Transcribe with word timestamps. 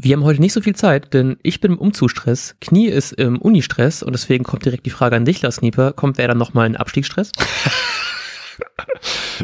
Wir 0.00 0.16
haben 0.16 0.22
heute 0.22 0.40
nicht 0.40 0.52
so 0.52 0.60
viel 0.60 0.76
Zeit, 0.76 1.12
denn 1.12 1.38
ich 1.42 1.60
bin 1.60 1.72
im 1.72 1.78
Umzugsstress, 1.78 2.54
Knie 2.60 2.86
ist 2.86 3.10
im 3.10 3.36
Unistress 3.38 4.04
und 4.04 4.12
deswegen 4.12 4.44
kommt 4.44 4.64
direkt 4.64 4.86
die 4.86 4.90
Frage 4.90 5.16
an 5.16 5.24
dich, 5.24 5.42
Lars 5.42 5.56
Knieper. 5.58 5.92
Kommt 5.92 6.18
wer 6.18 6.28
dann 6.28 6.38
nochmal 6.38 6.68
in 6.68 6.76
Abstiegsstress? 6.76 7.32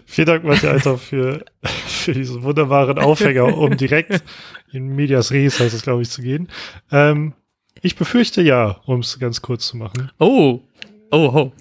Vielen 0.07 0.27
Dank, 0.27 0.45
Matthias, 0.45 0.73
Alter, 0.73 0.99
für, 0.99 1.45
für 1.65 2.13
diesen 2.13 2.45
wunderbaren 2.45 3.01
Aufhänger, 3.01 3.59
um 3.59 3.77
direkt 3.77 4.23
in 4.73 4.95
Medias 4.95 5.33
Res, 5.33 5.59
heißt 5.59 5.75
es, 5.75 5.83
glaube 5.83 6.03
ich, 6.03 6.11
zu 6.11 6.23
gehen. 6.23 6.49
Ähm, 6.93 7.35
ich 7.83 7.97
befürchte 7.97 8.41
ja, 8.41 8.81
um 8.87 9.01
es 9.01 9.19
ganz 9.19 9.43
kurz 9.43 9.67
zu 9.67 9.77
machen. 9.77 10.13
Oh, 10.21 10.61
oh, 11.11 11.31
oh. 11.35 11.53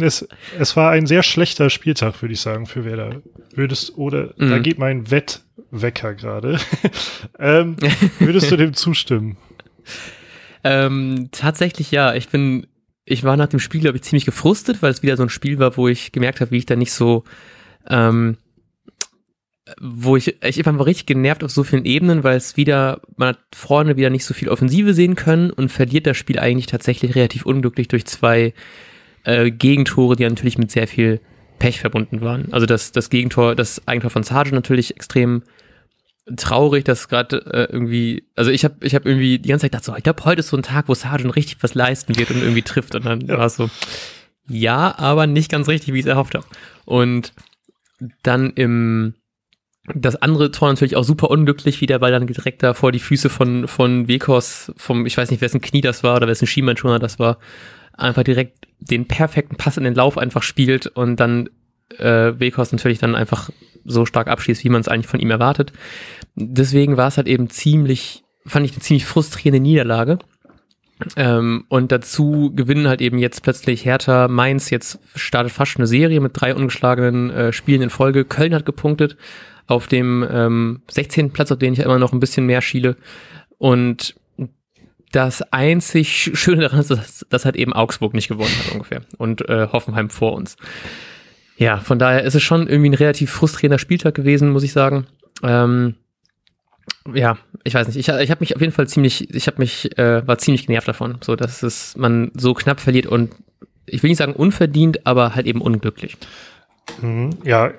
Es, 0.00 0.26
es 0.58 0.76
war 0.76 0.90
ein 0.90 1.06
sehr 1.06 1.22
schlechter 1.22 1.70
Spieltag, 1.70 2.20
würde 2.22 2.32
ich 2.34 2.40
sagen, 2.40 2.66
für 2.66 2.84
Werder. 2.84 3.22
Würdest, 3.54 3.96
oder 3.96 4.34
mhm. 4.36 4.50
da 4.50 4.58
geht 4.58 4.78
mein 4.78 5.10
Wettwecker 5.10 6.14
gerade. 6.14 6.58
ähm, 7.38 7.76
würdest 8.18 8.50
du 8.50 8.56
dem 8.56 8.74
zustimmen? 8.74 9.36
Ähm, 10.64 11.28
tatsächlich 11.32 11.90
ja. 11.90 12.14
Ich 12.14 12.28
bin 12.28 12.66
ich 13.04 13.24
war 13.24 13.36
nach 13.36 13.48
dem 13.48 13.60
Spiel, 13.60 13.80
glaube 13.80 13.96
ich, 13.96 14.04
ziemlich 14.04 14.24
gefrustet, 14.24 14.82
weil 14.82 14.90
es 14.90 15.02
wieder 15.02 15.16
so 15.16 15.24
ein 15.24 15.28
Spiel 15.28 15.58
war, 15.58 15.76
wo 15.76 15.88
ich 15.88 16.12
gemerkt 16.12 16.40
habe, 16.40 16.50
wie 16.52 16.58
ich 16.58 16.66
da 16.66 16.76
nicht 16.76 16.92
so, 16.92 17.24
ähm, 17.88 18.36
wo 19.80 20.16
ich, 20.16 20.42
ich 20.42 20.64
war 20.64 20.86
richtig 20.86 21.06
genervt 21.06 21.42
auf 21.42 21.50
so 21.50 21.64
vielen 21.64 21.84
Ebenen, 21.84 22.24
weil 22.24 22.36
es 22.36 22.56
wieder, 22.56 23.00
man 23.16 23.30
hat 23.30 23.38
vorne 23.54 23.96
wieder 23.96 24.10
nicht 24.10 24.24
so 24.24 24.34
viel 24.34 24.48
Offensive 24.48 24.94
sehen 24.94 25.16
können 25.16 25.50
und 25.50 25.70
verliert 25.70 26.06
das 26.06 26.16
Spiel 26.16 26.38
eigentlich 26.38 26.66
tatsächlich 26.66 27.14
relativ 27.14 27.46
unglücklich 27.46 27.88
durch 27.88 28.06
zwei 28.06 28.54
äh, 29.24 29.50
Gegentore, 29.50 30.16
die 30.16 30.24
natürlich 30.24 30.58
mit 30.58 30.70
sehr 30.70 30.88
viel 30.88 31.20
Pech 31.58 31.80
verbunden 31.80 32.20
waren. 32.20 32.52
Also 32.52 32.66
das, 32.66 32.92
das 32.92 33.10
Gegentor, 33.10 33.54
das 33.54 33.86
Eigentor 33.86 34.10
von 34.10 34.22
Sargent 34.22 34.54
natürlich 34.54 34.96
extrem 34.96 35.42
traurig, 36.36 36.84
dass 36.84 37.08
gerade 37.08 37.44
äh, 37.52 37.72
irgendwie, 37.72 38.24
also 38.36 38.50
ich 38.50 38.64
habe 38.64 38.76
ich 38.80 38.94
hab 38.94 39.06
irgendwie 39.06 39.38
die 39.38 39.48
ganze 39.48 39.64
Zeit 39.64 39.72
gedacht, 39.72 39.84
so, 39.84 39.96
ich 39.96 40.02
glaube, 40.02 40.24
heute 40.24 40.40
ist 40.40 40.48
so 40.48 40.56
ein 40.56 40.62
Tag, 40.62 40.88
wo 40.88 40.94
Sargent 40.94 41.34
richtig 41.36 41.58
was 41.62 41.74
leisten 41.74 42.16
wird 42.16 42.30
und 42.30 42.42
irgendwie 42.42 42.62
trifft. 42.62 42.94
Und 42.94 43.04
dann 43.04 43.20
ja. 43.22 43.38
war 43.38 43.46
es 43.46 43.56
so, 43.56 43.70
ja, 44.48 44.96
aber 44.98 45.26
nicht 45.26 45.50
ganz 45.50 45.68
richtig, 45.68 45.94
wie 45.94 45.98
ich 45.98 46.04
es 46.04 46.10
erhofft 46.10 46.34
habe. 46.34 46.46
Und 46.84 47.32
dann 48.22 48.50
im 48.50 49.14
das 49.94 50.14
andere 50.16 50.52
Tor 50.52 50.68
natürlich 50.68 50.94
auch 50.94 51.02
super 51.02 51.30
unglücklich, 51.30 51.80
wie 51.80 51.86
der 51.86 51.98
Ball 51.98 52.12
dann 52.12 52.26
direkt 52.26 52.62
da 52.62 52.72
vor 52.72 52.92
die 52.92 53.00
Füße 53.00 53.28
von, 53.28 53.66
von 53.66 54.06
Wekos, 54.06 54.72
vom, 54.76 55.06
ich 55.06 55.16
weiß 55.16 55.30
nicht, 55.30 55.40
wessen 55.40 55.60
Knie 55.60 55.80
das 55.80 56.04
war 56.04 56.16
oder 56.16 56.28
wessen 56.28 56.46
Schienbeinschoner 56.46 57.00
das 57.00 57.18
war, 57.18 57.38
einfach 57.92 58.22
direkt 58.22 58.66
den 58.80 59.06
perfekten 59.06 59.56
Pass 59.56 59.76
in 59.76 59.84
den 59.84 59.94
Lauf 59.94 60.18
einfach 60.18 60.42
spielt 60.42 60.86
und 60.86 61.16
dann 61.16 61.48
äh, 61.98 62.32
Wekos 62.38 62.72
natürlich 62.72 62.98
dann 62.98 63.14
einfach 63.14 63.50
so 63.84 64.06
stark 64.06 64.28
abschießt, 64.28 64.64
wie 64.64 64.68
man 64.68 64.80
es 64.80 64.88
eigentlich 64.88 65.06
von 65.06 65.20
ihm 65.20 65.30
erwartet. 65.30 65.72
Deswegen 66.34 66.96
war 66.96 67.08
es 67.08 67.16
halt 67.16 67.28
eben 67.28 67.50
ziemlich, 67.50 68.24
fand 68.46 68.64
ich 68.66 68.72
eine 68.72 68.80
ziemlich 68.80 69.06
frustrierende 69.06 69.60
Niederlage. 69.60 70.18
Ähm, 71.16 71.64
und 71.68 71.90
dazu 71.90 72.52
gewinnen 72.54 72.86
halt 72.86 73.00
eben 73.00 73.18
jetzt 73.18 73.42
plötzlich 73.42 73.84
Hertha 73.84 74.28
Mainz, 74.28 74.70
jetzt 74.70 75.00
startet 75.16 75.52
fast 75.52 75.76
eine 75.76 75.86
Serie 75.86 76.20
mit 76.20 76.32
drei 76.34 76.54
ungeschlagenen 76.54 77.30
äh, 77.30 77.52
Spielen 77.52 77.82
in 77.82 77.90
Folge. 77.90 78.24
Köln 78.24 78.54
hat 78.54 78.66
gepunktet 78.66 79.16
auf 79.66 79.86
dem 79.86 80.26
ähm, 80.30 80.82
16. 80.90 81.32
Platz, 81.32 81.50
auf 81.50 81.58
den 81.58 81.72
ich 81.72 81.80
immer 81.80 81.98
noch 81.98 82.12
ein 82.12 82.20
bisschen 82.20 82.46
mehr 82.46 82.62
schiele. 82.62 82.96
Und 83.58 84.14
das 85.12 85.42
einzig 85.52 86.32
Schöne 86.34 86.62
daran 86.62 86.80
ist, 86.80 86.90
dass, 86.90 87.26
dass 87.28 87.44
halt 87.44 87.56
eben 87.56 87.72
Augsburg 87.72 88.14
nicht 88.14 88.28
gewonnen 88.28 88.54
hat 88.64 88.72
ungefähr 88.72 89.02
und 89.18 89.48
äh, 89.48 89.68
Hoffenheim 89.72 90.10
vor 90.10 90.32
uns. 90.32 90.56
Ja, 91.56 91.78
von 91.78 91.98
daher 91.98 92.24
ist 92.24 92.34
es 92.34 92.42
schon 92.42 92.66
irgendwie 92.66 92.90
ein 92.90 92.94
relativ 92.94 93.30
frustrierender 93.30 93.78
Spieltag 93.78 94.14
gewesen, 94.14 94.50
muss 94.50 94.64
ich 94.64 94.72
sagen. 94.72 95.06
Ähm, 95.42 95.94
ja, 97.12 97.38
ich 97.64 97.74
weiß 97.74 97.86
nicht. 97.86 97.96
Ich, 97.96 98.08
ich 98.08 98.30
habe 98.30 98.40
mich 98.40 98.56
auf 98.56 98.60
jeden 98.60 98.72
Fall 98.72 98.88
ziemlich, 98.88 99.32
ich 99.34 99.46
habe 99.46 99.58
mich, 99.58 99.96
äh, 99.98 100.26
war 100.26 100.38
ziemlich 100.38 100.66
genervt 100.66 100.88
davon, 100.88 101.18
so 101.20 101.36
dass 101.36 101.62
es 101.62 101.96
man 101.96 102.32
so 102.34 102.54
knapp 102.54 102.80
verliert 102.80 103.06
und 103.06 103.34
ich 103.86 104.02
will 104.02 104.10
nicht 104.10 104.18
sagen 104.18 104.34
unverdient, 104.34 105.06
aber 105.06 105.34
halt 105.34 105.46
eben 105.46 105.60
unglücklich. 105.60 106.16
Mhm, 107.00 107.30
ja, 107.44 107.72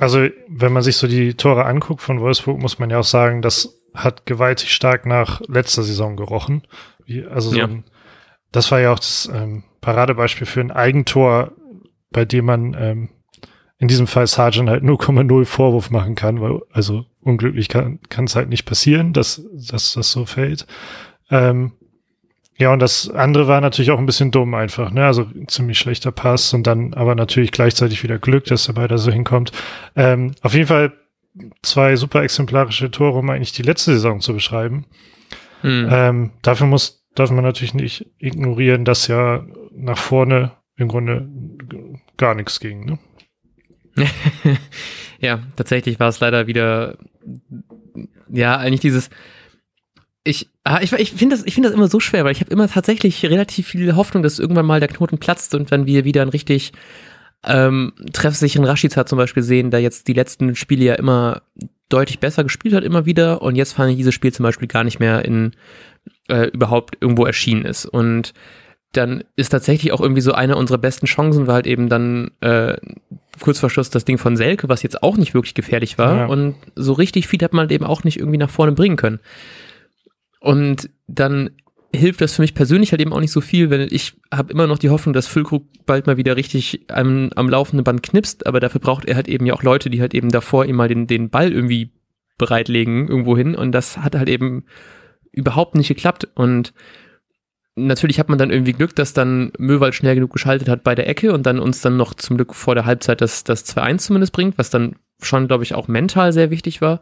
also 0.00 0.26
wenn 0.48 0.72
man 0.72 0.82
sich 0.82 0.96
so 0.96 1.06
die 1.06 1.34
Tore 1.34 1.64
anguckt 1.66 2.02
von 2.02 2.20
Wolfsburg, 2.20 2.60
muss 2.60 2.78
man 2.78 2.90
ja 2.90 2.98
auch 2.98 3.04
sagen, 3.04 3.42
das 3.42 3.80
hat 3.94 4.26
gewaltig 4.26 4.72
stark 4.72 5.06
nach 5.06 5.40
letzter 5.48 5.82
Saison 5.82 6.16
gerochen. 6.16 6.62
Wie, 7.06 7.24
also 7.24 7.50
so 7.50 7.56
ja. 7.56 7.64
ein, 7.66 7.84
das 8.52 8.70
war 8.70 8.80
ja 8.80 8.92
auch 8.92 8.98
das 8.98 9.30
ähm, 9.32 9.64
Paradebeispiel 9.80 10.46
für 10.46 10.60
ein 10.60 10.70
Eigentor 10.70 11.52
bei 12.14 12.24
dem 12.24 12.46
man 12.46 12.74
ähm, 12.78 13.08
in 13.78 13.88
diesem 13.88 14.06
Fall 14.06 14.26
Sargent 14.26 14.70
halt 14.70 14.82
0,0 14.82 15.44
Vorwurf 15.44 15.90
machen 15.90 16.14
kann, 16.14 16.40
weil 16.40 16.60
also 16.72 17.04
unglücklich 17.20 17.68
kann 17.68 17.98
es 18.08 18.36
halt 18.36 18.48
nicht 18.48 18.64
passieren, 18.64 19.12
dass, 19.12 19.42
dass 19.52 19.92
das 19.92 20.10
so 20.10 20.24
fällt. 20.24 20.66
Ähm, 21.30 21.72
ja, 22.56 22.72
und 22.72 22.78
das 22.78 23.10
andere 23.10 23.48
war 23.48 23.60
natürlich 23.60 23.90
auch 23.90 23.98
ein 23.98 24.06
bisschen 24.06 24.30
dumm 24.30 24.54
einfach, 24.54 24.92
ne? 24.92 25.04
Also 25.04 25.26
ziemlich 25.48 25.76
schlechter 25.76 26.12
Pass 26.12 26.54
und 26.54 26.66
dann 26.68 26.94
aber 26.94 27.16
natürlich 27.16 27.50
gleichzeitig 27.50 28.04
wieder 28.04 28.18
Glück, 28.18 28.44
dass 28.44 28.66
der 28.66 28.88
da 28.88 28.96
so 28.96 29.10
hinkommt. 29.10 29.50
Ähm, 29.96 30.32
auf 30.40 30.54
jeden 30.54 30.68
Fall 30.68 30.92
zwei 31.62 31.96
super 31.96 32.22
exemplarische 32.22 32.90
Tore, 32.90 33.18
um 33.18 33.30
eigentlich 33.30 33.52
die 33.52 33.62
letzte 33.62 33.92
Saison 33.92 34.20
zu 34.20 34.34
beschreiben. 34.34 34.86
Hm. 35.62 35.88
Ähm, 35.90 36.30
dafür 36.42 36.66
muss, 36.66 37.04
darf 37.14 37.30
man 37.30 37.44
natürlich 37.44 37.74
nicht 37.74 38.06
ignorieren, 38.18 38.84
dass 38.84 39.08
ja 39.08 39.44
nach 39.72 39.98
vorne 39.98 40.52
im 40.76 40.88
Grunde 40.88 41.28
gar 42.16 42.34
nichts 42.34 42.60
ging. 42.60 42.84
Ne? 42.84 42.98
ja, 45.20 45.40
tatsächlich 45.56 46.00
war 46.00 46.08
es 46.08 46.20
leider 46.20 46.46
wieder, 46.46 46.98
ja, 48.28 48.56
eigentlich 48.56 48.80
dieses, 48.80 49.10
ich, 50.24 50.48
ah, 50.64 50.80
ich, 50.80 50.92
ich 50.92 51.12
finde 51.12 51.36
das, 51.36 51.46
ich 51.46 51.54
finde 51.54 51.68
das 51.68 51.76
immer 51.76 51.88
so 51.88 52.00
schwer, 52.00 52.24
weil 52.24 52.32
ich 52.32 52.40
habe 52.40 52.50
immer 52.50 52.68
tatsächlich 52.68 53.24
relativ 53.24 53.68
viel 53.68 53.94
Hoffnung, 53.94 54.22
dass 54.22 54.38
irgendwann 54.38 54.66
mal 54.66 54.80
der 54.80 54.88
Knoten 54.88 55.18
platzt 55.18 55.54
und 55.54 55.70
wenn 55.70 55.86
wir 55.86 56.04
wieder 56.04 56.22
ein 56.22 56.28
richtig 56.28 56.72
ähm, 57.46 57.92
treffsicheren 58.12 58.66
Rashica 58.66 59.06
zum 59.06 59.18
Beispiel 59.18 59.42
sehen, 59.42 59.70
der 59.70 59.80
jetzt 59.80 60.08
die 60.08 60.12
letzten 60.12 60.54
Spiele 60.54 60.84
ja 60.84 60.94
immer 60.94 61.42
deutlich 61.88 62.20
besser 62.20 62.42
gespielt 62.42 62.74
hat, 62.74 62.84
immer 62.84 63.06
wieder 63.06 63.42
und 63.42 63.56
jetzt 63.56 63.72
fand 63.72 63.90
ich 63.90 63.96
dieses 63.96 64.14
Spiel 64.14 64.32
zum 64.32 64.44
Beispiel 64.44 64.68
gar 64.68 64.84
nicht 64.84 65.00
mehr 65.00 65.24
in 65.24 65.52
äh, 66.28 66.48
überhaupt 66.48 66.96
irgendwo 67.00 67.24
erschienen 67.24 67.64
ist 67.64 67.86
und 67.86 68.32
dann 68.96 69.24
ist 69.36 69.50
tatsächlich 69.50 69.92
auch 69.92 70.00
irgendwie 70.00 70.20
so 70.20 70.32
eine 70.32 70.56
unserer 70.56 70.78
besten 70.78 71.06
Chancen, 71.06 71.46
war 71.46 71.54
halt 71.54 71.66
eben 71.66 71.88
dann 71.88 72.30
äh, 72.40 72.76
kurz 73.40 73.58
vor 73.58 73.70
Schluss 73.70 73.90
das 73.90 74.04
Ding 74.04 74.18
von 74.18 74.36
Selke, 74.36 74.68
was 74.68 74.82
jetzt 74.82 75.02
auch 75.02 75.16
nicht 75.16 75.34
wirklich 75.34 75.54
gefährlich 75.54 75.98
war. 75.98 76.16
Ja. 76.16 76.26
Und 76.26 76.54
so 76.74 76.92
richtig 76.92 77.26
viel 77.26 77.40
hat 77.40 77.52
man 77.52 77.62
halt 77.62 77.72
eben 77.72 77.84
auch 77.84 78.04
nicht 78.04 78.18
irgendwie 78.18 78.38
nach 78.38 78.50
vorne 78.50 78.72
bringen 78.72 78.96
können. 78.96 79.20
Und 80.40 80.90
dann 81.06 81.50
hilft 81.94 82.20
das 82.20 82.34
für 82.34 82.42
mich 82.42 82.54
persönlich 82.54 82.92
halt 82.92 83.00
eben 83.00 83.12
auch 83.12 83.20
nicht 83.20 83.32
so 83.32 83.40
viel, 83.40 83.70
weil 83.70 83.92
ich 83.92 84.14
habe 84.32 84.52
immer 84.52 84.66
noch 84.66 84.78
die 84.78 84.90
Hoffnung, 84.90 85.12
dass 85.12 85.26
Füllkrug 85.26 85.64
bald 85.86 86.06
mal 86.06 86.16
wieder 86.16 86.36
richtig 86.36 86.84
am, 86.88 87.30
am 87.36 87.48
laufenden 87.48 87.84
Band 87.84 88.02
knipst, 88.02 88.46
aber 88.46 88.60
dafür 88.60 88.80
braucht 88.80 89.04
er 89.06 89.16
halt 89.16 89.28
eben 89.28 89.46
ja 89.46 89.54
auch 89.54 89.62
Leute, 89.62 89.90
die 89.90 90.00
halt 90.00 90.14
eben 90.14 90.30
davor 90.30 90.66
ihm 90.66 90.76
mal 90.76 90.88
den, 90.88 91.06
den 91.06 91.30
Ball 91.30 91.52
irgendwie 91.52 91.90
bereitlegen 92.38 93.08
irgendwo 93.08 93.36
hin 93.36 93.54
und 93.54 93.72
das 93.72 93.98
hat 93.98 94.14
halt 94.14 94.28
eben 94.28 94.64
überhaupt 95.32 95.74
nicht 95.74 95.88
geklappt 95.88 96.28
und 96.34 96.72
natürlich 97.76 98.18
hat 98.18 98.28
man 98.28 98.38
dann 98.38 98.50
irgendwie 98.50 98.72
Glück, 98.72 98.94
dass 98.94 99.12
dann 99.12 99.52
Möwald 99.58 99.94
schnell 99.94 100.14
genug 100.14 100.32
geschaltet 100.32 100.68
hat 100.68 100.84
bei 100.84 100.94
der 100.94 101.08
Ecke 101.08 101.32
und 101.32 101.44
dann 101.44 101.58
uns 101.58 101.80
dann 101.80 101.96
noch 101.96 102.14
zum 102.14 102.36
Glück 102.36 102.54
vor 102.54 102.74
der 102.74 102.86
Halbzeit 102.86 103.20
das, 103.20 103.44
das 103.44 103.66
2-1 103.66 103.98
zumindest 103.98 104.32
bringt, 104.32 104.58
was 104.58 104.70
dann 104.70 104.96
schon, 105.20 105.48
glaube 105.48 105.64
ich, 105.64 105.74
auch 105.74 105.88
mental 105.88 106.32
sehr 106.32 106.50
wichtig 106.50 106.80
war. 106.80 107.00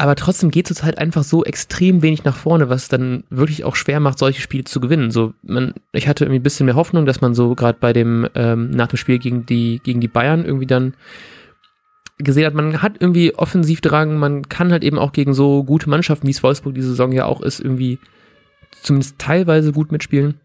Aber 0.00 0.14
trotzdem 0.14 0.50
geht 0.50 0.70
es 0.70 0.82
halt 0.82 0.96
einfach 0.96 1.22
so 1.24 1.44
extrem 1.44 2.00
wenig 2.00 2.24
nach 2.24 2.34
vorne, 2.34 2.70
was 2.70 2.88
dann 2.88 3.24
wirklich 3.28 3.64
auch 3.64 3.76
schwer 3.76 4.00
macht, 4.00 4.18
solche 4.18 4.40
Spiele 4.40 4.64
zu 4.64 4.80
gewinnen. 4.80 5.10
So, 5.10 5.34
man, 5.42 5.74
ich 5.92 6.08
hatte 6.08 6.24
irgendwie 6.24 6.40
ein 6.40 6.42
bisschen 6.42 6.64
mehr 6.64 6.74
Hoffnung, 6.74 7.04
dass 7.04 7.20
man 7.20 7.34
so 7.34 7.54
gerade 7.54 7.76
bei 7.78 7.92
dem, 7.92 8.26
ähm, 8.34 8.70
nach 8.70 8.86
dem 8.86 8.96
Spiel 8.96 9.18
gegen 9.18 9.44
die, 9.44 9.78
gegen 9.84 10.00
die 10.00 10.08
Bayern 10.08 10.46
irgendwie 10.46 10.66
dann 10.66 10.94
gesehen 12.16 12.46
hat, 12.46 12.54
man 12.54 12.80
hat 12.80 12.94
irgendwie 12.98 13.34
Offensivdrang, 13.34 14.16
man 14.16 14.48
kann 14.48 14.72
halt 14.72 14.84
eben 14.84 14.98
auch 14.98 15.12
gegen 15.12 15.34
so 15.34 15.64
gute 15.64 15.90
Mannschaften, 15.90 16.26
wie 16.26 16.30
es 16.32 16.42
Wolfsburg 16.42 16.74
diese 16.74 16.88
Saison 16.88 17.12
ja 17.12 17.26
auch 17.26 17.42
ist, 17.42 17.60
irgendwie 17.60 17.98
zumindest 18.80 19.18
teilweise 19.18 19.70
gut 19.70 19.92
mitspielen. 19.92 20.40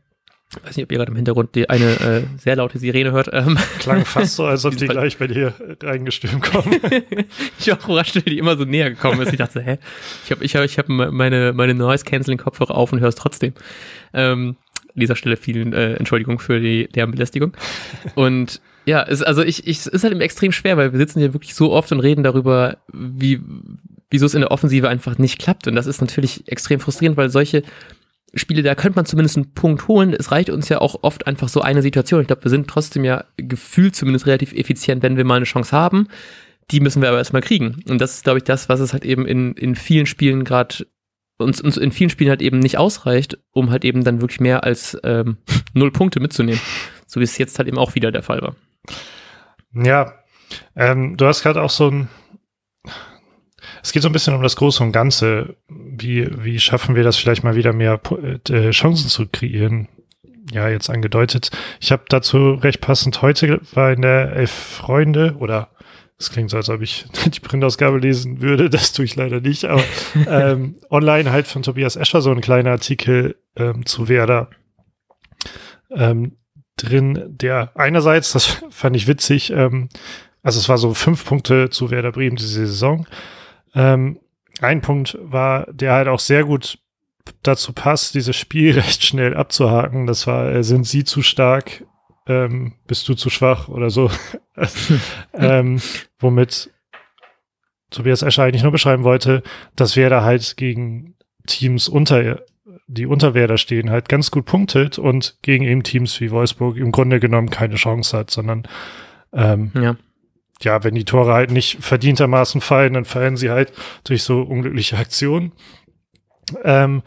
Ich 0.58 0.68
weiß 0.68 0.78
nicht, 0.78 0.86
ob 0.86 0.92
ihr 0.92 0.98
gerade 0.98 1.12
im 1.12 1.16
Hintergrund 1.16 1.56
die 1.56 1.70
eine 1.70 1.86
äh, 2.00 2.24
sehr 2.38 2.56
laute 2.56 2.80
Sirene 2.80 3.12
hört. 3.12 3.30
Ähm, 3.34 3.58
Klang 3.80 4.06
fast 4.06 4.36
so, 4.36 4.46
als 4.46 4.66
ob 4.66 4.76
die 4.78 4.88
gleich 4.88 5.18
bei 5.18 5.28
dir 5.28 5.54
reingestürmt 5.82 6.42
kommen. 6.42 6.80
ich 7.60 7.68
war 7.68 7.80
auch 7.80 7.86
überrascht, 7.86 8.22
die 8.26 8.38
immer 8.38 8.58
so 8.58 8.66
näher 8.66 8.90
gekommen 8.90 9.22
ist. 9.22 9.32
Ich 9.32 9.38
dachte, 9.38 9.62
hä? 9.62 9.78
Ich 10.24 10.32
habe 10.32 10.44
ich 10.44 10.56
hab, 10.56 10.64
ich 10.64 10.78
hab 10.78 10.88
meine, 10.90 11.54
meine 11.54 11.74
Noise-Canceling-Kopfhörer 11.74 12.76
auf 12.76 12.94
und 12.94 13.00
höre 13.00 13.10
es 13.10 13.16
trotzdem. 13.16 13.54
Ähm, 14.14 14.56
an 14.96 15.00
dieser 15.02 15.16
Stelle 15.16 15.36
vielen 15.36 15.74
äh, 15.74 15.94
Entschuldigung 15.96 16.40
für 16.40 16.60
die 16.60 16.88
Lärmbelästigung. 16.94 17.56
Und 18.16 18.62
ja, 18.86 19.04
es, 19.04 19.22
also 19.22 19.44
ich, 19.44 19.68
ich, 19.68 19.80
es 19.80 19.88
ist 19.88 20.04
halt 20.04 20.14
eben 20.14 20.22
extrem 20.22 20.52
schwer, 20.52 20.78
weil 20.78 20.94
wir 20.94 21.00
sitzen 21.00 21.20
hier 21.20 21.34
wirklich 21.34 21.54
so 21.54 21.74
oft 21.74 21.92
und 21.92 22.00
reden 22.00 22.24
darüber, 22.24 22.78
wie, 22.94 23.42
wieso 24.10 24.26
es 24.26 24.34
in 24.34 24.42
der 24.42 24.52
Offensive 24.52 24.88
einfach 24.88 25.18
nicht 25.18 25.40
klappt. 25.40 25.68
Und 25.68 25.76
das 25.76 25.88
ist 25.88 26.00
natürlich 26.00 26.48
extrem 26.48 26.80
frustrierend, 26.80 27.18
weil 27.18 27.30
solche 27.30 27.64
Spiele, 28.36 28.64
da 28.64 28.76
könnte 28.76 28.98
man 28.98 29.06
zumindest 29.06 29.38
einen 29.38 29.54
Punkt 29.54 29.88
holen. 29.88 30.14
Es 30.14 30.32
reicht 30.32 30.50
uns 30.50 30.70
ja 30.70 30.80
auch 30.80 31.04
oft 31.04 31.26
einfach 31.26 31.50
so 31.50 31.62
eine 31.62 31.82
Situation. 31.82 32.22
Ich 32.22 32.28
glaube, 32.28 32.44
wir 32.44 32.52
sind 32.52 32.68
trotzdem 32.68 33.04
ja 33.04 33.24
gefühlt 33.38 33.96
zumindest 33.96 34.28
relativ 34.28 34.54
effizient, 34.54 35.04
wenn 35.04 35.18
wir 35.18 35.24
mal 35.24 35.36
eine 35.36 35.46
Chance 35.46 35.72
haben. 35.72 36.08
Die 36.72 36.80
müssen 36.80 37.02
wir 37.02 37.10
aber 37.10 37.20
erstmal 37.20 37.42
kriegen. 37.42 37.84
Und 37.88 38.02
das 38.02 38.16
ist, 38.16 38.24
glaube 38.24 38.40
ich, 38.40 38.44
das, 38.44 38.70
was 38.70 38.80
es 38.80 38.94
halt 38.94 39.06
eben 39.06 39.26
in, 39.26 39.54
in 39.54 39.76
vielen 39.76 40.06
Spielen 40.06 40.44
gerade 40.44 40.86
uns, 41.38 41.62
uns 41.62 41.78
in 41.78 41.92
vielen 41.92 42.10
Spielen 42.10 42.30
halt 42.30 42.42
eben 42.42 42.60
nicht 42.60 42.78
ausreicht, 42.78 43.38
um 43.52 43.70
halt 43.70 43.86
eben 43.86 44.04
dann 44.04 44.22
wirklich 44.22 44.40
mehr 44.40 44.64
als 44.64 44.98
ähm, 45.04 45.38
null 45.74 45.92
Punkte 45.92 46.20
mitzunehmen. 46.20 46.62
So 47.08 47.20
wie 47.20 47.26
es 47.26 47.38
jetzt 47.38 47.58
halt 47.58 47.68
eben 47.68 47.78
auch 47.78 47.96
wieder 47.96 48.12
der 48.12 48.24
Fall 48.24 48.42
war. 48.42 48.56
Ja, 49.74 50.14
ähm, 50.76 51.18
du 51.18 51.26
hast 51.26 51.44
gerade 51.44 51.62
auch 51.62 51.70
so 51.70 51.90
ein, 51.90 52.08
es 53.86 53.92
geht 53.92 54.02
so 54.02 54.10
ein 54.10 54.14
bisschen 54.14 54.34
um 54.34 54.42
das 54.42 54.56
Große 54.56 54.82
und 54.84 54.94
Ganze. 54.94 55.58
Wie, 55.68 56.28
wie 56.44 56.60
schaffen 56.60 56.96
wir 56.96 57.04
das 57.04 57.18
vielleicht 57.18 57.44
mal 57.44 57.56
wieder 57.56 57.72
mehr 57.72 58.02
äh, 58.50 58.72
Chancen 58.72 59.10
zu 59.10 59.28
kreieren? 59.28 59.90
Ja, 60.52 60.68
jetzt 60.70 60.90
angedeutet. 60.90 61.52
Ich 61.80 61.92
habe 61.92 62.02
dazu 62.10 62.56
recht 62.56 62.82
passend 62.82 63.22
heute 63.22 63.62
war 63.76 63.92
in 63.92 64.02
der 64.02 64.34
Elf 64.34 64.50
Freunde 64.50 65.36
oder 65.38 65.70
das 66.18 66.32
klingt 66.32 66.50
so, 66.50 66.58
als 66.58 66.70
ob 66.70 66.82
ich 66.82 67.06
die 67.28 67.40
Printausgabe 67.40 68.00
lesen 68.00 68.42
würde. 68.42 68.72
Das 68.72 68.92
tue 68.92 69.06
ich 69.06 69.16
leider 69.16 69.40
nicht. 69.40 69.66
Aber 69.66 69.84
ähm, 70.28 70.78
online 70.90 71.32
halt 71.32 71.46
von 71.46 71.62
Tobias 71.62 71.96
Escher 71.96 72.22
so 72.22 72.32
ein 72.32 72.42
kleiner 72.42 72.72
Artikel 72.72 73.36
ähm, 73.56 73.86
zu 73.86 74.10
Werder 74.10 74.50
ähm, 75.92 76.38
drin, 76.76 77.24
der 77.28 77.70
einerseits, 77.76 78.32
das 78.32 78.64
fand 78.72 78.96
ich 78.96 79.06
witzig, 79.06 79.52
ähm, 79.52 79.90
also 80.42 80.60
es 80.60 80.70
war 80.70 80.80
so 80.80 80.96
fünf 80.96 81.24
Punkte 81.24 81.70
zu 81.70 81.92
Werder 81.92 82.12
Bremen 82.12 82.36
diese 82.36 82.66
Saison. 82.66 83.06
Ähm, 83.76 84.20
ein 84.62 84.82
Punkt 84.82 85.18
war, 85.22 85.68
der 85.72 85.94
halt 85.94 86.08
auch 86.08 86.20
sehr 86.20 86.46
gut 86.46 86.80
dazu 87.44 87.74
passt, 87.74 88.16
dieses 88.16 88.36
Spiel 88.36 88.72
recht 88.80 89.04
schnell 89.04 89.36
abzuhaken. 89.36 90.08
Das 90.08 90.26
war, 90.28 90.52
äh, 90.52 90.64
sind 90.64 90.86
sie 90.86 91.04
zu 91.04 91.22
stark, 91.22 91.84
ähm, 92.28 92.74
bist 92.88 93.08
du 93.08 93.14
zu 93.14 93.30
schwach 93.30 93.68
oder 93.68 93.90
so. 93.90 94.10
ähm, 95.34 95.82
womit 96.20 96.72
Tobias 97.92 98.22
Escher 98.22 98.44
eigentlich 98.44 98.64
nur 98.64 98.72
beschreiben 98.72 99.04
wollte, 99.04 99.44
dass 99.76 99.96
Werder 99.96 100.24
halt 100.24 100.58
gegen 100.58 101.16
Teams 101.46 101.88
unter, 101.88 102.42
die 102.88 103.06
unter 103.06 103.34
Werder 103.34 103.58
stehen, 103.58 103.90
halt 103.90 104.10
ganz 104.10 104.32
gut 104.32 104.46
punktet 104.46 104.98
und 104.98 105.38
gegen 105.42 105.66
eben 105.66 105.84
Teams 105.84 106.20
wie 106.20 106.32
Wolfsburg 106.32 106.78
im 106.78 106.92
Grunde 106.92 107.20
genommen 107.20 107.50
keine 107.50 107.76
Chance 107.76 108.18
hat, 108.18 108.32
sondern 108.32 108.64
ähm, 109.34 109.72
ja 109.76 109.96
ja, 110.62 110.84
wenn 110.84 110.96
die 110.96 111.06
Tore 111.06 111.34
halt 111.34 111.52
nicht 111.52 111.78
verdientermaßen 111.84 112.62
fallen, 112.62 112.94
dann 112.94 113.06
fallen 113.06 113.38
sie 113.38 113.50
halt 113.50 113.74
durch 114.04 114.24
so 114.24 114.42
unglückliche 114.42 114.98
Aktionen. 114.98 115.52
Ähm, 116.64 117.02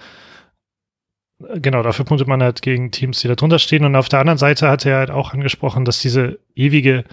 genau, 1.57 1.83
dafür 1.83 2.05
punktet 2.05 2.29
man 2.29 2.43
halt 2.43 2.63
gegen 2.63 2.91
Teams, 2.91 3.21
die 3.21 3.29
da 3.29 3.35
drunter 3.35 3.59
stehen. 3.59 3.85
Und 3.85 3.97
auf 3.97 4.09
der 4.09 4.21
anderen 4.21 4.39
Seite 4.39 4.69
hat 4.69 4.85
er 4.85 4.99
halt 4.99 5.11
auch 5.11 5.33
angesprochen, 5.33 5.85
dass 5.85 6.01
diese 6.01 6.39
ewige, 6.55 7.05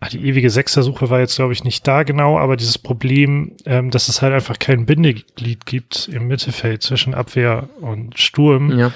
ach, 0.00 0.10
die 0.10 0.24
ewige 0.26 0.50
Sechsersuche 0.50 1.10
war 1.10 1.20
jetzt, 1.20 1.36
glaube 1.36 1.52
ich, 1.52 1.64
nicht 1.64 1.86
da 1.86 2.02
genau, 2.02 2.38
aber 2.38 2.56
dieses 2.56 2.78
Problem, 2.78 3.56
ähm, 3.64 3.90
dass 3.90 4.08
es 4.08 4.22
halt 4.22 4.34
einfach 4.34 4.58
kein 4.58 4.86
Bindeglied 4.86 5.66
gibt 5.66 6.08
im 6.12 6.26
Mittelfeld 6.26 6.82
zwischen 6.82 7.14
Abwehr 7.14 7.68
und 7.80 8.18
Sturm. 8.18 8.78
Ja. 8.78 8.92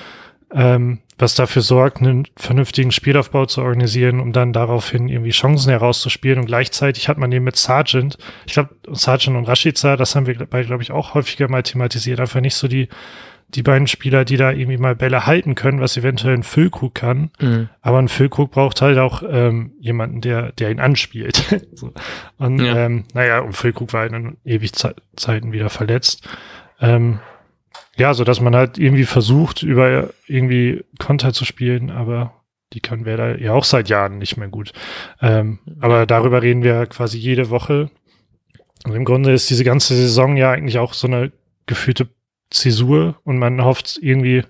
Ähm, 0.53 1.01
was 1.19 1.35
dafür 1.35 1.63
sorgt, 1.63 1.99
einen 1.99 2.29
vernünftigen 2.37 2.93
Spielaufbau 2.93 3.47
zu 3.47 3.61
organisieren, 3.61 4.21
um 4.21 4.33
dann 4.33 4.53
daraufhin 4.53 5.09
irgendwie 5.09 5.31
Chancen 5.31 5.71
herauszuspielen. 5.71 6.39
Und 6.39 6.47
gleichzeitig 6.47 7.09
hat 7.09 7.19
man 7.19 7.33
eben 7.33 7.45
mit 7.45 7.57
Sargent, 7.57 8.19
ich 8.47 8.53
glaube, 8.53 8.77
Sargent 8.93 9.37
und 9.37 9.45
Rashica, 9.45 9.97
das 9.97 10.15
haben 10.15 10.27
wir 10.27 10.37
bei, 10.47 10.63
glaube 10.63 10.83
ich, 10.83 10.93
auch 10.93 11.15
häufiger 11.15 11.49
mal 11.49 11.63
thematisiert, 11.63 12.21
einfach 12.21 12.41
nicht 12.41 12.55
so 12.55 12.69
die, 12.69 12.89
die 13.49 13.63
beiden 13.63 13.87
Spieler, 13.89 14.25
die 14.25 14.37
da 14.37 14.53
irgendwie 14.53 14.77
mal 14.77 14.95
Bälle 14.95 15.27
halten 15.27 15.55
können, 15.55 15.81
was 15.81 15.97
eventuell 15.97 16.35
ein 16.35 16.43
Füllkrug 16.43 16.95
kann. 16.95 17.31
Mhm. 17.41 17.69
Aber 17.81 17.99
ein 17.99 18.09
Füllkrug 18.09 18.51
braucht 18.53 18.81
halt 18.81 18.99
auch 18.99 19.23
ähm, 19.29 19.73
jemanden, 19.81 20.21
der, 20.21 20.53
der 20.53 20.71
ihn 20.71 20.81
anspielt. 20.81 21.45
so. 21.73 21.93
Und 22.37 22.61
ja. 22.61 22.87
ähm, 22.87 23.05
naja, 23.15 23.41
und 23.41 23.55
Füllkrug 23.55 23.93
war 23.93 24.07
in 24.07 24.37
ewig 24.45 24.75
Ze 24.75 24.95
Zeiten 25.17 25.53
wieder 25.53 25.71
verletzt. 25.71 26.29
Ähm, 26.81 27.19
ja, 27.99 28.15
so 28.15 28.25
dass 28.25 28.41
man 28.41 28.55
halt 28.55 28.79
irgendwie 28.79 29.05
versucht, 29.05 29.63
über 29.63 30.11
irgendwie 30.27 30.85
Konter 30.99 31.33
zu 31.33 31.45
spielen, 31.45 31.91
aber 31.91 32.33
die 32.73 32.81
können 32.81 33.05
wir 33.05 33.17
da 33.17 33.35
ja 33.35 33.53
auch 33.53 33.65
seit 33.65 33.89
Jahren 33.89 34.19
nicht 34.19 34.37
mehr 34.37 34.49
gut. 34.49 34.73
Ähm, 35.21 35.59
aber 35.81 36.07
darüber 36.07 36.43
reden 36.43 36.63
wir 36.63 36.87
quasi 36.87 37.19
jede 37.19 37.51
Woche. 37.51 37.91
Und 38.85 38.95
im 38.95 39.05
Grunde 39.05 39.33
ist 39.33 39.51
diese 39.51 39.65
ganze 39.65 39.95
Saison 39.95 40.37
ja 40.37 40.53
eigentlich 40.53 40.79
auch 40.79 40.95
so 40.95 41.07
eine 41.07 41.33
gefühlte 41.67 42.09
Zäsur 42.51 43.17
und 43.25 43.39
man 43.39 43.65
hofft 43.65 43.99
irgendwie 44.01 44.43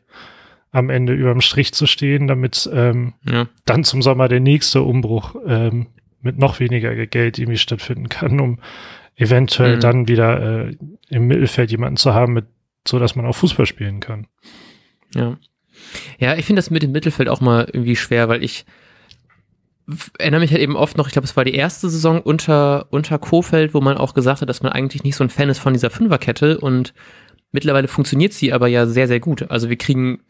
am 0.71 0.91
Ende 0.91 1.15
überm 1.15 1.41
Strich 1.41 1.73
zu 1.73 1.87
stehen, 1.87 2.27
damit 2.27 2.69
ähm, 2.73 3.15
ja. 3.25 3.49
dann 3.65 3.85
zum 3.85 4.03
Sommer 4.03 4.29
der 4.29 4.41
nächste 4.41 4.83
Umbruch 4.83 5.35
ähm, 5.47 5.87
mit 6.21 6.39
noch 6.39 6.61
weniger 6.61 6.95
Geld 7.07 7.39
irgendwie 7.39 7.59
stattfinden 7.59 8.09
kann, 8.09 8.41
um 8.41 8.61
eventuell 9.17 9.77
mhm. 9.77 9.81
dann 9.81 10.09
wieder 10.09 10.67
äh, 10.69 10.77
im 11.09 11.27
Mittelfeld 11.27 11.71
jemanden 11.71 11.97
zu 11.97 12.15
haben, 12.15 12.35
mit 12.35 12.47
so 12.87 12.99
dass 12.99 13.17
man 13.17 13.27
auch 13.27 13.37
Fußball 13.37 13.67
spielen 13.67 14.01
kann. 14.01 14.27
Ja. 15.15 15.39
Ja, 16.19 16.37
ich 16.37 16.45
finde 16.45 16.59
das 16.59 16.71
mit 16.71 16.83
dem 16.83 16.93
Mittelfeld 16.93 17.29
auch 17.29 17.41
mal 17.41 17.69
irgendwie 17.73 17.97
schwer, 17.97 18.29
weil 18.29 18.43
ich 18.43 18.65
erinnere 20.19 20.41
mich 20.41 20.51
halt 20.51 20.61
eben 20.61 20.77
oft 20.77 20.97
noch, 20.97 21.07
ich 21.07 21.13
glaube, 21.13 21.27
es 21.27 21.37
war 21.37 21.45
die 21.45 21.55
erste 21.55 21.89
Saison 21.89 22.21
unter, 22.21 22.89
unter 22.91 23.19
Kofeld, 23.19 23.73
wo 23.75 23.81
man 23.81 23.97
auch 23.97 24.13
gesagt 24.13 24.43
hat, 24.43 24.49
dass 24.49 24.63
man 24.63 24.73
eigentlich 24.73 25.03
nicht 25.03 25.17
so 25.17 25.25
ein 25.25 25.31
Fan 25.31 25.49
ist 25.49 25.61
von 25.61 25.73
dieser 25.73 25.91
Fünferkette 25.91 26.59
und 26.59 26.93
mittlerweile 27.53 27.89
funktioniert 27.89 28.33
sie 28.33 28.53
aber 28.53 28.69
ja 28.69 28.87
sehr, 28.87 29.09
sehr 29.09 29.21
gut. 29.21 29.51
Also 29.51 29.71
wir 29.71 29.77
kriegen 29.77 30.21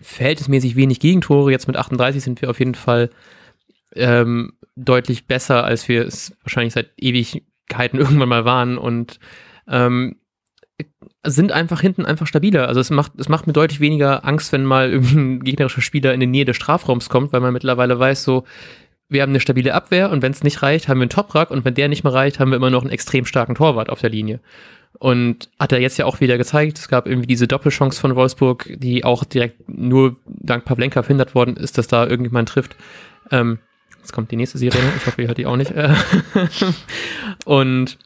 verhältnismäßig 0.00 0.74
wenig 0.74 0.98
Gegentore. 0.98 1.52
Jetzt 1.52 1.68
mit 1.68 1.76
38 1.76 2.22
sind 2.22 2.42
wir 2.42 2.50
auf 2.50 2.58
jeden 2.58 2.74
Fall 2.74 3.10
ähm, 3.94 4.54
deutlich 4.74 5.26
besser, 5.26 5.64
als 5.64 5.88
wir 5.88 6.04
es 6.04 6.36
wahrscheinlich 6.42 6.74
seit 6.74 6.90
Ewigkeiten 6.96 7.98
irgendwann 7.98 8.28
mal 8.28 8.44
waren 8.44 8.78
und 8.78 9.20
ähm, 9.68 10.16
sind 11.24 11.52
einfach 11.52 11.80
hinten 11.80 12.04
einfach 12.04 12.26
stabiler. 12.26 12.68
Also 12.68 12.80
es 12.80 12.90
macht, 12.90 13.12
es 13.18 13.28
macht 13.28 13.46
mir 13.46 13.52
deutlich 13.52 13.80
weniger 13.80 14.24
Angst, 14.24 14.52
wenn 14.52 14.64
mal 14.64 14.90
irgendwie 14.90 15.16
ein 15.16 15.44
gegnerischer 15.44 15.80
Spieler 15.80 16.12
in 16.12 16.20
die 16.20 16.26
Nähe 16.26 16.44
des 16.44 16.56
Strafraums 16.56 17.08
kommt, 17.08 17.32
weil 17.32 17.40
man 17.40 17.52
mittlerweile 17.52 17.98
weiß, 17.98 18.24
so, 18.24 18.44
wir 19.08 19.22
haben 19.22 19.30
eine 19.30 19.40
stabile 19.40 19.74
Abwehr 19.74 20.10
und 20.10 20.22
wenn 20.22 20.32
es 20.32 20.42
nicht 20.42 20.62
reicht, 20.62 20.88
haben 20.88 20.98
wir 20.98 21.02
einen 21.02 21.10
Toprak 21.10 21.50
und 21.50 21.64
wenn 21.64 21.74
der 21.74 21.88
nicht 21.88 22.04
mehr 22.04 22.12
reicht, 22.12 22.40
haben 22.40 22.50
wir 22.50 22.56
immer 22.56 22.70
noch 22.70 22.82
einen 22.82 22.90
extrem 22.90 23.26
starken 23.26 23.54
Torwart 23.54 23.90
auf 23.90 24.00
der 24.00 24.10
Linie. 24.10 24.40
Und 24.98 25.50
hat 25.58 25.72
er 25.72 25.80
jetzt 25.80 25.98
ja 25.98 26.04
auch 26.06 26.20
wieder 26.20 26.38
gezeigt, 26.38 26.78
es 26.78 26.88
gab 26.88 27.06
irgendwie 27.06 27.26
diese 27.26 27.48
Doppelchance 27.48 28.00
von 28.00 28.14
Wolfsburg, 28.14 28.70
die 28.76 29.04
auch 29.04 29.24
direkt 29.24 29.68
nur 29.68 30.16
dank 30.26 30.64
Pavlenka 30.64 31.02
verhindert 31.02 31.34
worden 31.34 31.56
ist, 31.56 31.78
dass 31.78 31.88
da 31.88 32.06
irgendjemand 32.06 32.48
trifft. 32.48 32.76
Ähm, 33.30 33.58
jetzt 33.98 34.12
kommt 34.12 34.30
die 34.30 34.36
nächste 34.36 34.58
Serie, 34.58 34.80
ich 34.96 35.06
hoffe, 35.06 35.22
ihr 35.22 35.28
hört 35.28 35.38
die 35.38 35.46
auch 35.46 35.56
nicht. 35.56 35.72
und 37.44 37.98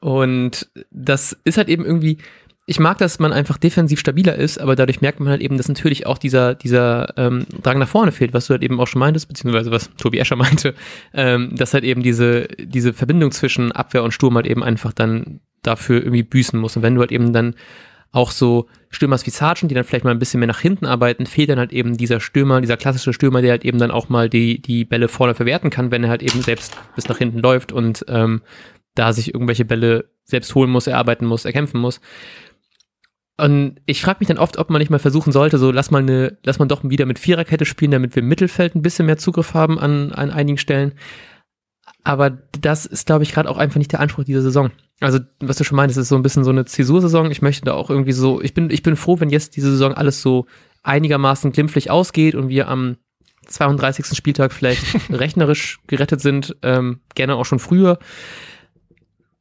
und 0.00 0.68
das 0.90 1.36
ist 1.44 1.58
halt 1.58 1.68
eben 1.68 1.84
irgendwie, 1.84 2.18
ich 2.66 2.80
mag, 2.80 2.98
dass 2.98 3.18
man 3.18 3.32
einfach 3.32 3.58
defensiv 3.58 4.00
stabiler 4.00 4.36
ist, 4.36 4.58
aber 4.58 4.74
dadurch 4.74 5.00
merkt 5.00 5.20
man 5.20 5.28
halt 5.28 5.42
eben, 5.42 5.56
dass 5.58 5.68
natürlich 5.68 6.06
auch 6.06 6.16
dieser, 6.16 6.54
dieser 6.54 7.12
ähm, 7.18 7.46
Drang 7.62 7.78
nach 7.78 7.88
vorne 7.88 8.12
fehlt, 8.12 8.32
was 8.32 8.46
du 8.46 8.52
halt 8.52 8.62
eben 8.62 8.80
auch 8.80 8.86
schon 8.86 9.00
meintest, 9.00 9.28
beziehungsweise 9.28 9.70
was 9.70 9.90
Tobi 9.96 10.18
Escher 10.18 10.36
meinte, 10.36 10.74
ähm, 11.12 11.54
dass 11.56 11.74
halt 11.74 11.84
eben 11.84 12.02
diese, 12.02 12.48
diese 12.58 12.92
Verbindung 12.92 13.32
zwischen 13.32 13.72
Abwehr 13.72 14.02
und 14.02 14.12
Sturm 14.12 14.36
halt 14.36 14.46
eben 14.46 14.62
einfach 14.62 14.92
dann 14.92 15.40
dafür 15.62 16.00
irgendwie 16.00 16.22
büßen 16.22 16.58
muss. 16.58 16.76
Und 16.76 16.82
wenn 16.82 16.94
du 16.94 17.00
halt 17.00 17.12
eben 17.12 17.32
dann 17.32 17.54
auch 18.12 18.30
so 18.30 18.68
Stürmer 18.90 19.18
wie 19.24 19.30
Sargent, 19.30 19.70
die 19.70 19.74
dann 19.74 19.84
vielleicht 19.84 20.04
mal 20.04 20.12
ein 20.12 20.20
bisschen 20.20 20.38
mehr 20.38 20.46
nach 20.46 20.60
hinten 20.60 20.86
arbeiten, 20.86 21.26
fehlt 21.26 21.50
dann 21.50 21.58
halt 21.58 21.72
eben 21.72 21.96
dieser 21.96 22.20
Stürmer, 22.20 22.60
dieser 22.60 22.76
klassische 22.76 23.12
Stürmer, 23.12 23.42
der 23.42 23.50
halt 23.50 23.64
eben 23.64 23.78
dann 23.78 23.90
auch 23.90 24.08
mal 24.08 24.30
die, 24.30 24.62
die 24.62 24.84
Bälle 24.84 25.08
vorne 25.08 25.34
verwerten 25.34 25.68
kann, 25.68 25.90
wenn 25.90 26.04
er 26.04 26.10
halt 26.10 26.22
eben 26.22 26.40
selbst 26.40 26.76
bis 26.94 27.08
nach 27.08 27.18
hinten 27.18 27.40
läuft 27.40 27.72
und 27.72 28.04
ähm, 28.08 28.42
da 28.94 29.12
sich 29.12 29.34
irgendwelche 29.34 29.64
Bälle 29.64 30.10
selbst 30.24 30.54
holen 30.54 30.70
muss, 30.70 30.86
erarbeiten 30.86 31.26
muss, 31.26 31.44
erkämpfen 31.44 31.80
muss. 31.80 32.00
Und 33.36 33.80
ich 33.86 34.00
frage 34.00 34.18
mich 34.20 34.28
dann 34.28 34.38
oft, 34.38 34.58
ob 34.58 34.70
man 34.70 34.78
nicht 34.78 34.90
mal 34.90 35.00
versuchen 35.00 35.32
sollte, 35.32 35.58
so 35.58 35.72
lass 35.72 35.90
mal 35.90 36.02
eine, 36.02 36.38
lass 36.44 36.60
mal 36.60 36.66
doch 36.66 36.84
wieder 36.84 37.04
mit 37.04 37.18
Viererkette 37.18 37.64
spielen, 37.64 37.90
damit 37.90 38.14
wir 38.14 38.22
im 38.22 38.28
Mittelfeld 38.28 38.76
ein 38.76 38.82
bisschen 38.82 39.06
mehr 39.06 39.18
Zugriff 39.18 39.54
haben 39.54 39.78
an, 39.78 40.12
an 40.12 40.30
einigen 40.30 40.58
Stellen. 40.58 40.94
Aber 42.04 42.30
das 42.30 42.86
ist, 42.86 43.06
glaube 43.06 43.24
ich, 43.24 43.32
gerade 43.32 43.50
auch 43.50 43.56
einfach 43.56 43.78
nicht 43.78 43.90
der 43.90 44.00
Anspruch 44.00 44.24
dieser 44.24 44.42
Saison. 44.42 44.70
Also, 45.00 45.18
was 45.40 45.56
du 45.56 45.64
schon 45.64 45.76
meinst, 45.76 45.96
ist 45.96 46.08
so 46.08 46.16
ein 46.16 46.22
bisschen 46.22 46.44
so 46.44 46.50
eine 46.50 46.64
Zäsursaison. 46.64 47.30
Ich 47.30 47.42
möchte 47.42 47.64
da 47.64 47.72
auch 47.72 47.90
irgendwie 47.90 48.12
so, 48.12 48.40
ich 48.40 48.54
bin, 48.54 48.70
ich 48.70 48.82
bin 48.82 48.94
froh, 48.94 49.18
wenn 49.18 49.30
jetzt 49.30 49.56
diese 49.56 49.70
Saison 49.70 49.94
alles 49.94 50.22
so 50.22 50.46
einigermaßen 50.82 51.50
glimpflich 51.50 51.90
ausgeht 51.90 52.34
und 52.34 52.50
wir 52.50 52.68
am 52.68 52.98
32. 53.46 54.16
Spieltag 54.16 54.52
vielleicht 54.52 54.84
rechnerisch 55.10 55.80
gerettet 55.86 56.20
sind, 56.20 56.56
ähm, 56.62 57.00
gerne 57.14 57.34
auch 57.34 57.46
schon 57.46 57.58
früher. 57.58 57.98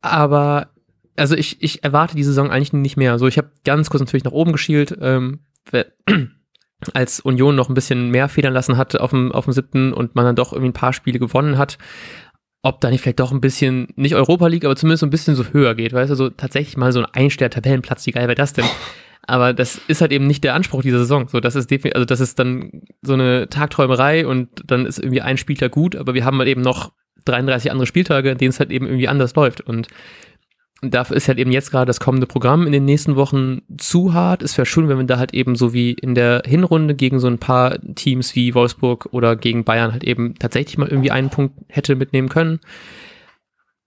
Aber 0.03 0.67
also 1.15 1.35
ich, 1.35 1.61
ich 1.61 1.83
erwarte 1.83 2.15
die 2.15 2.23
Saison 2.23 2.51
eigentlich 2.51 2.73
nicht 2.73 2.97
mehr. 2.97 3.13
Also 3.13 3.27
ich 3.27 3.37
habe 3.37 3.51
ganz 3.63 3.89
kurz 3.89 4.01
natürlich 4.01 4.23
nach 4.23 4.31
oben 4.31 4.51
geschielt, 4.51 4.95
ähm, 5.01 5.39
als 6.93 7.19
Union 7.21 7.55
noch 7.55 7.69
ein 7.69 7.75
bisschen 7.75 8.09
mehr 8.09 8.27
federn 8.29 8.53
lassen 8.53 8.77
hat 8.77 8.99
auf 8.99 9.11
dem, 9.11 9.31
auf 9.31 9.45
dem 9.45 9.53
siebten 9.53 9.93
und 9.93 10.15
man 10.15 10.25
dann 10.25 10.35
doch 10.35 10.51
irgendwie 10.51 10.69
ein 10.69 10.73
paar 10.73 10.93
Spiele 10.93 11.19
gewonnen 11.19 11.57
hat. 11.57 11.77
Ob 12.61 12.81
da 12.81 12.89
nicht 12.89 13.01
vielleicht 13.01 13.19
doch 13.19 13.31
ein 13.31 13.41
bisschen, 13.41 13.87
nicht 13.95 14.15
Europa 14.15 14.47
League, 14.47 14.65
aber 14.65 14.75
zumindest 14.75 15.01
so 15.01 15.05
ein 15.05 15.09
bisschen 15.09 15.35
so 15.35 15.45
höher 15.51 15.75
geht, 15.75 15.93
weißt 15.93 16.11
du, 16.11 16.15
so 16.15 16.29
tatsächlich 16.29 16.77
mal 16.77 16.91
so 16.91 16.99
ein 16.99 17.05
Einstern-Tabellenplatz, 17.05 18.05
wie 18.05 18.11
geil 18.11 18.27
wäre 18.27 18.35
das 18.35 18.53
denn? 18.53 18.65
Aber 19.25 19.53
das 19.53 19.79
ist 19.87 20.01
halt 20.01 20.11
eben 20.11 20.27
nicht 20.27 20.43
der 20.43 20.53
Anspruch 20.53 20.81
dieser 20.81 20.99
Saison. 20.99 21.29
So, 21.29 21.39
das 21.39 21.55
ist 21.55 21.71
definitiv, 21.71 21.95
also 21.95 22.05
das 22.05 22.19
ist 22.19 22.39
dann 22.39 22.81
so 23.01 23.13
eine 23.13 23.49
Tagträumerei 23.49 24.27
und 24.27 24.49
dann 24.65 24.85
ist 24.85 24.99
irgendwie 24.99 25.21
ein 25.21 25.37
Spieler 25.37 25.69
gut, 25.69 25.95
aber 25.95 26.13
wir 26.13 26.25
haben 26.25 26.37
halt 26.39 26.49
eben 26.49 26.61
noch 26.61 26.91
33 27.25 27.71
andere 27.71 27.87
Spieltage, 27.87 28.31
in 28.31 28.37
denen 28.37 28.49
es 28.49 28.59
halt 28.59 28.71
eben 28.71 28.85
irgendwie 28.85 29.07
anders 29.07 29.35
läuft. 29.35 29.61
Und 29.61 29.87
dafür 30.81 31.15
ist 31.15 31.27
halt 31.27 31.39
eben 31.39 31.51
jetzt 31.51 31.71
gerade 31.71 31.85
das 31.85 31.99
kommende 31.99 32.27
Programm 32.27 32.65
in 32.65 32.71
den 32.71 32.85
nächsten 32.85 33.15
Wochen 33.15 33.61
zu 33.77 34.13
hart. 34.13 34.43
Es 34.43 34.57
wäre 34.57 34.65
schön, 34.65 34.89
wenn 34.89 34.97
wir 34.97 35.05
da 35.05 35.17
halt 35.17 35.33
eben 35.33 35.55
so 35.55 35.73
wie 35.73 35.91
in 35.91 36.15
der 36.15 36.43
Hinrunde 36.45 36.95
gegen 36.95 37.19
so 37.19 37.27
ein 37.27 37.39
paar 37.39 37.79
Teams 37.95 38.35
wie 38.35 38.53
Wolfsburg 38.53 39.09
oder 39.11 39.35
gegen 39.35 39.63
Bayern 39.63 39.93
halt 39.93 40.03
eben 40.03 40.35
tatsächlich 40.35 40.77
mal 40.77 40.89
irgendwie 40.89 41.11
einen 41.11 41.29
Punkt 41.29 41.55
hätte 41.69 41.95
mitnehmen 41.95 42.29
können. 42.29 42.59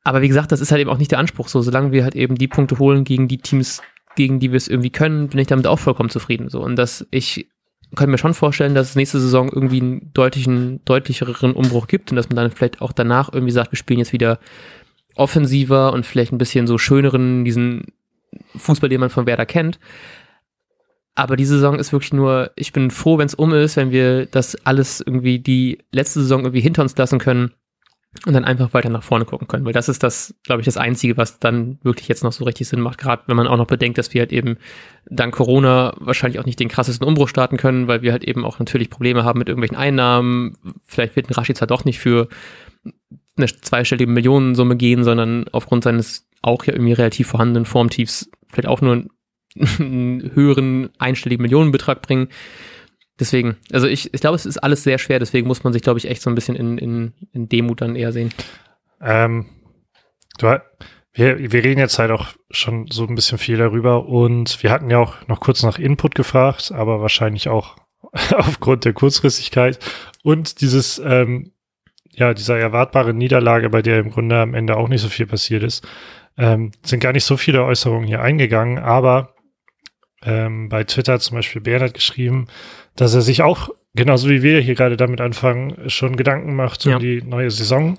Aber 0.05 0.23
wie 0.23 0.29
gesagt, 0.29 0.53
das 0.53 0.61
ist 0.61 0.71
halt 0.71 0.81
eben 0.81 0.91
auch 0.91 0.99
nicht 0.99 1.11
der 1.11 1.19
Anspruch. 1.19 1.49
So, 1.49 1.61
solange 1.61 1.93
wir 1.93 2.05
halt 2.05 2.15
eben 2.15 2.37
die 2.37 2.49
Punkte 2.49 2.79
holen 2.79 3.05
gegen 3.05 3.29
die 3.29 3.39
Teams, 3.39 3.83
gegen 4.15 4.39
die 4.39 4.53
wir 4.53 4.57
es 4.57 4.69
irgendwie 4.69 4.91
können, 4.91 5.29
bin 5.29 5.41
ich 5.41 5.49
damit 5.49 5.67
auch 5.67 5.81
vollkommen 5.81 6.11
zufrieden. 6.11 6.49
So. 6.49 6.63
Und 6.63 6.77
dass 6.77 7.07
ich 7.11 7.49
könnte 7.95 8.11
mir 8.11 8.19
schon 8.19 8.35
vorstellen, 8.35 8.75
dass 8.75 8.91
es 8.91 8.97
nächste 8.97 9.21
Saison 9.21 9.49
irgendwie 9.53 9.81
einen 9.81 10.13
deutlichen, 10.13 10.85
deutlicheren 10.85 11.53
Umbruch 11.53 11.87
gibt 11.87 12.11
und 12.11 12.17
dass 12.17 12.29
man 12.29 12.37
dann 12.37 12.51
vielleicht 12.51 12.81
auch 12.81 12.93
danach 12.93 13.33
irgendwie 13.33 13.53
sagt, 13.53 13.73
wir 13.73 13.79
spielen 13.79 14.01
jetzt 14.01 14.13
wieder 14.13 14.39
offensiver 15.15 15.93
und 15.93 16.05
vielleicht 16.05 16.33
ein 16.33 16.39
bisschen 16.39 16.67
so 16.67 16.79
schöneren, 16.79 17.45
diesen 17.45 17.85
Fußball, 18.57 18.89
den 18.89 19.01
man 19.01 19.11
von 19.11 19.27
Werder 19.27 19.47
kennt. 19.47 19.79
Aber 21.15 21.37
die 21.37 21.47
Saison 21.47 21.79
ist 21.79 21.93
wirklich 21.93 22.13
nur, 22.13 22.51
ich 22.57 22.73
bin 22.73 22.91
froh, 22.91 23.17
wenn 23.17 23.27
es 23.27 23.35
um 23.35 23.55
ist, 23.55 23.77
wenn 23.77 23.91
wir 23.91 24.27
das 24.27 24.55
alles 24.67 25.01
irgendwie 25.01 25.39
die 25.39 25.79
letzte 25.91 26.21
Saison 26.21 26.41
irgendwie 26.41 26.61
hinter 26.61 26.83
uns 26.83 26.97
lassen 26.97 27.19
können 27.19 27.53
und 28.25 28.33
dann 28.33 28.45
einfach 28.45 28.73
weiter 28.73 28.89
nach 28.89 29.03
vorne 29.03 29.25
gucken 29.25 29.49
können, 29.49 29.65
weil 29.65 29.73
das 29.73 29.89
ist 29.89 30.03
das, 30.03 30.35
glaube 30.45 30.61
ich, 30.61 30.65
das 30.65 30.77
Einzige, 30.77 31.17
was 31.17 31.39
dann 31.39 31.79
wirklich 31.83 32.09
jetzt 32.09 32.25
noch 32.25 32.33
so 32.33 32.45
richtig 32.45 32.69
Sinn 32.69 32.81
macht, 32.81 32.99
gerade 32.99 33.23
wenn 33.27 33.37
man 33.37 33.47
auch 33.47 33.57
noch 33.57 33.67
bedenkt, 33.67 33.99
dass 33.99 34.15
wir 34.15 34.23
halt 34.23 34.33
eben 34.33 34.57
dank 35.09 35.35
Corona 35.35 35.95
wahrscheinlich 35.99 36.41
auch 36.41 36.47
nicht 36.47 36.59
den 36.59 36.69
krassesten 36.69 37.07
Umbruch 37.07 37.29
starten 37.29 37.57
können, 37.57 37.89
weil 37.89 38.03
wir 38.03 38.13
halt 38.13 38.25
eben 38.25 38.45
auch 38.45 38.59
natürlich 38.59 38.91
Probleme 38.91 39.25
haben 39.25 39.39
mit 39.39 39.49
irgendwelchen 39.49 39.77
Einnahmen. 39.77 40.57
Vielleicht 40.87 41.17
wird 41.17 41.29
ein 41.29 41.35
Rashica 41.35 41.67
doch 41.67 41.85
nicht 41.85 41.99
für 41.99 42.29
eine 43.37 43.47
zweistellige 43.47 44.11
Millionensumme 44.11 44.77
gehen, 44.77 45.05
sondern 45.05 45.47
aufgrund 45.53 45.85
seines 45.85 46.27
auch 46.43 46.65
ja 46.65 46.73
irgendwie 46.73 46.93
relativ 46.93 47.29
vorhandenen 47.29 47.67
Formtiefs 47.67 48.31
vielleicht 48.49 48.69
auch 48.69 48.81
nur 48.81 49.05
einen 49.79 50.31
höheren 50.35 50.91
einstelligen 50.99 51.43
Millionenbetrag 51.43 52.03
bringen. 52.03 52.29
Deswegen, 53.19 53.57
also 53.73 53.87
ich, 53.87 54.13
ich 54.13 54.21
glaube, 54.21 54.37
es 54.37 54.47
ist 54.47 54.59
alles 54.59 54.83
sehr 54.83 54.99
schwer, 54.99 55.19
deswegen 55.19 55.47
muss 55.47 55.65
man 55.65 55.73
sich, 55.73 55.83
glaube 55.83 55.99
ich, 55.99 56.09
echt 56.09 56.23
so 56.23 56.31
ein 56.31 56.35
bisschen 56.35 56.57
in, 56.57 56.79
in, 56.79 57.13
in 57.33 57.49
Demut 57.49 57.81
dann 57.81 57.97
eher 57.97 58.13
sehen. 58.13 58.31
Ähm, 59.01 59.47
du, 60.39 60.61
wir, 61.15 61.53
wir 61.53 61.65
reden 61.65 61.81
jetzt 61.81 61.99
halt 61.99 62.11
auch 62.11 62.29
schon 62.51 62.89
so 62.91 63.07
ein 63.07 63.15
bisschen 63.15 63.39
viel 63.39 63.57
darüber 63.57 64.07
und 64.07 64.63
wir 64.63 64.71
hatten 64.71 64.91
ja 64.91 64.99
auch 64.99 65.27
noch 65.29 65.41
kurz 65.41 65.63
nach 65.63 65.79
Input 65.79 66.15
gefragt, 66.15 66.73
aber 66.73 67.01
wahrscheinlich 67.01 67.49
auch 67.49 67.77
aufgrund 68.35 68.85
der 68.85 68.93
Kurzfristigkeit 68.93 69.79
und 70.23 70.61
dieses 70.61 70.99
ähm, 70.99 71.53
ja, 72.17 72.33
dieser 72.33 72.59
erwartbare 72.59 73.13
Niederlage, 73.13 73.69
bei 73.69 73.83
der 73.83 73.99
im 73.99 74.11
Grunde 74.11 74.39
am 74.41 74.55
Ende 74.55 74.77
auch 74.77 74.89
nicht 74.89 75.03
so 75.03 75.09
viel 75.09 75.27
passiert 75.27 75.63
ist, 75.63 75.87
ähm, 76.39 76.73
sind 76.83 77.01
gar 77.01 77.13
nicht 77.13 77.25
so 77.25 77.37
viele 77.37 77.63
Äußerungen 77.63 78.07
hier 78.07 78.23
eingegangen, 78.23 78.79
aber 78.79 79.35
ähm, 80.23 80.69
bei 80.69 80.85
Twitter 80.85 81.21
zum 81.21 81.37
Beispiel 81.37 81.61
Bernhard 81.61 81.95
geschrieben, 81.95 82.47
dass 82.97 83.15
er 83.15 83.23
sich 83.23 83.43
auch, 83.43 83.71
genauso 83.95 84.29
wie 84.29 84.43
wir 84.43 84.61
hier 84.61 84.75
gerade 84.75 84.97
damit 84.97 85.21
anfangen, 85.21 85.89
schon 85.89 86.17
Gedanken 86.17 86.55
macht 86.55 86.85
um 86.87 86.93
ja. 86.93 86.99
die 86.99 87.23
neue 87.23 87.51
Saison. 87.51 87.99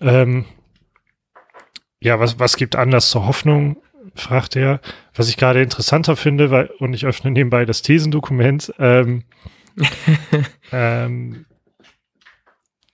Ähm, 0.00 0.44
ja, 2.00 2.18
was, 2.18 2.38
was 2.38 2.56
gibt 2.56 2.76
Anlass 2.76 3.10
zur 3.10 3.26
Hoffnung? 3.26 3.76
fragt 4.14 4.56
er. 4.56 4.80
Was 5.14 5.28
ich 5.28 5.36
gerade 5.36 5.62
interessanter 5.62 6.16
finde, 6.16 6.50
weil, 6.50 6.66
und 6.78 6.94
ich 6.94 7.06
öffne 7.06 7.30
nebenbei 7.30 7.64
das 7.64 7.82
Thesendokument, 7.82 8.72
ähm, 8.78 9.24
ähm, 10.72 11.46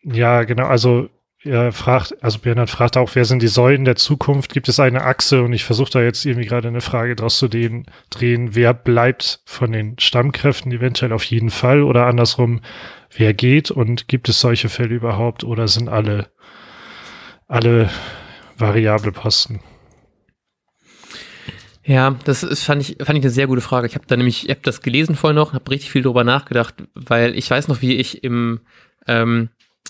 ja, 0.02 0.44
genau. 0.44 0.66
Also 0.66 1.10
er 1.48 1.72
fragt, 1.72 2.22
also 2.22 2.38
Bernhard 2.38 2.70
fragt 2.70 2.96
auch, 2.96 3.14
wer 3.14 3.24
sind 3.24 3.42
die 3.42 3.48
Säulen 3.48 3.84
der 3.84 3.96
Zukunft? 3.96 4.52
Gibt 4.52 4.68
es 4.68 4.78
eine 4.78 5.02
Achse? 5.02 5.42
Und 5.42 5.52
ich 5.52 5.64
versuche 5.64 5.90
da 5.90 6.02
jetzt 6.02 6.24
irgendwie 6.24 6.46
gerade 6.46 6.68
eine 6.68 6.80
Frage 6.80 7.16
draus 7.16 7.38
zu 7.38 7.48
drehen, 7.48 7.84
wer 8.54 8.74
bleibt 8.74 9.40
von 9.44 9.72
den 9.72 9.98
Stammkräften 9.98 10.70
eventuell 10.72 11.12
auf 11.12 11.24
jeden 11.24 11.50
Fall 11.50 11.82
oder 11.82 12.06
andersrum, 12.06 12.60
wer 13.16 13.34
geht 13.34 13.70
und 13.70 14.08
gibt 14.08 14.28
es 14.28 14.40
solche 14.40 14.68
Fälle 14.68 14.94
überhaupt 14.94 15.44
oder 15.44 15.68
sind 15.68 15.88
alle, 15.88 16.28
alle 17.46 17.90
variable 18.56 19.12
Posten? 19.12 19.60
Ja, 21.84 22.16
das 22.24 22.42
ist, 22.42 22.64
fand 22.64 22.82
ich, 22.82 22.98
fand 22.98 23.18
ich 23.18 23.24
eine 23.24 23.30
sehr 23.30 23.46
gute 23.46 23.62
Frage. 23.62 23.86
Ich 23.86 23.94
habe 23.94 24.04
da 24.06 24.14
nämlich, 24.14 24.44
ich 24.44 24.50
habe 24.50 24.60
das 24.62 24.82
gelesen 24.82 25.16
vorher 25.16 25.34
noch, 25.34 25.54
habe 25.54 25.70
richtig 25.70 25.90
viel 25.90 26.02
drüber 26.02 26.22
nachgedacht, 26.22 26.74
weil 26.94 27.34
ich 27.34 27.50
weiß 27.50 27.68
noch, 27.68 27.80
wie 27.80 27.96
ich 27.96 28.22
im 28.22 28.60
ähm, 29.06 29.48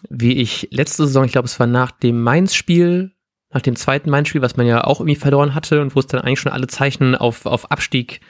wie 0.09 0.35
ich 0.35 0.69
letzte 0.71 1.07
Saison, 1.07 1.25
ich 1.25 1.33
glaube, 1.33 1.47
es 1.47 1.59
war 1.59 1.67
nach 1.67 1.91
dem 1.91 2.23
Mainz-Spiel, 2.23 3.13
nach 3.51 3.63
dem 3.63 3.77
zweiten 3.77 4.11
Mainz-Spiel, 4.11 4.43
was 4.43 4.57
man 4.57 4.67
ja 4.67 4.85
auch 4.85 5.01
irgendwie 5.01 5.17
verloren 5.17 5.55
hatte 5.55 5.81
und 5.81 5.95
wo 5.95 6.01
es 6.01 6.07
dann 6.07 6.21
eigentlich 6.21 6.41
schon 6.41 6.53
alle 6.53 6.67
Zeichen 6.67 7.15
auf, 7.15 7.47
auf 7.47 7.71
Abstieg 7.71 8.21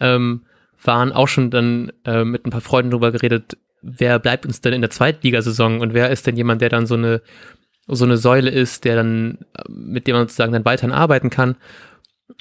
ähm, 0.00 0.46
waren, 0.82 1.12
auch 1.12 1.28
schon 1.28 1.50
dann 1.50 1.92
äh, 2.04 2.24
mit 2.24 2.46
ein 2.46 2.50
paar 2.50 2.60
Freunden 2.60 2.90
drüber 2.90 3.12
geredet, 3.12 3.56
wer 3.82 4.18
bleibt 4.18 4.46
uns 4.46 4.60
denn 4.60 4.72
in 4.72 4.80
der 4.80 4.90
Zweitligasaison 4.90 5.80
und 5.80 5.94
wer 5.94 6.10
ist 6.10 6.26
denn 6.26 6.36
jemand, 6.36 6.62
der 6.62 6.70
dann 6.70 6.86
so 6.86 6.94
eine 6.94 7.22
so 7.86 8.04
eine 8.04 8.16
Säule 8.16 8.50
ist, 8.50 8.84
der 8.84 8.96
dann, 8.96 9.38
mit 9.68 10.06
dem 10.06 10.16
man 10.16 10.22
sozusagen 10.22 10.52
dann 10.52 10.64
weiterhin 10.64 10.92
arbeiten 10.92 11.30
kann. 11.30 11.56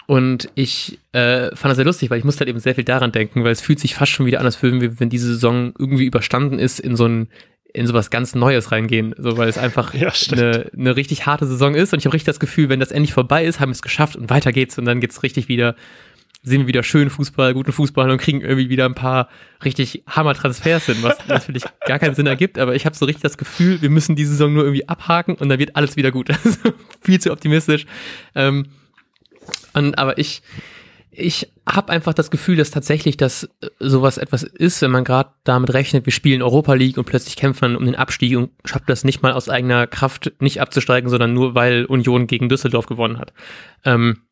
Und 0.08 0.50
ich 0.56 1.00
äh, 1.12 1.53
fand 1.56 1.72
das 1.72 1.75
sehr 1.75 1.86
lustig, 1.86 2.10
weil 2.10 2.18
ich 2.18 2.24
musste 2.24 2.42
halt 2.42 2.50
eben 2.50 2.60
sehr 2.60 2.75
viel 2.75 2.86
daran 2.86 3.12
denken, 3.12 3.44
weil 3.44 3.51
es 3.51 3.62
fühlt 3.62 3.80
sich 3.80 3.96
fast 3.96 4.12
schon 4.12 4.25
wieder 4.25 4.39
an, 4.39 4.46
als 4.46 4.62
würden 4.63 4.80
wir, 4.80 5.00
wenn 5.00 5.10
diese 5.10 5.27
Saison 5.27 5.74
irgendwie 5.77 6.06
überstanden 6.06 6.60
ist, 6.60 6.80
in 6.80 6.96
so 6.96 7.06
ein 7.06 7.27
in 7.74 7.88
sowas 7.88 8.12
ganz 8.12 8.36
Neues 8.36 8.72
reingehen, 8.72 9.15
so 9.18 9.36
weil 9.38 9.50
es 9.50 9.58
einfach 9.58 9.94
ja, 9.96 10.13
eine, 10.32 10.70
eine 10.77 10.96
richtig 10.96 11.25
harte 11.25 11.48
Saison 11.48 11.74
ist 11.74 11.92
und 11.92 12.00
ich 12.00 12.06
habe 12.06 12.13
richtig 12.13 12.27
das 12.27 12.39
Gefühl, 12.39 12.70
wenn 12.70 12.80
das 12.80 12.92
endlich 12.92 13.13
vorbei 13.13 13.44
ist, 13.46 13.60
haben 13.60 13.70
wir 13.70 13.74
es 13.74 13.82
geschafft 13.82 14.15
und 14.15 14.30
weiter 14.30 14.51
geht's 14.51 14.77
und 14.77 14.86
dann 14.86 15.00
geht's 15.00 15.24
richtig 15.24 15.48
wieder, 15.48 15.75
sehen 16.44 16.62
wir 16.62 16.68
wieder 16.68 16.84
schön 16.84 17.10
Fußball, 17.10 17.56
guten 17.56 17.72
Fußball 17.72 18.12
und 18.12 18.20
kriegen 18.20 18.42
irgendwie 18.42 18.70
wieder 18.70 18.86
ein 18.86 18.94
paar 18.94 19.27
richtig 19.65 20.03
Hammer-Transfers 20.08 20.86
hin, 20.86 20.98
was 21.01 21.18
natürlich 21.27 21.63
gar 21.88 21.98
keinen 21.98 22.13
Sinn 22.13 22.27
ergibt, 22.27 22.60
aber 22.60 22.75
ich 22.75 22.86
habe 22.86 22.96
so 22.96 23.06
richtig 23.06 23.24
das 23.24 23.39
Gefühl, 23.39 23.82
wir 23.82 23.89
müssen 23.89 24.15
die 24.15 24.25
Saison 24.25 24.53
nur 24.53 24.63
irgendwie 24.63 24.88
abhaken 24.88 25.34
und 25.36 25.50
dann 25.50 25.58
wird 25.58 25.75
alles 25.75 25.96
wieder 25.96 26.12
gut. 26.12 26.30
Also 26.44 26.74
viel 27.01 27.20
zu 27.20 27.32
optimistisch. 27.32 27.86
Ähm, 28.36 28.68
und, 29.74 29.98
aber 29.98 30.18
ich, 30.18 30.42
ich 31.15 31.51
habe 31.67 31.91
einfach 31.91 32.13
das 32.13 32.32
Gefühl, 32.32 32.55
dass 32.55 32.72
tatsächlich 32.72 33.17
das 33.17 33.43
äh, 33.62 33.70
sowas 33.79 34.17
etwas 34.17 34.43
ist, 34.43 34.82
wenn 34.82 34.91
man 34.91 35.03
gerade 35.03 35.32
damit 35.43 35.74
rechnet, 35.74 36.05
wir 36.05 36.13
spielen 36.13 36.41
Europa 36.41 36.74
League 36.74 36.98
und 36.98 37.05
plötzlich 37.05 37.36
kämpfen 37.36 37.75
um 37.75 37.86
den 37.86 37.96
Abstieg 37.96 38.36
und 38.36 38.51
schafft 38.65 38.89
das 38.89 39.03
nicht 39.03 39.22
mal 39.22 39.34
aus 39.34 39.50
eigener 39.50 39.88
Kraft 39.88 40.34
nicht 40.39 40.60
abzusteigen, 40.60 41.10
sondern 41.10 41.34
nur 41.34 41.55
weil 41.55 41.86
Union 41.86 42.27
gegen 42.27 42.50
Düsseldorf 42.50 42.88
gewonnen 42.88 43.20
hat. 43.20 43.34
Ähm, 43.86 44.24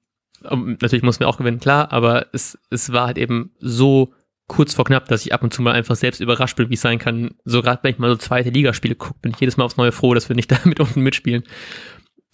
natürlich 0.42 1.04
mussten 1.04 1.22
wir 1.22 1.28
auch 1.28 1.38
gewinnen, 1.38 1.60
klar, 1.60 1.92
aber 1.92 2.28
es, 2.34 2.58
es 2.72 2.92
war 2.92 3.08
halt 3.08 3.18
eben 3.18 3.52
so 3.60 4.14
kurz 4.48 4.74
vor 4.74 4.86
knapp, 4.86 5.08
dass 5.08 5.26
ich 5.26 5.34
ab 5.34 5.44
und 5.44 5.54
zu 5.54 5.62
mal 5.62 5.74
einfach 5.74 5.96
selbst 5.96 6.20
überrascht 6.20 6.58
bin, 6.58 6.70
wie 6.70 6.74
es 6.74 6.82
sein 6.82 7.00
kann. 7.00 7.36
So 7.46 7.62
gerade 7.62 7.84
wenn 7.84 7.92
ich 7.92 8.00
mal 8.00 8.10
so 8.10 8.18
zweite 8.18 8.50
Ligaspiele 8.50 8.96
gucke, 8.96 9.20
bin 9.22 9.32
ich 9.32 9.40
jedes 9.40 9.56
Mal 9.56 9.66
aufs 9.66 9.78
Neue 9.78 9.92
froh, 9.92 10.14
dass 10.14 10.28
wir 10.28 10.36
nicht 10.36 10.52
da 10.52 10.58
mit 10.66 10.80
unten 10.80 11.02
mitspielen. 11.02 11.44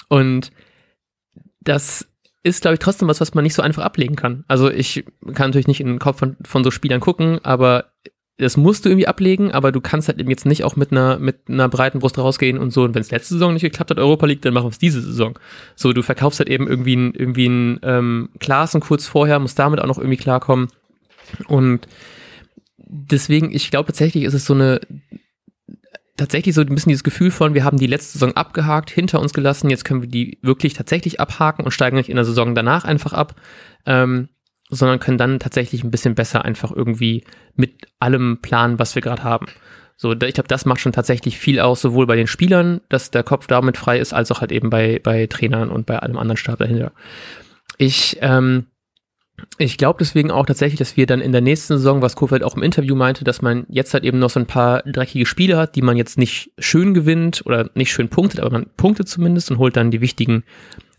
Und 0.07 0.51
das 1.59 2.07
ist, 2.47 2.61
glaube 2.61 2.75
ich, 2.75 2.79
trotzdem 2.79 3.07
was, 3.07 3.21
was 3.21 3.33
man 3.33 3.43
nicht 3.43 3.53
so 3.53 3.61
einfach 3.61 3.83
ablegen 3.83 4.15
kann. 4.15 4.43
Also 4.47 4.69
ich 4.69 5.05
kann 5.33 5.49
natürlich 5.49 5.67
nicht 5.67 5.81
in 5.81 5.87
den 5.87 5.99
Kopf 5.99 6.19
von, 6.19 6.37
von 6.43 6.63
so 6.63 6.71
Spielern 6.71 6.99
gucken, 6.99 7.39
aber 7.43 7.91
das 8.37 8.55
musst 8.55 8.85
du 8.85 8.89
irgendwie 8.89 9.07
ablegen, 9.07 9.51
aber 9.51 9.71
du 9.71 9.81
kannst 9.81 10.07
halt 10.07 10.19
eben 10.19 10.29
jetzt 10.29 10.45
nicht 10.45 10.63
auch 10.63 10.75
mit 10.75 10.91
einer, 10.91 11.17
mit 11.17 11.49
einer 11.49 11.67
breiten 11.69 11.99
Brust 11.99 12.19
rausgehen 12.19 12.59
und 12.59 12.71
so. 12.71 12.83
Und 12.83 12.93
wenn 12.93 13.01
es 13.01 13.09
letzte 13.09 13.33
Saison 13.33 13.53
nicht 13.53 13.63
geklappt 13.63 13.89
hat, 13.89 13.97
Europa 13.97 14.27
League, 14.27 14.43
dann 14.43 14.53
machen 14.53 14.65
wir 14.65 14.71
es 14.71 14.77
diese 14.77 15.01
Saison. 15.01 15.39
So, 15.75 15.91
du 15.91 16.03
verkaufst 16.03 16.39
halt 16.39 16.49
eben 16.49 16.67
irgendwie 16.67 16.95
ein, 16.95 17.13
irgendwie 17.13 17.47
ein 17.47 17.79
ähm, 17.81 18.29
Klassen 18.39 18.79
kurz 18.79 19.07
vorher, 19.07 19.39
musst 19.39 19.57
damit 19.57 19.79
auch 19.79 19.87
noch 19.87 19.97
irgendwie 19.97 20.17
klarkommen. 20.17 20.67
Und 21.47 21.87
deswegen, 22.77 23.53
ich 23.53 23.71
glaube 23.71 23.87
tatsächlich 23.87 24.23
ist 24.23 24.35
es 24.35 24.45
so 24.45 24.53
eine 24.53 24.81
tatsächlich 26.17 26.55
so 26.55 26.61
ein 26.61 26.67
bisschen 26.67 26.89
dieses 26.89 27.03
Gefühl 27.03 27.31
von, 27.31 27.53
wir 27.53 27.63
haben 27.63 27.77
die 27.77 27.87
letzte 27.87 28.13
Saison 28.13 28.35
abgehakt, 28.35 28.89
hinter 28.89 29.21
uns 29.21 29.33
gelassen, 29.33 29.69
jetzt 29.69 29.85
können 29.85 30.01
wir 30.01 30.09
die 30.09 30.39
wirklich 30.41 30.73
tatsächlich 30.73 31.19
abhaken 31.19 31.63
und 31.63 31.71
steigen 31.71 31.97
nicht 31.97 32.09
in 32.09 32.15
der 32.15 32.25
Saison 32.25 32.55
danach 32.55 32.83
einfach 32.83 33.13
ab, 33.13 33.35
ähm, 33.85 34.29
sondern 34.69 34.99
können 34.99 35.17
dann 35.17 35.39
tatsächlich 35.39 35.83
ein 35.83 35.91
bisschen 35.91 36.15
besser 36.15 36.43
einfach 36.43 36.71
irgendwie 36.71 37.23
mit 37.55 37.87
allem 37.99 38.39
planen, 38.41 38.79
was 38.79 38.95
wir 38.95 39.01
gerade 39.01 39.23
haben. 39.23 39.45
So, 39.95 40.11
ich 40.11 40.33
glaube, 40.33 40.47
das 40.47 40.65
macht 40.65 40.79
schon 40.79 40.91
tatsächlich 40.91 41.37
viel 41.39 41.59
aus, 41.59 41.81
sowohl 41.81 42.05
bei 42.05 42.15
den 42.15 42.27
Spielern, 42.27 42.81
dass 42.89 43.09
der 43.09 43.23
Kopf 43.23 43.47
damit 43.47 43.77
frei 43.77 43.97
ist, 43.97 44.13
als 44.13 44.31
auch 44.31 44.41
halt 44.41 44.51
eben 44.51 44.69
bei, 44.69 44.99
bei 45.01 45.25
Trainern 45.25 45.69
und 45.69 45.85
bei 45.85 45.97
allem 45.97 46.17
anderen 46.17 46.37
Stab 46.37 46.59
dahinter. 46.59 46.91
Ich 47.77 48.17
ähm, 48.21 48.67
ich 49.59 49.77
glaube 49.77 49.97
deswegen 49.99 50.31
auch 50.31 50.45
tatsächlich, 50.45 50.79
dass 50.79 50.97
wir 50.97 51.05
dann 51.05 51.21
in 51.21 51.31
der 51.31 51.41
nächsten 51.41 51.77
Saison, 51.77 52.01
was 52.01 52.15
Kofeld 52.15 52.43
auch 52.43 52.55
im 52.55 52.63
Interview 52.63 52.95
meinte, 52.95 53.23
dass 53.23 53.41
man 53.41 53.65
jetzt 53.69 53.93
halt 53.93 54.03
eben 54.03 54.19
noch 54.19 54.29
so 54.29 54.39
ein 54.39 54.47
paar 54.47 54.81
dreckige 54.83 55.25
Spiele 55.25 55.57
hat, 55.57 55.75
die 55.75 55.81
man 55.81 55.97
jetzt 55.97 56.17
nicht 56.17 56.51
schön 56.57 56.93
gewinnt 56.93 57.43
oder 57.45 57.69
nicht 57.75 57.91
schön 57.91 58.09
punktet, 58.09 58.39
aber 58.39 58.51
man 58.51 58.67
punktet 58.77 59.07
zumindest 59.07 59.51
und 59.51 59.59
holt 59.59 59.77
dann 59.77 59.91
die 59.91 60.01
wichtigen 60.01 60.43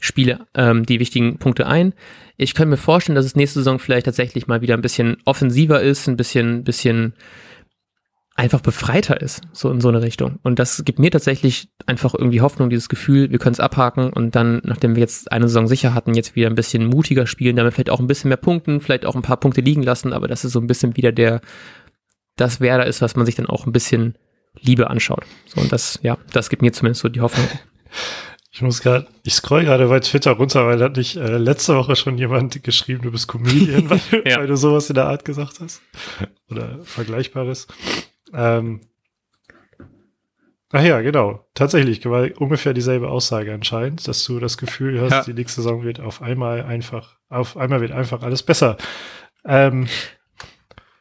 Spiele, 0.00 0.46
ähm, 0.54 0.86
die 0.86 1.00
wichtigen 1.00 1.38
Punkte 1.38 1.66
ein. 1.66 1.94
Ich 2.36 2.54
könnte 2.54 2.70
mir 2.70 2.76
vorstellen, 2.76 3.16
dass 3.16 3.24
es 3.24 3.34
nächste 3.34 3.58
Saison 3.58 3.80
vielleicht 3.80 4.06
tatsächlich 4.06 4.46
mal 4.46 4.60
wieder 4.60 4.74
ein 4.74 4.82
bisschen 4.82 5.16
offensiver 5.24 5.82
ist, 5.82 6.06
ein 6.06 6.16
bisschen, 6.16 6.62
bisschen 6.62 7.14
einfach 8.38 8.60
befreiter 8.60 9.20
ist, 9.20 9.42
so 9.52 9.68
in 9.68 9.80
so 9.80 9.88
eine 9.88 10.00
Richtung. 10.00 10.38
Und 10.44 10.60
das 10.60 10.84
gibt 10.84 11.00
mir 11.00 11.10
tatsächlich 11.10 11.70
einfach 11.86 12.14
irgendwie 12.14 12.40
Hoffnung, 12.40 12.70
dieses 12.70 12.88
Gefühl, 12.88 13.32
wir 13.32 13.38
können 13.40 13.54
es 13.54 13.60
abhaken 13.60 14.10
und 14.10 14.36
dann, 14.36 14.60
nachdem 14.62 14.94
wir 14.94 15.00
jetzt 15.00 15.32
eine 15.32 15.48
Saison 15.48 15.66
sicher 15.66 15.92
hatten, 15.92 16.14
jetzt 16.14 16.36
wieder 16.36 16.46
ein 16.46 16.54
bisschen 16.54 16.86
mutiger 16.86 17.26
spielen, 17.26 17.56
damit 17.56 17.74
vielleicht 17.74 17.90
auch 17.90 17.98
ein 17.98 18.06
bisschen 18.06 18.28
mehr 18.28 18.36
punkten, 18.36 18.80
vielleicht 18.80 19.06
auch 19.06 19.16
ein 19.16 19.22
paar 19.22 19.38
Punkte 19.38 19.60
liegen 19.60 19.82
lassen, 19.82 20.12
aber 20.12 20.28
das 20.28 20.44
ist 20.44 20.52
so 20.52 20.60
ein 20.60 20.68
bisschen 20.68 20.96
wieder 20.96 21.10
der, 21.10 21.40
das 22.36 22.60
Werder 22.60 22.86
ist, 22.86 23.02
was 23.02 23.16
man 23.16 23.26
sich 23.26 23.34
dann 23.34 23.46
auch 23.46 23.66
ein 23.66 23.72
bisschen 23.72 24.16
Liebe 24.60 24.88
anschaut. 24.88 25.24
So, 25.46 25.60
und 25.60 25.72
das, 25.72 25.98
ja, 26.02 26.16
das 26.32 26.48
gibt 26.48 26.62
mir 26.62 26.72
zumindest 26.72 27.02
so 27.02 27.08
die 27.08 27.20
Hoffnung. 27.20 27.48
Ich 28.50 28.62
muss 28.62 28.80
gerade, 28.80 29.06
ich 29.24 29.34
scroll 29.34 29.64
gerade 29.64 29.86
bei 29.86 30.00
Twitter 30.00 30.32
runter, 30.32 30.66
weil 30.66 30.78
da 30.78 30.86
hat 30.86 30.96
nicht 30.96 31.14
äh, 31.16 31.36
letzte 31.36 31.76
Woche 31.76 31.94
schon 31.94 32.18
jemand 32.18 32.64
geschrieben, 32.64 33.02
du 33.02 33.12
bist 33.12 33.28
Comedian, 33.28 33.88
weil, 33.90 34.00
ja. 34.24 34.38
weil, 34.38 34.48
du 34.48 34.56
sowas 34.56 34.88
in 34.88 34.94
der 34.94 35.06
Art 35.06 35.24
gesagt 35.24 35.60
hast. 35.60 35.80
Oder 36.50 36.80
Vergleichbares. 36.82 37.68
Ähm, 38.32 38.80
ach 40.70 40.82
ja, 40.82 41.00
genau. 41.00 41.46
Tatsächlich, 41.54 42.06
ungefähr 42.06 42.74
dieselbe 42.74 43.08
Aussage 43.08 43.52
anscheinend, 43.52 44.06
dass 44.06 44.24
du 44.24 44.38
das 44.38 44.58
Gefühl 44.58 45.00
hast, 45.00 45.12
ja. 45.12 45.22
die 45.24 45.34
nächste 45.34 45.62
Saison 45.62 45.82
wird 45.82 46.00
auf 46.00 46.22
einmal 46.22 46.62
einfach, 46.62 47.16
auf 47.28 47.56
einmal 47.56 47.80
wird 47.80 47.92
einfach 47.92 48.22
alles 48.22 48.42
besser. 48.42 48.76
Ähm, 49.44 49.88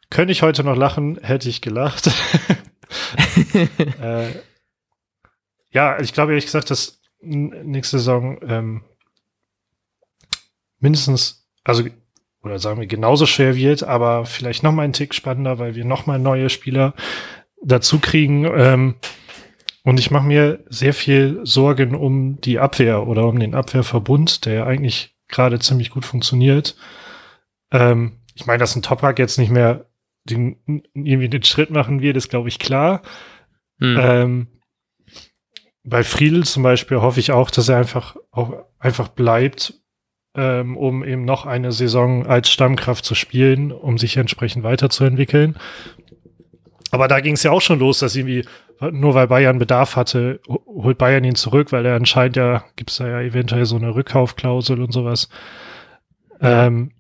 könnte 0.10 0.32
ich 0.32 0.42
heute 0.42 0.64
noch 0.64 0.76
lachen, 0.76 1.20
hätte 1.22 1.50
ich 1.50 1.62
gelacht. 1.62 2.10
äh, 4.02 4.30
ja, 5.72 6.00
ich 6.00 6.14
glaube 6.14 6.32
ehrlich 6.32 6.46
gesagt, 6.46 6.72
dass 6.72 7.02
nächste 7.22 8.00
Saison 8.00 8.40
ähm, 8.42 8.84
mindestens, 10.80 11.48
also 11.64 11.84
oder 12.48 12.60
sagen 12.60 12.80
wir 12.80 12.88
genauso 12.88 13.26
schwer 13.26 13.56
wird, 13.56 13.84
aber 13.84 14.26
vielleicht 14.26 14.64
noch 14.64 14.72
mal 14.72 14.84
einen 14.84 14.94
Tick 14.94 15.14
spannender, 15.14 15.60
weil 15.60 15.76
wir 15.76 15.86
noch 15.86 16.06
mal 16.06 16.20
neue 16.20 16.50
Spieler 16.50 16.94
dazu 17.62 18.00
kriegen. 18.00 18.46
Ähm, 18.46 18.96
und 19.84 20.00
ich 20.00 20.12
mache 20.12 20.28
mir 20.28 20.64
sehr 20.68 20.94
viel 20.94 21.40
Sorgen 21.44 21.96
um 21.96 22.42
die 22.42 22.60
Abwehr 22.60 23.08
oder 23.08 23.26
um 23.26 23.40
den 23.40 23.56
Abwehrverbund, 23.56 24.46
der 24.46 24.54
ja 24.54 24.66
eigentlich 24.66 25.16
gerade 25.28 25.60
ziemlich 25.60 25.92
gut 25.92 26.06
funktioniert. 26.06 26.76
Ähm, 27.72 28.20
ich 28.36 28.46
meine, 28.46 28.60
dass 28.60 28.76
ein 28.76 28.82
Toprak 28.82 29.20
jetzt 29.20 29.38
nicht 29.38 29.52
mehr 29.52 29.86
den, 30.26 30.58
irgendwie 30.94 31.30
den 31.30 31.44
Schritt 31.44 31.70
machen 31.70 32.02
wird, 32.02 32.18
ist 32.18 32.30
glaube 32.30 32.50
ich 32.50 32.60
klar. 32.60 33.02
Hm. 33.80 33.98
Ähm, 34.00 34.48
bei 35.84 36.04
Friedel 36.04 36.44
zum 36.44 36.64
Beispiel 36.64 36.98
hoffe 36.98 37.20
ich 37.20 37.32
auch, 37.32 37.50
dass 37.50 37.70
er 37.70 37.78
einfach 37.78 38.18
auch 38.32 38.54
einfach 38.80 39.08
bleibt, 39.08 39.74
ähm, 40.38 40.78
um 40.78 41.04
eben 41.04 41.26
noch 41.26 41.46
eine 41.46 41.72
Saison 41.72 42.26
als 42.26 42.50
Stammkraft 42.50 43.04
zu 43.04 43.16
spielen, 43.16 43.72
um 43.72 43.98
sich 43.98 44.16
entsprechend 44.18 44.64
weiterzuentwickeln. 44.64 45.58
Aber 46.92 47.08
da 47.08 47.20
ging 47.20 47.34
es 47.34 47.44
ja 47.44 47.52
auch 47.52 47.62
schon 47.62 47.80
los, 47.80 48.00
dass 48.00 48.16
irgendwie, 48.16 48.46
nur 48.92 49.16
weil 49.16 49.28
Bayern 49.28 49.60
Bedarf 49.60 49.96
hatte, 49.96 50.40
holt 50.48 50.98
Bayern 50.98 51.24
ihn 51.24 51.36
zurück, 51.36 51.72
weil 51.72 51.86
er 51.86 51.96
anscheinend 51.96 52.38
ja, 52.38 52.64
gibt 52.76 52.92
es 52.92 52.98
da 52.98 53.08
ja 53.08 53.22
eventuell 53.22 53.66
so 53.66 53.76
eine 53.76 53.96
Rückkaufklausel 53.96 54.82
und 54.82 54.94
sowas. 54.94 55.28
Ähm, 56.40 56.92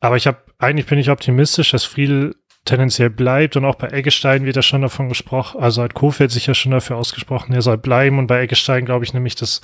aber 0.00 0.16
ich 0.16 0.26
habe, 0.26 0.38
eigentlich 0.58 0.86
bin 0.86 0.98
ich 0.98 1.10
optimistisch, 1.10 1.70
dass 1.70 1.84
Friedel 1.84 2.34
tendenziell 2.64 3.10
bleibt 3.10 3.56
und 3.56 3.64
auch 3.64 3.74
bei 3.74 3.88
Eggestein 3.88 4.44
wird 4.44 4.56
ja 4.56 4.62
schon 4.62 4.82
davon 4.82 5.08
gesprochen, 5.08 5.60
also 5.60 5.82
hat 5.82 5.94
Kofeld 5.94 6.30
sich 6.30 6.46
ja 6.46 6.54
schon 6.54 6.72
dafür 6.72 6.96
ausgesprochen, 6.96 7.52
er 7.52 7.62
soll 7.62 7.76
bleiben 7.76 8.18
und 8.18 8.28
bei 8.28 8.40
Eggestein 8.40 8.84
glaube 8.84 9.04
ich 9.04 9.12
nämlich, 9.12 9.34
dass 9.34 9.60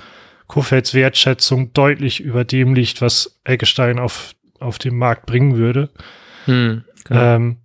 Kofelds 0.49 0.95
Wertschätzung 0.95 1.73
deutlich 1.73 2.21
über 2.21 2.45
dem 2.45 2.75
liegt, 2.75 3.01
was 3.01 3.39
Eggestein 3.45 3.99
auf, 3.99 4.35
auf 4.59 4.79
den 4.79 4.97
Markt 4.97 5.27
bringen 5.27 5.57
würde. 5.57 5.91
Hm, 6.47 6.85
ähm, 7.11 7.59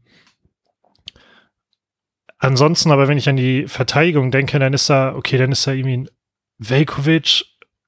ansonsten 2.38 2.92
aber, 2.92 3.08
wenn 3.08 3.18
ich 3.18 3.30
an 3.30 3.38
die 3.38 3.68
Verteidigung 3.68 4.30
denke, 4.32 4.60
dann 4.60 4.74
ist 4.74 4.90
da, 4.90 5.16
okay, 5.16 5.38
dann 5.38 5.52
ist 5.52 5.66
da 5.66 5.72
irgendwie 5.72 5.98
ein 5.98 6.10
Velkovic 6.60 7.46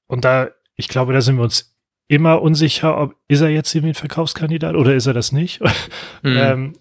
und 0.07 0.25
da, 0.25 0.49
ich 0.75 0.87
glaube, 0.87 1.13
da 1.13 1.21
sind 1.21 1.35
wir 1.37 1.43
uns 1.43 1.75
immer 2.07 2.41
unsicher, 2.41 2.97
ob 2.97 3.15
ist 3.27 3.41
er 3.41 3.49
jetzt 3.49 3.73
irgendwie 3.73 3.91
ein 3.91 3.95
Verkaufskandidat 3.95 4.75
oder 4.75 4.95
ist 4.95 5.07
er 5.07 5.13
das 5.13 5.31
nicht? 5.31 5.61
Mhm. 5.61 5.67
ähm, 6.23 6.73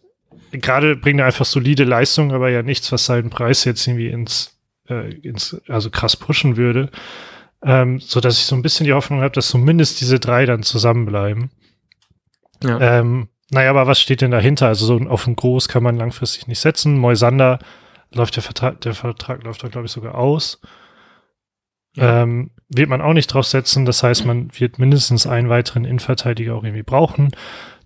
gerade 0.52 0.96
bringt 0.96 1.20
er 1.20 1.26
einfach 1.26 1.46
solide 1.46 1.84
Leistung, 1.84 2.32
aber 2.32 2.50
ja 2.50 2.62
nichts, 2.62 2.92
was 2.92 3.06
seinen 3.06 3.30
Preis 3.30 3.64
jetzt 3.64 3.86
irgendwie 3.86 4.08
ins, 4.08 4.56
äh, 4.88 5.12
ins 5.14 5.60
also 5.68 5.90
krass 5.90 6.16
pushen 6.16 6.56
würde. 6.56 6.90
Ähm, 7.64 7.98
so 7.98 8.20
dass 8.20 8.38
ich 8.38 8.44
so 8.44 8.54
ein 8.54 8.62
bisschen 8.62 8.84
die 8.84 8.92
Hoffnung 8.92 9.20
habe, 9.22 9.32
dass 9.32 9.48
zumindest 9.48 10.00
diese 10.00 10.20
drei 10.20 10.44
dann 10.44 10.62
zusammenbleiben. 10.62 11.50
Ja. 12.62 12.78
Ähm, 12.80 13.28
naja, 13.50 13.70
aber 13.70 13.86
was 13.86 14.00
steht 14.00 14.20
denn 14.20 14.30
dahinter? 14.30 14.68
Also 14.68 14.86
so 14.86 15.08
auf 15.08 15.26
ein 15.26 15.36
Groß 15.36 15.68
kann 15.68 15.82
man 15.82 15.96
langfristig 15.96 16.46
nicht 16.46 16.60
setzen. 16.60 16.98
Moisander 16.98 17.58
läuft 18.12 18.36
der 18.36 18.42
Vertrag, 18.42 18.80
der 18.82 18.94
Vertrag 18.94 19.42
läuft 19.44 19.62
da, 19.62 19.68
glaube 19.68 19.86
ich, 19.86 19.92
sogar 19.92 20.14
aus. 20.14 20.60
Ja. 21.96 22.22
Ähm, 22.22 22.50
wird 22.68 22.88
man 22.88 23.00
auch 23.00 23.12
nicht 23.12 23.28
drauf 23.28 23.46
setzen. 23.46 23.84
Das 23.84 24.02
heißt, 24.02 24.24
man 24.24 24.50
wird 24.58 24.78
mindestens 24.78 25.26
einen 25.26 25.48
weiteren 25.48 25.84
Innenverteidiger 25.84 26.54
auch 26.54 26.64
irgendwie 26.64 26.82
brauchen. 26.82 27.30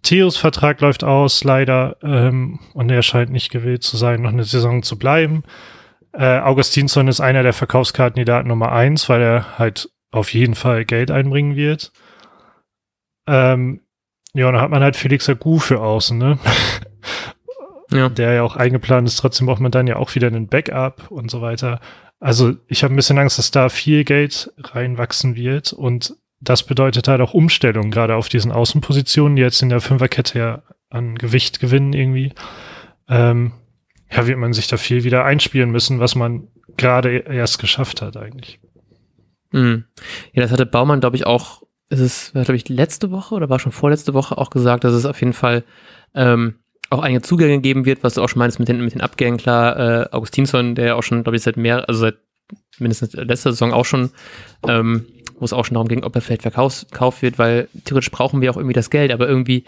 Theos 0.03 0.37
Vertrag 0.37 0.81
läuft 0.81 1.05
aus, 1.05 1.45
leider, 1.45 1.97
ähm, 2.03 2.61
und 2.73 2.91
er 2.91 3.03
scheint 3.03 3.31
nicht 3.31 3.51
gewillt 3.51 3.83
zu 3.83 3.97
sein, 3.97 4.23
noch 4.23 4.33
eine 4.33 4.45
Saison 4.45 4.83
zu 4.83 4.99
bleiben. 4.99 5.43
Äh, 6.19 6.41
Augustinsson 6.41 7.07
ist 7.07 7.21
einer 7.21 7.45
der 7.45 7.53
Verkaufskandidaten 7.53 8.49
Nummer 8.49 8.73
eins, 8.73 9.09
weil 9.09 9.23
er 9.23 9.59
halt 9.59 9.89
auf 10.11 10.35
jeden 10.35 10.57
Fall 10.57 10.85
Geld 10.85 11.13
einbringen 11.13 11.55
wird. 11.55 11.93
Ähm, 13.29 13.83
ja, 14.35 14.49
und 14.49 14.55
dann 14.55 14.63
hat 14.63 14.71
man 14.71 14.83
halt 14.83 14.97
Felix 14.97 15.29
Agu 15.29 15.61
für 15.61 15.81
außen, 15.81 16.19
ne? 16.19 16.41
ja. 17.93 18.09
Der 18.09 18.33
ja 18.33 18.43
auch 18.43 18.57
eingeplant 18.57 19.07
ist. 19.07 19.17
Trotzdem 19.17 19.47
braucht 19.47 19.61
man 19.61 19.71
dann 19.71 19.87
ja 19.87 19.95
auch 19.95 20.13
wieder 20.17 20.27
einen 20.27 20.49
Backup 20.49 21.09
und 21.09 21.31
so 21.31 21.41
weiter. 21.41 21.79
Also 22.19 22.57
ich 22.67 22.83
habe 22.83 22.93
ein 22.93 22.97
bisschen 22.97 23.19
Angst, 23.19 23.39
dass 23.39 23.53
da 23.53 23.69
viel 23.69 24.03
Geld 24.03 24.53
reinwachsen 24.59 25.37
wird 25.37 25.73
und 25.73 26.17
das 26.41 26.65
bedeutet 26.65 27.07
halt 27.07 27.21
auch 27.21 27.33
Umstellung, 27.33 27.93
gerade 27.93 28.17
auf 28.17 28.29
diesen 28.29 28.51
Außenpositionen, 28.51 29.37
die 29.37 29.43
jetzt 29.43 29.63
in 29.63 29.69
der 29.69 29.81
Fünferkette 29.81 30.39
ja 30.39 30.63
an 30.91 31.15
Gewicht 31.15 31.61
gewinnen 31.61 31.93
irgendwie. 31.93 32.33
Ähm, 33.09 33.53
ja, 34.11 34.27
wird 34.27 34.39
man 34.39 34.53
sich 34.53 34.69
da 34.69 34.77
viel 34.77 35.05
wieder 35.05 35.25
einspielen 35.25 35.71
müssen, 35.71 36.01
was 36.01 36.15
man 36.15 36.49
gerade 36.77 37.19
erst 37.19 37.59
geschafft 37.59 38.03
hat 38.03 38.17
eigentlich. 38.17 38.61
Mhm. 39.53 39.85
Ja, 40.33 40.43
das 40.43 40.53
hatte 40.53 40.67
Baumann, 40.67 41.01
glaube 41.01 41.17
ich, 41.17 41.27
auch, 41.27 41.63
ist 41.91 42.01
es, 42.01 42.31
glaube 42.33 42.57
ich, 42.57 42.69
letzte 42.69 43.11
Woche 43.11 43.35
oder 43.35 43.49
war 43.49 43.59
schon 43.59 43.73
vorletzte 43.73 44.15
Woche 44.15 44.39
auch 44.39 44.51
gesagt, 44.51 44.85
dass 44.85 44.93
es 44.93 45.07
auf 45.07 45.21
jeden 45.21 45.33
Fall 45.33 45.65
ähm, 46.15 46.57
auch 46.91 47.01
einige 47.01 47.23
Zugänge 47.23 47.61
geben 47.61 47.85
wird, 47.85 48.03
was 48.03 48.15
du 48.15 48.23
auch 48.23 48.29
schon 48.29 48.39
meinst 48.39 48.59
mit 48.59 48.69
den, 48.69 48.83
mit 48.83 48.95
den 48.95 49.01
Abgängen, 49.01 49.37
klar, 49.37 49.79
äh, 49.79 50.09
Augustinsson, 50.11 50.75
der 50.75 50.97
auch 50.97 51.03
schon, 51.03 51.23
glaube 51.23 51.37
ich, 51.37 51.43
seit 51.43 51.57
mehr, 51.57 51.89
also 51.89 52.01
seit 52.01 52.17
mindestens 52.79 53.13
letzter 53.13 53.53
Saison 53.53 53.73
auch 53.73 53.85
schon 53.85 54.11
ähm, 54.67 55.07
wo 55.41 55.45
es 55.45 55.53
auch 55.53 55.65
schon 55.65 55.75
darum 55.75 55.89
ging, 55.89 56.05
ob 56.05 56.15
er 56.15 56.21
vielleicht 56.21 56.43
verkauft 56.43 57.23
wird, 57.23 57.39
weil 57.39 57.69
theoretisch 57.85 58.11
brauchen 58.11 58.41
wir 58.41 58.51
auch 58.51 58.57
irgendwie 58.57 58.75
das 58.75 58.91
Geld, 58.91 59.13
aber 59.13 59.29
irgendwie, 59.29 59.65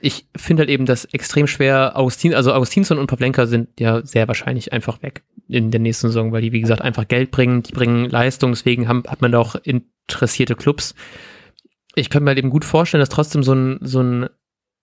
ich 0.00 0.26
finde 0.36 0.62
halt 0.62 0.70
eben 0.70 0.86
das 0.86 1.04
extrem 1.06 1.46
schwer. 1.46 1.96
Augustin, 1.96 2.34
also 2.34 2.52
Augustinsson 2.52 2.98
und 2.98 3.06
Pavlenka 3.08 3.46
sind 3.46 3.80
ja 3.80 4.04
sehr 4.04 4.28
wahrscheinlich 4.28 4.72
einfach 4.72 5.02
weg 5.02 5.22
in 5.48 5.70
der 5.70 5.80
nächsten 5.80 6.08
Saison, 6.08 6.32
weil 6.32 6.42
die, 6.42 6.52
wie 6.52 6.60
gesagt, 6.60 6.82
einfach 6.82 7.08
Geld 7.08 7.30
bringen, 7.30 7.62
die 7.62 7.72
bringen 7.72 8.08
Leistung, 8.08 8.52
deswegen 8.52 8.88
haben, 8.88 9.04
hat 9.06 9.22
man 9.22 9.32
da 9.32 9.38
auch 9.38 9.56
interessierte 9.56 10.54
Clubs. 10.54 10.94
Ich 11.94 12.10
könnte 12.10 12.24
mir 12.24 12.30
halt 12.30 12.38
eben 12.38 12.50
gut 12.50 12.64
vorstellen, 12.64 13.00
dass 13.00 13.08
trotzdem 13.08 13.42
so 13.42 13.54
ein, 13.54 13.78
so 13.80 14.02
ein, 14.02 14.28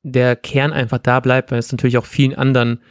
der 0.03 0.35
Kern 0.35 0.73
einfach 0.73 0.97
da 0.97 1.19
bleibt, 1.19 1.51
weil 1.51 1.59
es 1.59 1.71
natürlich 1.71 1.97
auch 1.97 2.05
vielen 2.05 2.35
anderen 2.35 2.81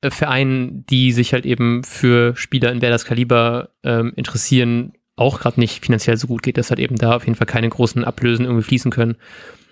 äh, 0.00 0.10
Vereinen, 0.10 0.86
die 0.86 1.12
sich 1.12 1.32
halt 1.32 1.46
eben 1.46 1.84
für 1.84 2.34
Spieler 2.36 2.72
in 2.72 2.80
Werders 2.80 3.04
Kaliber 3.04 3.70
ähm, 3.82 4.12
interessieren, 4.16 4.92
auch 5.16 5.40
gerade 5.40 5.60
nicht 5.60 5.84
finanziell 5.84 6.16
so 6.16 6.26
gut 6.26 6.42
geht, 6.42 6.56
dass 6.56 6.70
halt 6.70 6.80
eben 6.80 6.96
da 6.96 7.16
auf 7.16 7.26
jeden 7.26 7.36
Fall 7.36 7.46
keine 7.46 7.68
großen 7.68 8.04
Ablösen 8.04 8.46
irgendwie 8.46 8.64
fließen 8.64 8.90
können. 8.90 9.16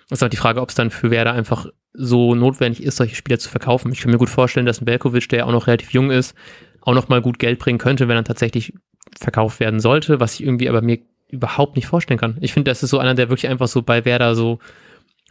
Das 0.08 0.18
ist 0.18 0.22
halt 0.22 0.32
die 0.32 0.38
Frage, 0.38 0.60
ob 0.60 0.68
es 0.68 0.74
dann 0.74 0.90
für 0.90 1.10
Werder 1.10 1.32
einfach 1.32 1.66
so 1.92 2.34
notwendig 2.34 2.82
ist, 2.82 2.96
solche 2.96 3.16
Spieler 3.16 3.38
zu 3.38 3.48
verkaufen. 3.48 3.92
Ich 3.92 4.00
kann 4.00 4.10
mir 4.10 4.18
gut 4.18 4.30
vorstellen, 4.30 4.66
dass 4.66 4.80
ein 4.80 4.84
Belkovic, 4.84 5.28
der 5.28 5.46
auch 5.46 5.52
noch 5.52 5.66
relativ 5.66 5.92
jung 5.92 6.10
ist, 6.10 6.34
auch 6.80 6.94
noch 6.94 7.08
mal 7.08 7.20
gut 7.20 7.38
Geld 7.38 7.58
bringen 7.58 7.78
könnte, 7.78 8.08
wenn 8.08 8.16
er 8.16 8.24
tatsächlich 8.24 8.72
verkauft 9.18 9.60
werden 9.60 9.80
sollte, 9.80 10.20
was 10.20 10.34
ich 10.34 10.44
irgendwie 10.44 10.68
aber 10.68 10.82
mir 10.82 10.98
überhaupt 11.28 11.76
nicht 11.76 11.86
vorstellen 11.86 12.18
kann. 12.18 12.38
Ich 12.40 12.52
finde, 12.52 12.70
das 12.70 12.82
ist 12.82 12.90
so 12.90 12.98
einer, 12.98 13.14
der 13.14 13.28
wirklich 13.28 13.50
einfach 13.50 13.68
so 13.68 13.82
bei 13.82 14.04
Werder 14.04 14.34
so 14.34 14.58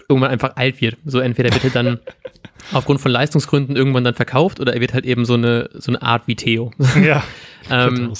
irgendwann 0.09 0.31
einfach 0.31 0.55
alt 0.55 0.79
wird. 0.81 0.97
So 1.05 1.19
entweder 1.19 1.51
wird 1.51 1.63
er 1.63 1.83
dann 1.83 1.99
aufgrund 2.71 3.01
von 3.01 3.11
Leistungsgründen 3.11 3.75
irgendwann 3.75 4.03
dann 4.03 4.13
verkauft 4.13 4.59
oder 4.59 4.73
er 4.73 4.81
wird 4.81 4.93
halt 4.93 5.05
eben 5.05 5.25
so 5.25 5.33
eine, 5.33 5.69
so 5.73 5.91
eine 5.91 6.01
Art 6.01 6.27
wie 6.27 6.35
Theo. 6.35 6.71
Ja. 7.03 7.23
ähm, 7.69 8.13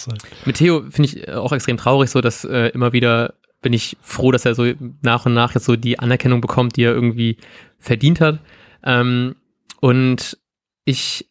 mit 0.46 0.58
Theo 0.58 0.84
finde 0.90 1.10
ich 1.10 1.32
auch 1.32 1.52
extrem 1.52 1.78
traurig, 1.78 2.10
so 2.10 2.22
dass 2.22 2.44
äh, 2.44 2.70
immer 2.70 2.94
wieder 2.94 3.36
bin 3.62 3.74
ich 3.74 3.98
froh, 4.02 4.32
dass 4.32 4.46
er 4.46 4.56
so 4.56 4.66
nach 5.02 5.26
und 5.26 5.34
nach 5.34 5.54
jetzt 5.56 5.66
so 5.66 5.76
die 5.76 6.00
Anerkennung 6.00 6.42
bekommt, 6.42 6.76
die 6.76 6.84
er 6.84 6.94
irgendwie 6.94 7.38
verdient 7.80 8.22
hat. 8.22 8.40
Ähm, 8.84 9.36
und 9.80 10.38
ich 10.86 11.28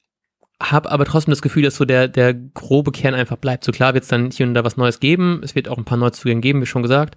habe 0.60 0.90
aber 0.90 1.04
trotzdem 1.04 1.32
das 1.32 1.42
Gefühl, 1.42 1.62
dass 1.62 1.76
so 1.76 1.84
der, 1.84 2.08
der 2.08 2.32
grobe 2.32 2.90
Kern 2.90 3.14
einfach 3.14 3.36
bleibt. 3.36 3.62
So 3.62 3.72
klar 3.72 3.92
wird 3.92 4.04
es 4.04 4.08
dann 4.08 4.30
hier 4.30 4.46
und 4.46 4.54
da 4.54 4.64
was 4.64 4.78
Neues 4.78 5.00
geben. 5.00 5.40
Es 5.44 5.54
wird 5.54 5.68
auch 5.68 5.76
ein 5.76 5.84
paar 5.84 5.98
Neuzugänge 5.98 6.40
geben, 6.40 6.62
wie 6.62 6.66
schon 6.66 6.82
gesagt. 6.82 7.16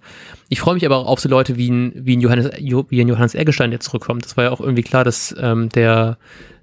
Ich 0.50 0.60
freue 0.60 0.74
mich 0.74 0.84
aber 0.84 0.98
auch 0.98 1.06
auf 1.06 1.20
so 1.20 1.28
Leute 1.28 1.56
wie 1.56 1.70
ein, 1.70 1.92
wie 1.94 2.16
ein 2.16 2.20
Johannes, 2.20 2.50
wie 2.58 3.00
ein 3.00 3.08
Johannes 3.08 3.34
Eggestein, 3.34 3.70
der 3.70 3.80
zurückkommt. 3.80 4.26
Das 4.26 4.36
war 4.36 4.44
ja 4.44 4.50
auch 4.50 4.60
irgendwie 4.60 4.82
klar, 4.82 5.04
dass 5.04 5.34
ähm, 5.40 5.70
der, 5.70 6.18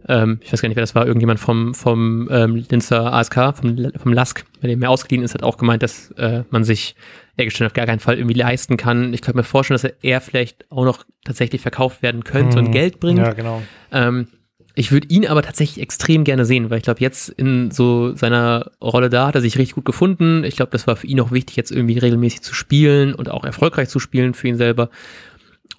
ähm, 0.08 0.40
ich 0.44 0.54
weiß 0.54 0.62
gar 0.62 0.70
nicht, 0.70 0.76
wer 0.76 0.84
das 0.84 0.94
war, 0.94 1.08
irgendjemand 1.08 1.40
vom, 1.40 1.74
vom 1.74 2.30
ähm, 2.32 2.64
Linzer 2.70 3.12
ASK, 3.12 3.56
vom, 3.56 3.92
vom 3.96 4.14
LASK, 4.14 4.46
bei 4.62 4.68
dem 4.68 4.84
er 4.84 4.92
ausgeliehen 4.92 5.26
ist, 5.26 5.34
hat 5.34 5.42
auch 5.42 5.58
gemeint, 5.58 5.82
dass 5.82 6.12
äh, 6.12 6.44
man 6.52 6.64
sich 6.64 6.96
Eggestein 7.38 7.68
auf 7.68 7.74
gar 7.74 7.86
keinen 7.86 8.00
Fall 8.00 8.18
irgendwie 8.18 8.38
leisten 8.38 8.78
kann. 8.78 9.14
Ich 9.14 9.22
könnte 9.22 9.38
mir 9.38 9.44
vorstellen, 9.44 9.80
dass 9.82 9.92
er 10.02 10.22
vielleicht 10.22 10.70
auch 10.72 10.86
noch 10.86 11.06
tatsächlich 11.24 11.62
verkauft 11.62 12.02
werden 12.02 12.24
könnte 12.24 12.58
hm, 12.58 12.68
und 12.68 12.72
Geld 12.72 13.00
bringt. 13.00 13.20
Ja, 13.20 13.34
genau. 13.34 13.62
Ähm, 13.92 14.28
ich 14.76 14.92
würde 14.92 15.08
ihn 15.08 15.26
aber 15.26 15.42
tatsächlich 15.42 15.82
extrem 15.82 16.24
gerne 16.24 16.46
sehen, 16.46 16.70
weil 16.70 16.78
ich 16.78 16.84
glaube, 16.84 17.00
jetzt 17.02 17.30
in 17.30 17.72
so 17.72 18.16
seiner 18.16 18.72
Rolle 18.80 19.10
da 19.10 19.26
hat 19.28 19.34
er 19.34 19.42
sich 19.42 19.58
richtig 19.58 19.74
gut 19.74 19.86
gefunden. 19.86 20.44
Ich 20.44 20.56
glaube, 20.56 20.72
das 20.72 20.86
war 20.86 20.96
für 20.96 21.08
ihn 21.08 21.20
auch 21.20 21.32
wichtig, 21.32 21.56
jetzt 21.56 21.72
irgendwie 21.72 21.98
regelmäßig 21.98 22.44
zu 22.44 22.54
spielen 22.54 23.16
und 23.16 23.30
auch 23.32 23.44
erfolgreich 23.44 23.90
zu 23.90 23.98
spielen 24.00 24.36
für 24.36 24.48
ihn 24.48 24.58
selber. 24.58 24.90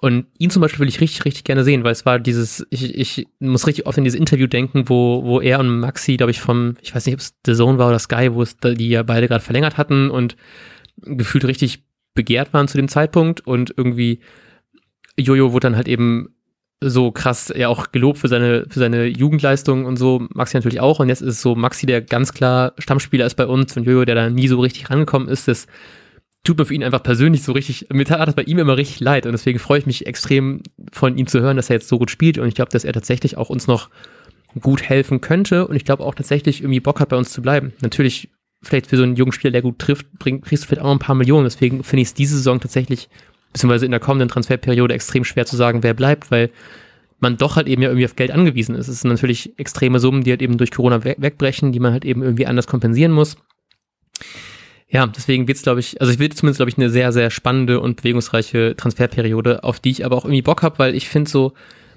Und 0.01 0.27
ihn 0.37 0.49
zum 0.49 0.61
Beispiel 0.61 0.79
will 0.79 0.89
ich 0.89 1.01
richtig, 1.01 1.25
richtig 1.25 1.43
gerne 1.43 1.63
sehen, 1.63 1.83
weil 1.83 1.91
es 1.91 2.05
war 2.05 2.19
dieses, 2.19 2.67
ich, 2.69 2.93
ich 2.93 3.27
muss 3.39 3.67
richtig 3.67 3.85
oft 3.85 3.97
in 3.97 4.05
dieses 4.05 4.19
Interview 4.19 4.47
denken, 4.47 4.87
wo, 4.87 5.23
wo 5.23 5.41
er 5.41 5.59
und 5.59 5.79
Maxi, 5.79 6.17
glaube 6.17 6.31
ich, 6.31 6.39
vom, 6.39 6.75
ich 6.81 6.93
weiß 6.93 7.05
nicht, 7.05 7.15
ob 7.15 7.21
es 7.21 7.35
The 7.45 7.53
Zone 7.53 7.77
war 7.77 7.89
oder 7.89 7.99
Sky, 7.99 8.33
wo 8.33 8.41
es 8.41 8.57
die 8.57 8.89
ja 8.89 9.03
beide 9.03 9.27
gerade 9.27 9.43
verlängert 9.43 9.77
hatten 9.77 10.09
und 10.09 10.35
gefühlt 11.01 11.45
richtig 11.45 11.83
begehrt 12.13 12.53
waren 12.53 12.67
zu 12.67 12.77
dem 12.77 12.87
Zeitpunkt 12.87 13.45
und 13.45 13.73
irgendwie 13.77 14.19
Jojo 15.17 15.51
wurde 15.51 15.67
dann 15.67 15.75
halt 15.75 15.87
eben 15.87 16.35
so 16.81 17.11
krass 17.11 17.53
ja 17.55 17.67
auch 17.67 17.91
gelobt 17.91 18.19
für 18.19 18.29
seine, 18.29 18.65
für 18.69 18.79
seine 18.79 19.05
Jugendleistung 19.05 19.85
und 19.85 19.97
so, 19.97 20.25
Maxi 20.33 20.55
natürlich 20.55 20.79
auch. 20.79 20.99
Und 20.99 21.09
jetzt 21.09 21.21
ist 21.21 21.35
es 21.35 21.41
so 21.41 21.55
Maxi, 21.55 21.85
der 21.85 22.01
ganz 22.01 22.33
klar 22.33 22.73
Stammspieler 22.77 23.25
ist 23.25 23.35
bei 23.35 23.45
uns 23.45 23.75
und 23.75 23.83
Jojo, 23.83 24.05
der 24.05 24.15
da 24.15 24.29
nie 24.29 24.47
so 24.47 24.59
richtig 24.59 24.89
rangekommen 24.89 25.27
ist. 25.27 25.47
Das 25.47 25.67
tut 26.45 26.57
mir 26.57 26.65
für 26.65 26.73
ihn 26.73 26.83
einfach 26.83 27.03
persönlich 27.03 27.43
so 27.43 27.51
richtig, 27.51 27.87
mir 27.91 28.05
tat 28.05 28.25
das 28.25 28.35
bei 28.35 28.43
ihm 28.43 28.59
immer 28.59 28.77
richtig 28.77 29.01
leid. 29.01 29.25
Und 29.25 29.33
deswegen 29.33 29.59
freue 29.59 29.79
ich 29.79 29.85
mich 29.85 30.07
extrem 30.07 30.61
von 30.91 31.17
ihm 31.17 31.27
zu 31.27 31.41
hören, 31.41 31.57
dass 31.57 31.69
er 31.69 31.75
jetzt 31.75 31.89
so 31.89 31.99
gut 31.99 32.11
spielt. 32.11 32.37
Und 32.37 32.47
ich 32.47 32.55
glaube, 32.55 32.71
dass 32.71 32.85
er 32.85 32.93
tatsächlich 32.93 33.35
auch 33.35 33.49
uns 33.49 33.67
noch 33.67 33.89
gut 34.61 34.81
helfen 34.81 35.19
könnte. 35.19 35.67
Und 35.67 35.75
ich 35.75 35.83
glaube 35.83 36.03
auch 36.03 36.15
tatsächlich 36.15 36.61
irgendwie 36.61 36.79
Bock 36.79 37.01
hat, 37.01 37.09
bei 37.09 37.17
uns 37.17 37.31
zu 37.31 37.41
bleiben. 37.41 37.73
Natürlich, 37.81 38.29
vielleicht 38.61 38.87
für 38.87 38.97
so 38.97 39.03
einen 39.03 39.15
jungen 39.15 39.31
Spieler, 39.31 39.51
der 39.51 39.61
gut 39.61 39.79
trifft, 39.79 40.07
bringt, 40.19 40.45
kriegst 40.45 40.63
du 40.63 40.67
vielleicht 40.67 40.81
auch 40.81 40.85
noch 40.85 40.95
ein 40.95 40.99
paar 40.99 41.15
Millionen. 41.15 41.45
Deswegen 41.45 41.83
finde 41.83 42.01
ich 42.01 42.09
es 42.09 42.13
diese 42.13 42.37
Saison 42.37 42.59
tatsächlich 42.59 43.09
beziehungsweise 43.53 43.85
in 43.85 43.91
der 43.91 43.99
kommenden 43.99 44.29
Transferperiode 44.29 44.93
extrem 44.93 45.23
schwer 45.23 45.45
zu 45.45 45.55
sagen, 45.55 45.83
wer 45.83 45.93
bleibt, 45.93 46.31
weil 46.31 46.49
man 47.19 47.37
doch 47.37 47.55
halt 47.55 47.67
eben 47.67 47.81
ja 47.81 47.89
irgendwie 47.89 48.05
auf 48.05 48.15
Geld 48.15 48.31
angewiesen 48.31 48.75
ist. 48.75 48.87
Es 48.87 49.01
sind 49.01 49.09
natürlich 49.09 49.57
extreme 49.57 49.99
Summen, 49.99 50.23
die 50.23 50.31
halt 50.31 50.41
eben 50.41 50.57
durch 50.57 50.71
Corona 50.71 51.03
we 51.03 51.15
wegbrechen, 51.17 51.71
die 51.71 51.79
man 51.79 51.91
halt 51.91 52.05
eben 52.05 52.21
irgendwie 52.21 52.45
anders 52.45 52.67
kompensieren 52.67 53.11
muss. 53.11 53.37
Ja, 54.87 55.05
deswegen 55.05 55.47
wird's, 55.47 55.61
glaube 55.61 55.81
ich, 55.81 56.01
also 56.01 56.11
ich 56.11 56.19
will 56.19 56.29
zumindest, 56.29 56.57
glaube 56.57 56.71
ich, 56.71 56.77
eine 56.77 56.89
sehr, 56.89 57.11
sehr 57.11 57.29
spannende 57.29 57.79
und 57.79 57.97
bewegungsreiche 57.97 58.75
Transferperiode, 58.75 59.63
auf 59.63 59.79
die 59.79 59.91
ich 59.91 60.05
aber 60.05 60.15
auch 60.15 60.25
irgendwie 60.25 60.41
Bock 60.41 60.63
habe, 60.63 60.79
weil 60.79 60.95
ich 60.95 61.09
finde 61.09 61.29
so, 61.29 61.53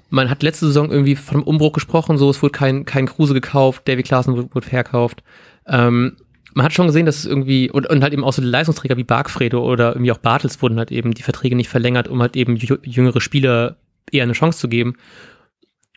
man 0.09 0.29
hat 0.29 0.43
letzte 0.43 0.67
Saison 0.67 0.91
irgendwie 0.91 1.17
einem 1.29 1.41
Umbruch 1.41 1.73
gesprochen, 1.73 2.19
so 2.19 2.29
es 2.29 2.43
wurde 2.43 2.51
kein, 2.51 2.85
kein 2.85 3.07
Kruse 3.07 3.33
gekauft, 3.33 3.87
David 3.87 4.05
Klaassen 4.05 4.35
wurde, 4.35 4.53
wurde 4.53 4.67
verkauft. 4.67 5.23
Ähm, 5.65 6.17
man 6.53 6.65
hat 6.65 6.73
schon 6.73 6.87
gesehen, 6.87 7.05
dass 7.05 7.17
es 7.17 7.25
irgendwie, 7.25 7.69
und, 7.69 7.87
und 7.89 8.03
halt 8.03 8.13
eben 8.13 8.23
auch 8.23 8.33
so 8.33 8.41
Leistungsträger 8.41 8.97
wie 8.97 9.03
Bargfredo 9.03 9.63
oder 9.63 9.93
irgendwie 9.93 10.11
auch 10.11 10.17
Bartels 10.17 10.61
wurden 10.61 10.77
halt 10.77 10.91
eben 10.91 11.13
die 11.13 11.23
Verträge 11.23 11.55
nicht 11.55 11.69
verlängert, 11.69 12.07
um 12.07 12.21
halt 12.21 12.35
eben 12.35 12.55
jüngere 12.55 13.21
Spieler 13.21 13.77
eher 14.11 14.23
eine 14.23 14.33
Chance 14.33 14.59
zu 14.59 14.67
geben. 14.67 14.95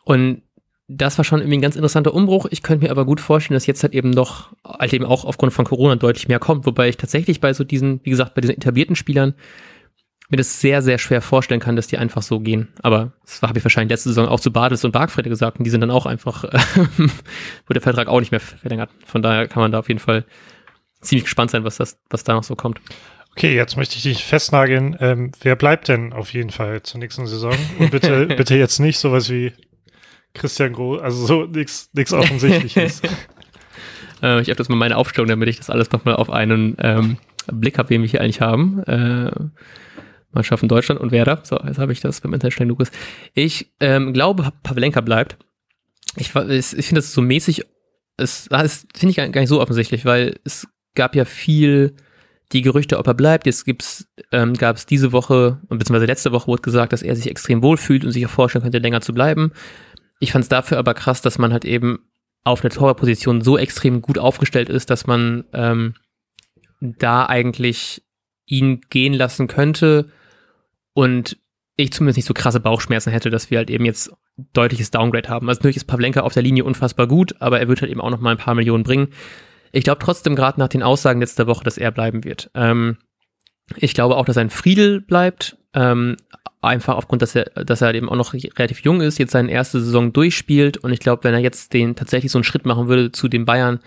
Und 0.05 0.43
das 0.89 1.19
war 1.19 1.25
schon 1.25 1.41
irgendwie 1.41 1.59
ein 1.59 1.63
ganz 1.63 1.77
interessanter 1.77 2.15
Umbruch. 2.15 2.47
Ich 2.51 2.63
könnte 2.63 2.85
mir 2.85 2.91
aber 2.91 3.05
gut 3.05 3.21
vorstellen, 3.21 3.57
dass 3.57 3.67
jetzt 3.67 3.83
halt 3.83 3.93
eben 3.93 4.11
noch, 4.11 4.53
halt 4.65 4.93
eben 4.93 5.05
auch 5.05 5.25
aufgrund 5.25 5.53
von 5.53 5.65
Corona 5.65 5.97
deutlich 5.97 6.29
mehr 6.29 6.39
kommt, 6.39 6.65
wobei 6.65 6.89
ich 6.89 6.97
tatsächlich 6.97 7.41
bei 7.41 7.53
so 7.53 7.65
diesen, 7.65 8.01
wie 8.05 8.11
gesagt, 8.11 8.35
bei 8.35 8.41
diesen 8.41 8.57
etablierten 8.57 8.95
Spielern 8.95 9.35
mir 10.29 10.37
das 10.37 10.61
sehr, 10.61 10.83
sehr 10.83 10.99
schwer 10.99 11.23
vorstellen 11.23 11.61
kann, 11.61 11.77
dass 11.77 11.87
die 11.87 11.99
einfach 11.99 12.23
so 12.23 12.41
gehen. 12.41 12.69
Aber 12.83 13.13
das 13.25 13.43
habe 13.43 13.59
ich 13.59 13.65
wahrscheinlich 13.65 13.91
letzte 13.91 14.09
Saison 14.09 14.29
auch 14.29 14.41
zu 14.41 14.53
Badels 14.53 14.85
und 14.85 14.93
Bargfrede 14.93 15.29
gesagt 15.29 15.59
und 15.59 15.65
die 15.65 15.71
sind 15.71 15.81
dann 15.81 15.91
auch 15.91 16.07
einfach, 16.07 16.45
äh, 16.45 16.59
wurde 16.99 17.75
der 17.75 17.83
Vertrag 17.83 18.09
auch 18.09 18.21
nicht 18.21 18.33
mehr 18.33 18.41
verlängert. 18.41 18.91
Von 19.05 19.23
daher 19.23 19.47
kann 19.47 19.63
man 19.63 19.73
da 19.73 19.79
auf 19.79 19.89
jeden 19.89 20.01
Fall 20.01 20.25
ziemlich 21.01 21.25
gespannt 21.25 21.51
sein, 21.51 21.65
was 21.65 21.77
das, 21.77 21.99
was 22.11 22.25
da 22.25 22.35
noch 22.35 22.45
so 22.45 22.57
kommt. 22.57 22.81
Okay, 23.33 23.55
jetzt 23.55 23.77
möchte 23.77 23.97
ich 23.97 24.03
dich 24.03 24.25
festnageln. 24.25 24.97
Ähm, 24.99 25.31
wer 25.43 25.57
bleibt 25.57 25.89
denn 25.89 26.13
auf 26.13 26.33
jeden 26.33 26.51
Fall 26.51 26.83
zur 26.83 27.01
nächsten 27.01 27.27
Saison? 27.27 27.55
Und 27.79 27.91
bitte, 27.91 28.27
bitte 28.37 28.57
jetzt 28.57 28.79
nicht 28.79 28.99
sowas 28.99 29.31
wie 29.31 29.53
Christian 30.33 30.73
Groß, 30.73 31.03
also 31.03 31.27
so 31.27 31.45
nichts 31.45 31.91
offensichtliches. 32.13 33.03
äh, 34.23 34.41
ich 34.41 34.49
habe 34.49 34.57
das 34.57 34.69
mal 34.69 34.77
meine 34.77 34.97
Aufstellung, 34.97 35.29
damit 35.29 35.49
ich 35.51 35.59
das 35.59 35.71
alles 35.71 35.93
nochmal 35.93 36.17
auf 36.17 36.31
einen 36.31 36.77
ähm, 36.81 37.19
Blick 37.53 37.79
habe, 37.79 37.91
wen 37.91 38.03
wir 38.03 38.09
hier 38.09 38.23
eigentlich 38.23 38.41
haben. 38.41 38.83
Äh, 38.85 39.31
Mannschaften 40.37 40.69
Deutschland 40.69 41.01
und 41.01 41.11
Werder. 41.11 41.41
So, 41.43 41.59
jetzt 41.67 41.79
habe 41.79 41.93
ich 41.93 42.01
das 42.01 42.21
beim 42.21 42.33
Internet 42.33 42.55
schnell 42.55 42.69
Lukas. 42.69 42.93
Ich 43.35 43.73
ähm, 43.81 44.13
glaube, 44.13 44.53
Pavlenka 44.63 45.01
bleibt. 45.01 45.37
Ich, 46.17 46.35
ich 46.35 46.67
finde 46.87 47.01
das 47.01 47.13
so 47.13 47.21
mäßig, 47.21 47.65
es, 48.17 48.47
das 48.49 48.87
finde 48.95 49.11
ich 49.11 49.17
gar 49.17 49.41
nicht 49.41 49.49
so 49.49 49.61
offensichtlich, 49.61 50.05
weil 50.05 50.39
es 50.45 50.69
gab 50.95 51.17
ja 51.17 51.25
viel 51.25 51.97
die 52.53 52.63
Gerüchte, 52.63 52.99
ob 52.99 53.07
er 53.07 53.15
bleibt. 53.15 53.47
Jetzt 53.47 53.65
gibt's, 53.65 54.09
ähm, 54.31 54.55
gab 54.55 54.77
es 54.77 54.87
diese 54.87 55.13
Woche, 55.13 55.61
beziehungsweise 55.69 56.07
letzte 56.07 56.33
Woche 56.33 56.47
wurde 56.47 56.63
gesagt, 56.63 56.93
dass 56.93 57.03
er 57.03 57.17
sich 57.17 57.29
extrem 57.29 57.63
wohl 57.63 57.77
fühlt 57.77 58.05
und 58.05 58.13
sich 58.13 58.25
auch 58.25 58.31
vorstellen 58.31 58.63
könnte, 58.63 58.79
länger 58.79 59.01
zu 59.01 59.13
bleiben. 59.13 59.53
Ich 60.21 60.33
fand 60.33 60.45
es 60.45 60.49
dafür 60.49 60.79
aber 60.79 60.95
krass, 60.95 61.21
dass 61.21 61.39
man 61.39 61.53
halt 61.53 61.65
eben 61.65 61.99
auf 62.45 62.61
der 62.61 62.71
Torwartposition 62.71 63.43
so 63.43 63.59
extrem 63.59 64.01
gut 64.01 64.19
aufgestellt 64.19 64.69
ist, 64.69 64.89
dass 64.89 65.07
man 65.07 65.45
ähm, 65.53 65.95
da 66.81 67.27
eigentlich 67.27 68.03
ihn 68.47 68.81
gehen 68.89 69.13
lassen 69.13 69.49
könnte 69.49 70.11
und 70.97 71.37
ich 71.77 71.93
zumindest 71.93 72.17
nicht 72.17 72.25
so 72.25 72.33
krasse 72.33 72.59
Bauchschmerzen 72.59 73.13
hätte, 73.13 73.29
dass 73.29 73.51
wir 73.51 73.59
halt 73.59 73.69
eben 73.69 73.85
jetzt 73.85 74.11
deutliches 74.55 74.91
Downgrade 74.91 75.29
haben. 75.29 75.47
Also 75.47 75.59
natürlich 75.59 75.77
ist 75.77 75.85
Pavlenka 75.85 76.23
auf 76.23 76.33
der 76.33 76.43
Linie 76.43 76.65
unfassbar 76.65 77.07
gut, 77.07 77.35
aber 77.39 77.61
er 77.61 77.69
wird 77.69 77.83
halt 77.83 77.91
eben 77.91 78.01
auch 78.01 78.09
noch 78.09 78.21
mal 78.21 78.31
ein 78.31 78.39
paar 78.39 78.55
Millionen 78.55 78.83
bringen. 78.83 79.09
Ich 79.73 79.85
glaube 79.85 79.99
trotzdem 80.03 80.35
gerade 80.35 80.59
nach 80.59 80.69
den 80.69 80.83
Aussagen 80.83 81.21
letzter 81.21 81.47
Woche, 81.47 81.65
dass 81.65 81.77
er 81.77 81.91
bleiben 81.91 82.25
wird. 82.25 82.51
Ähm, 82.55 82.97
ich 83.77 83.93
glaube 83.93 84.17
auch, 84.17 84.25
dass 84.25 84.39
ein 84.39 84.49
Friedel 84.49 85.03
bleibt. 85.03 85.59
Ähm, 85.75 86.17
einfach 86.63 86.97
aufgrund, 86.97 87.21
dass 87.21 87.35
er, 87.35 87.45
dass 87.45 87.83
er 87.83 87.89
halt 87.89 87.97
eben 87.97 88.09
auch 88.09 88.17
noch 88.17 88.33
relativ 88.33 88.81
jung 88.81 89.03
ist, 89.03 89.19
jetzt 89.19 89.33
seine 89.33 89.53
erste 89.53 89.83
Saison 89.83 90.15
durchspielt. 90.15 90.79
Und 90.79 90.95
ich 90.95 91.01
glaube, 91.01 91.25
wenn 91.25 91.35
er 91.35 91.41
jetzt 91.41 91.75
den 91.75 91.95
tatsächlich 91.95 92.33
so 92.33 92.39
einen 92.39 92.45
Schritt 92.45 92.65
machen 92.65 92.89
würde 92.89 93.13
zu 93.13 93.29
den 93.29 93.45
Bayern, 93.45 93.81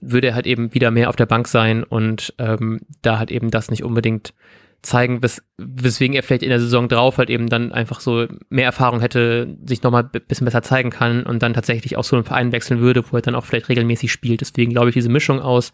würde 0.00 0.28
er 0.28 0.34
halt 0.34 0.46
eben 0.46 0.72
wieder 0.72 0.90
mehr 0.90 1.10
auf 1.10 1.16
der 1.16 1.26
Bank 1.26 1.48
sein 1.48 1.84
und 1.84 2.32
ähm, 2.38 2.80
da 3.02 3.18
halt 3.18 3.30
eben 3.30 3.50
das 3.50 3.70
nicht 3.70 3.84
unbedingt 3.84 4.32
zeigen, 4.82 5.22
wes 5.22 5.42
weswegen 5.58 6.14
er 6.14 6.22
vielleicht 6.22 6.42
in 6.42 6.50
der 6.50 6.60
Saison 6.60 6.88
drauf 6.88 7.18
halt 7.18 7.30
eben 7.30 7.48
dann 7.48 7.72
einfach 7.72 8.00
so 8.00 8.26
mehr 8.50 8.66
Erfahrung 8.66 9.00
hätte, 9.00 9.56
sich 9.64 9.82
nochmal 9.82 10.04
ein 10.12 10.20
bisschen 10.26 10.44
besser 10.44 10.62
zeigen 10.62 10.90
kann 10.90 11.24
und 11.24 11.42
dann 11.42 11.54
tatsächlich 11.54 11.96
auch 11.96 12.04
so 12.04 12.16
einen 12.16 12.24
Verein 12.24 12.52
wechseln 12.52 12.80
würde, 12.80 13.04
wo 13.10 13.16
er 13.16 13.22
dann 13.22 13.34
auch 13.34 13.44
vielleicht 13.44 13.68
regelmäßig 13.68 14.12
spielt. 14.12 14.40
Deswegen 14.40 14.72
glaube 14.72 14.90
ich 14.90 14.94
diese 14.94 15.08
Mischung 15.08 15.40
aus, 15.40 15.72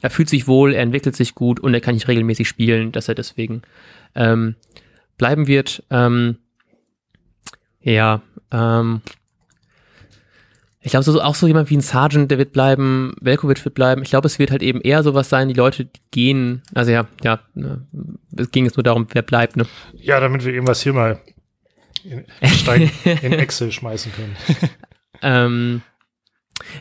er 0.00 0.10
fühlt 0.10 0.28
sich 0.28 0.46
wohl, 0.46 0.74
er 0.74 0.82
entwickelt 0.82 1.16
sich 1.16 1.34
gut 1.34 1.60
und 1.60 1.74
er 1.74 1.80
kann 1.80 1.94
nicht 1.94 2.08
regelmäßig 2.08 2.48
spielen, 2.48 2.92
dass 2.92 3.08
er 3.08 3.14
deswegen 3.14 3.62
ähm, 4.14 4.54
bleiben 5.18 5.46
wird. 5.46 5.82
Ähm, 5.90 6.38
ja, 7.80 8.22
ähm, 8.52 9.02
ich 10.86 10.92
glaube, 10.92 11.02
so, 11.02 11.20
auch 11.20 11.34
so 11.34 11.48
jemand 11.48 11.68
wie 11.68 11.76
ein 11.76 11.80
Sergeant, 11.80 12.30
der 12.30 12.38
wird 12.38 12.52
bleiben, 12.52 13.12
Velkovic 13.20 13.64
wird 13.64 13.74
bleiben. 13.74 14.02
Ich 14.02 14.10
glaube, 14.10 14.26
es 14.26 14.38
wird 14.38 14.52
halt 14.52 14.62
eben 14.62 14.80
eher 14.80 15.02
sowas 15.02 15.28
sein, 15.28 15.48
die 15.48 15.54
Leute, 15.54 15.86
die 15.86 16.00
gehen, 16.12 16.62
also 16.74 16.92
ja, 16.92 17.08
ja, 17.24 17.40
ne, 17.54 17.84
es 18.36 18.52
ging 18.52 18.66
jetzt 18.66 18.76
nur 18.76 18.84
darum, 18.84 19.08
wer 19.10 19.22
bleibt, 19.22 19.56
ne? 19.56 19.66
Ja, 19.94 20.20
damit 20.20 20.44
wir 20.44 20.54
irgendwas 20.54 20.82
hier 20.82 20.92
mal 20.92 21.18
in, 22.04 22.24
in 23.22 23.32
Excel 23.32 23.72
schmeißen 23.72 24.12
können. 24.12 24.36
ähm, 25.22 25.82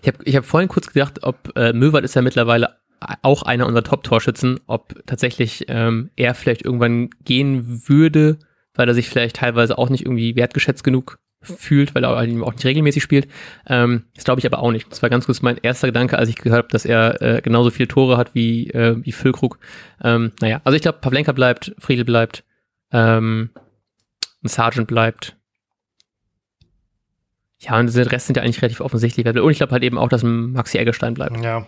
ich 0.04 0.08
habe 0.08 0.24
ich 0.24 0.36
hab 0.36 0.46
vorhin 0.46 0.70
kurz 0.70 0.94
gedacht, 0.94 1.24
ob 1.24 1.58
äh, 1.58 1.74
Möwald 1.74 2.06
ist 2.06 2.14
ja 2.14 2.22
mittlerweile 2.22 2.76
auch 3.24 3.42
einer 3.42 3.66
unserer 3.66 3.86
Top-Torschützen, 3.86 4.60
ob 4.68 4.94
tatsächlich 5.08 5.66
ähm, 5.68 6.12
er 6.16 6.36
vielleicht 6.36 6.64
irgendwann 6.64 7.10
gehen 7.24 7.82
würde, 7.90 8.38
weil 8.76 8.88
er 8.88 8.94
sich 8.94 9.10
vielleicht 9.10 9.38
teilweise 9.38 9.80
auch 9.80 9.90
nicht 9.90 10.06
irgendwie 10.06 10.36
wertgeschätzt 10.36 10.84
genug 10.84 11.18
fühlt, 11.46 11.96
weil 11.96 12.04
er 12.04 12.12
auch 12.12 12.22
nicht 12.24 12.66
regelmäßig 12.66 13.02
spielt. 13.02 13.28
Ähm, 13.68 14.04
das 14.16 14.26
glaube 14.26 14.40
ich 14.40 14.46
aber 14.46 14.60
auch 14.60 14.72
nicht. 14.72 14.92
Das 14.92 15.02
war 15.02 15.10
ganz 15.10 15.26
kurz 15.26 15.42
mein 15.42 15.58
erster 15.58 15.88
Gedanke, 15.88 16.18
als 16.18 16.30
ich 16.30 16.36
gehört 16.36 16.64
habe, 16.64 16.72
dass 16.72 16.86
er 16.86 17.22
äh, 17.22 17.42
genauso 17.42 17.70
viele 17.70 17.88
Tore 17.88 18.18
hat 18.18 18.36
wie, 18.36 18.70
äh, 18.72 18.96
wie 19.04 19.12
Füllkrug. 19.12 19.60
Ähm, 20.04 20.32
naja, 20.42 20.62
also 20.64 20.76
ich 20.76 20.82
glaube, 20.82 21.00
Pavlenka 21.00 21.32
bleibt, 21.32 21.74
Friedel 21.80 22.06
bleibt, 22.06 22.44
ähm, 22.92 23.50
ein 24.44 24.50
Sergeant 24.50 24.88
bleibt. 24.88 25.36
Ja, 27.60 27.80
und 27.80 27.96
der 27.96 28.12
Rest 28.12 28.28
sind 28.28 28.38
ja 28.38 28.44
eigentlich 28.44 28.62
relativ 28.62 28.82
offensichtlich. 28.82 29.26
Und 29.26 29.52
ich 29.52 29.58
glaube 29.58 29.72
halt 29.72 29.84
eben 29.84 29.98
auch, 29.98 30.10
dass 30.10 30.24
Maxi 30.24 30.78
Eggestein 30.78 31.14
bleibt. 31.14 31.44
Ja. 31.44 31.66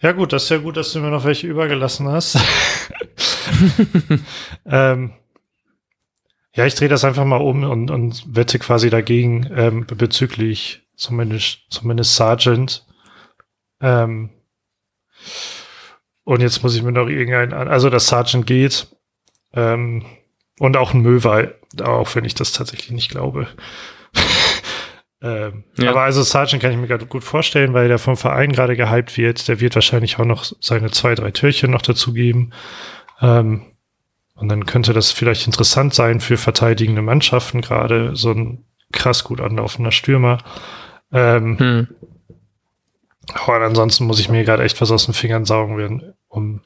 Ja 0.00 0.12
gut, 0.12 0.32
das 0.32 0.44
ist 0.44 0.48
ja 0.50 0.58
gut, 0.58 0.76
dass 0.76 0.92
du 0.92 1.00
mir 1.00 1.10
noch 1.10 1.24
welche 1.24 1.46
übergelassen 1.46 2.08
hast. 2.08 2.38
ähm, 4.66 5.12
ja, 6.54 6.66
ich 6.66 6.74
drehe 6.76 6.88
das 6.88 7.04
einfach 7.04 7.24
mal 7.24 7.40
um 7.40 7.64
und, 7.64 7.90
und 7.90 8.24
wette 8.34 8.58
quasi 8.60 8.88
dagegen 8.88 9.50
ähm, 9.54 9.86
bezüglich 9.86 10.82
zumindest, 10.96 11.60
zumindest 11.68 12.14
Sargent. 12.14 12.86
Ähm, 13.80 14.30
und 16.22 16.40
jetzt 16.40 16.62
muss 16.62 16.76
ich 16.76 16.82
mir 16.82 16.92
noch 16.92 17.08
irgendeinen, 17.08 17.52
also 17.52 17.90
dass 17.90 18.06
Sargent 18.06 18.46
geht. 18.46 18.86
Ähm, 19.52 20.04
und 20.60 20.76
auch 20.76 20.94
ein 20.94 21.00
Möwei, 21.00 21.52
auch 21.82 22.14
wenn 22.14 22.24
ich 22.24 22.34
das 22.34 22.52
tatsächlich 22.52 22.92
nicht 22.92 23.10
glaube. 23.10 23.48
ähm, 25.22 25.64
ja. 25.76 25.90
Aber 25.90 26.02
also 26.02 26.22
Sargent 26.22 26.62
kann 26.62 26.70
ich 26.70 26.78
mir 26.78 26.86
gerade 26.86 27.06
gut 27.06 27.24
vorstellen, 27.24 27.74
weil 27.74 27.88
der 27.88 27.98
vom 27.98 28.16
Verein 28.16 28.52
gerade 28.52 28.76
gehypt 28.76 29.16
wird. 29.16 29.48
Der 29.48 29.58
wird 29.58 29.74
wahrscheinlich 29.74 30.20
auch 30.20 30.24
noch 30.24 30.44
seine 30.60 30.92
zwei, 30.92 31.16
drei 31.16 31.32
Türchen 31.32 31.72
noch 31.72 31.82
dazu 31.82 32.12
geben. 32.12 32.52
Ähm, 33.20 33.73
und 34.34 34.48
dann 34.48 34.66
könnte 34.66 34.92
das 34.92 35.12
vielleicht 35.12 35.46
interessant 35.46 35.94
sein 35.94 36.20
für 36.20 36.36
verteidigende 36.36 37.02
Mannschaften, 37.02 37.60
gerade 37.60 38.16
so 38.16 38.30
ein 38.30 38.64
krass 38.92 39.24
gut 39.24 39.40
anlaufender 39.40 39.92
Stürmer. 39.92 40.38
Ähm, 41.12 41.58
hm. 41.58 41.88
Aber 43.32 43.64
ansonsten 43.64 44.04
muss 44.04 44.20
ich 44.20 44.28
mir 44.28 44.44
gerade 44.44 44.62
echt 44.62 44.80
was 44.80 44.90
aus 44.90 45.06
den 45.06 45.14
Fingern 45.14 45.44
saugen 45.44 45.78
werden, 45.78 46.14
um 46.28 46.60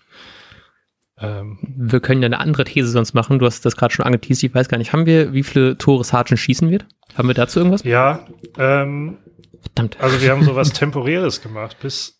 ähm, 1.20 1.58
wir 1.62 2.00
können 2.00 2.22
ja 2.22 2.26
eine 2.26 2.38
andere 2.38 2.64
These 2.64 2.88
sonst 2.88 3.12
machen. 3.12 3.38
Du 3.38 3.46
hast 3.46 3.64
das 3.66 3.76
gerade 3.76 3.92
schon 3.92 4.04
angeteased. 4.04 4.44
Ich 4.44 4.54
weiß 4.54 4.68
gar 4.68 4.78
nicht, 4.78 4.92
haben 4.92 5.04
wir, 5.06 5.32
wie 5.32 5.42
viele 5.42 5.76
Tore 5.76 6.04
Sargent 6.04 6.38
schießen 6.38 6.70
wird? 6.70 6.86
Haben 7.16 7.28
wir 7.28 7.34
dazu 7.34 7.58
irgendwas? 7.58 7.82
Ja, 7.82 8.20
ähm, 8.56 9.18
Verdammt. 9.62 10.00
Also 10.00 10.20
wir 10.20 10.30
haben 10.30 10.44
sowas 10.44 10.72
Temporäres 10.72 11.42
gemacht 11.42 11.78
bis 11.80 12.17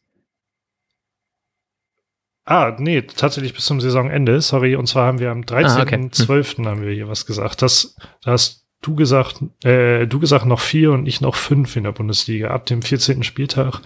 Ah, 2.51 2.75
nee, 2.79 3.03
tatsächlich 3.03 3.53
bis 3.53 3.67
zum 3.67 3.79
Saisonende, 3.79 4.41
sorry. 4.41 4.75
Und 4.75 4.87
zwar 4.87 5.07
haben 5.07 5.19
wir 5.19 5.31
am 5.31 5.43
13.12. 5.43 5.69
Ah, 5.69 5.83
okay. 5.83 6.57
hm. 6.57 6.67
haben 6.67 6.83
wir 6.83 6.93
hier 6.93 7.07
was 7.07 7.27
gesagt. 7.27 7.61
Das, 7.61 7.95
da 8.23 8.31
hast 8.31 8.65
du 8.81 8.95
gesagt, 8.95 9.43
äh, 9.65 10.07
du 10.07 10.19
gesagt 10.19 10.47
noch 10.47 10.61
vier 10.61 10.93
und 10.93 11.07
ich 11.07 11.21
noch 11.21 11.35
fünf 11.35 11.77
in 11.77 11.85
der 11.85 11.93
Bundesliga 11.93 12.49
ab 12.49 12.65
dem 12.65 12.81
14. 12.81 13.23
Spieltag. 13.23 13.83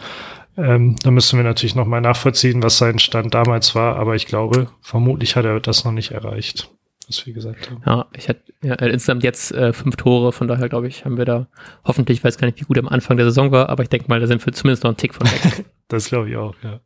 Ähm, 0.57 0.95
da 1.03 1.11
müssen 1.11 1.39
wir 1.39 1.45
natürlich 1.45 1.75
noch 1.75 1.87
mal 1.87 2.01
nachvollziehen, 2.01 2.63
was 2.63 2.79
sein 2.79 3.01
Stand 3.01 3.35
damals 3.35 3.75
war, 3.75 3.97
aber 3.97 4.15
ich 4.15 4.27
glaube, 4.27 4.69
vermutlich 4.81 5.35
hat 5.35 5.45
er 5.45 5.59
das 5.59 5.85
noch 5.85 5.93
nicht 5.93 6.13
erreicht, 6.13 6.71
was 7.09 7.27
wir 7.27 7.35
gesagt 7.35 7.69
haben. 7.69 7.83
Ja, 7.85 8.07
ich 8.17 8.29
hatte 8.29 8.43
ja, 8.63 8.75
insgesamt 8.75 9.25
jetzt 9.25 9.51
äh, 9.51 9.73
fünf 9.73 9.97
Tore, 9.97 10.31
von 10.31 10.47
daher 10.47 10.69
glaube 10.69 10.87
ich, 10.87 11.05
haben 11.05 11.17
wir 11.17 11.25
da 11.25 11.49
hoffentlich, 11.85 12.19
ich 12.19 12.25
weiß 12.25 12.39
gar 12.39 12.47
nicht, 12.47 12.61
wie 12.61 12.65
gut 12.67 12.79
am 12.79 12.87
Anfang 12.87 13.17
der 13.17 13.27
Saison 13.27 13.51
war, 13.51 13.71
aber 13.71 13.83
ich 13.83 13.89
denke 13.89 14.07
mal, 14.09 14.21
da 14.21 14.29
sind 14.29 14.45
wir 14.45 14.53
zumindest 14.53 14.85
noch 14.85 14.91
einen 14.91 14.99
Tick 14.99 15.15
von 15.15 15.27
weg. 15.27 15.65
das 15.89 16.07
glaube 16.07 16.29
ich 16.29 16.37
auch, 16.37 16.55
ja. 16.63 16.81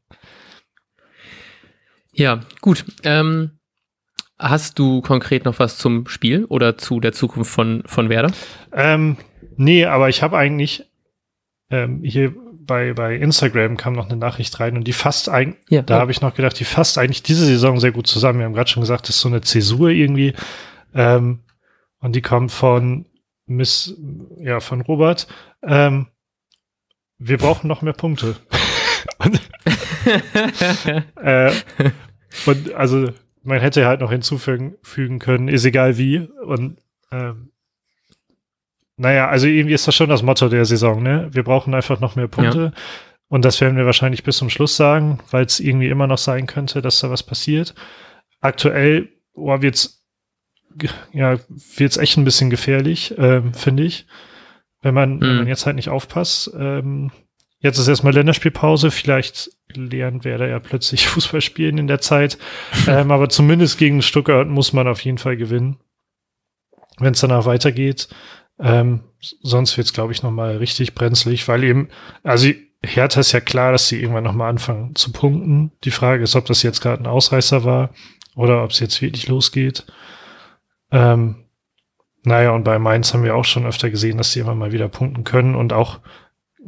Ja, 2.17 2.41
gut. 2.61 2.85
Ähm, 3.05 3.53
hast 4.39 4.79
du 4.79 5.01
konkret 5.03 5.45
noch 5.45 5.59
was 5.59 5.79
zum 5.79 6.09
Spiel 6.09 6.45
oder 6.47 6.77
zu 6.79 7.01
der 7.01 7.13
Zukunft 7.13 7.51
von, 7.51 7.83
von 7.87 8.09
Werder? 8.09 8.33
Ähm, 8.73 9.17
nee, 9.57 9.85
aber 9.85 10.09
ich 10.09 10.23
habe 10.23 10.37
eigentlich 10.37 10.85
ähm, 11.71 12.03
hier 12.03 12.35
bei, 12.67 12.95
bei 12.95 13.17
Instagram 13.17 13.77
kam 13.77 13.93
noch 13.93 14.09
eine 14.09 14.17
Nachricht 14.17 14.59
rein 14.59 14.77
und 14.77 14.85
die 14.85 14.93
fasst 14.93 15.29
eigentlich, 15.29 15.63
ja, 15.69 15.83
da 15.83 15.95
ja. 15.95 16.01
habe 16.01 16.11
ich 16.11 16.21
noch 16.21 16.35
gedacht, 16.35 16.59
die 16.59 16.65
fasst 16.65 16.99
eigentlich 16.99 17.23
diese 17.23 17.45
Saison 17.45 17.79
sehr 17.79 17.93
gut 17.93 18.07
zusammen. 18.07 18.41
Wir 18.41 18.47
haben 18.47 18.55
gerade 18.55 18.71
schon 18.71 18.83
gesagt, 18.83 19.09
das 19.09 19.17
ist 19.17 19.21
so 19.21 19.29
eine 19.29 19.43
Zäsur 19.43 19.91
irgendwie. 19.91 20.35
Ähm, 20.95 21.41
und 22.01 22.17
die 22.17 22.23
kommt 22.23 22.51
von 22.51 23.07
Miss, 23.47 23.97
ja, 24.39 24.61
von 24.61 24.81
Robert. 24.81 25.29
Ähm, 25.63 26.09
wir 27.19 27.39
brauchen 27.39 27.69
noch 27.69 27.83
mehr 27.83 27.93
Punkte. 27.93 28.37
und, 29.19 29.41
äh, 31.17 31.53
und 32.45 32.75
also 32.75 33.09
man 33.43 33.61
hätte 33.61 33.87
halt 33.87 34.01
noch 34.01 34.11
hinzufügen 34.11 35.19
können, 35.19 35.49
ist 35.49 35.65
egal 35.65 35.97
wie. 35.97 36.19
Und 36.19 36.79
ähm, 37.11 37.51
naja, 38.97 39.29
also 39.29 39.47
irgendwie 39.47 39.75
ist 39.75 39.87
das 39.87 39.95
schon 39.95 40.09
das 40.09 40.23
Motto 40.23 40.49
der 40.49 40.65
Saison, 40.65 41.03
ne? 41.03 41.29
Wir 41.33 41.45
brauchen 41.45 41.75
einfach 41.75 42.01
noch 42.01 42.17
mehr 42.17 42.29
Punkte. 42.29 42.73
Ja. 42.75 42.83
Und 43.29 43.45
das 43.45 43.61
werden 43.61 43.77
wir 43.77 43.87
wahrscheinlich 43.87 44.25
bis 44.25 44.37
zum 44.37 44.51
Schluss 44.51 44.77
sagen, 44.77 45.19
weil 45.31 45.45
es 45.45 45.61
irgendwie 45.61 45.89
immer 45.89 46.07
noch 46.07 46.19
sein 46.19 46.47
könnte, 46.47 46.83
dass 46.83 47.01
da 47.01 47.11
was 47.11 47.23
passiert. 47.23 47.75
Aktuell 48.41 49.09
oh, 49.35 49.61
wird's 49.63 50.05
ja 51.13 51.39
wird's 51.77 51.97
echt 51.97 52.19
ein 52.19 52.25
bisschen 52.25 52.51
gefährlich, 52.51 53.15
ähm, 53.17 53.55
finde 53.55 53.85
ich, 53.85 54.07
wenn 54.83 54.93
man, 54.93 55.17
mhm. 55.17 55.21
wenn 55.21 55.37
man 55.37 55.47
jetzt 55.47 55.67
halt 55.67 55.77
nicht 55.77 55.89
aufpasst. 55.89 56.51
Ähm, 56.59 57.11
Jetzt 57.67 57.79
ist 57.79 57.89
erstmal 57.89 58.15
Länderspielpause. 58.15 58.91
Vielleicht 58.91 59.51
lernen 59.75 60.25
Werder 60.25 60.49
ja 60.49 60.59
plötzlich 60.59 61.07
Fußball 61.09 61.41
spielen 61.41 61.79
in 61.79 61.87
der 61.87 62.01
Zeit. 62.01 62.39
ähm, 62.87 63.11
aber 63.11 63.29
zumindest 63.29 63.79
gegen 63.79 64.03
Stuttgart 64.03 64.49
muss 64.49 64.73
man 64.73 64.89
auf 64.89 65.01
jeden 65.01 65.19
Fall 65.19 65.37
gewinnen, 65.37 65.79
wenn 66.99 67.13
es 67.13 67.21
danach 67.21 67.47
weitergeht. 67.47 68.09
Ähm, 68.59 69.01
sonst 69.21 69.77
wird 69.77 69.87
es, 69.87 69.93
glaube 69.93 70.13
ich, 70.13 70.23
nochmal 70.23 70.57
richtig 70.57 70.95
brenzlig, 70.95 71.47
weil 71.49 71.65
eben, 71.65 71.89
also 72.23 72.51
Hertha 72.83 73.21
ist 73.21 73.33
ja 73.33 73.41
klar, 73.41 73.73
dass 73.73 73.89
sie 73.89 74.01
irgendwann 74.01 74.25
nochmal 74.25 74.51
anfangen 74.51 74.95
zu 74.95 75.13
punkten. 75.13 75.73
Die 75.85 75.91
Frage 75.91 76.23
ist, 76.23 76.37
ob 76.37 76.47
das 76.47 76.63
jetzt 76.63 76.81
gerade 76.81 77.03
ein 77.03 77.07
Ausreißer 77.07 77.65
war 77.65 77.91
oder 78.35 78.63
ob 78.63 78.71
es 78.71 78.81
jetzt 78.81 79.01
wirklich 79.03 79.29
losgeht. 79.29 79.85
Ähm, 80.91 81.47
naja, 82.23 82.51
und 82.51 82.65
bei 82.65 82.79
Mainz 82.79 83.13
haben 83.13 83.25
wir 83.25 83.37
auch 83.37 83.45
schon 83.45 83.67
öfter 83.67 83.91
gesehen, 83.91 84.19
dass 84.19 84.33
sie 84.33 84.41
immer 84.41 84.55
mal 84.55 84.73
wieder 84.73 84.89
punkten 84.89 85.25
können 85.25 85.55
und 85.55 85.73
auch 85.73 86.01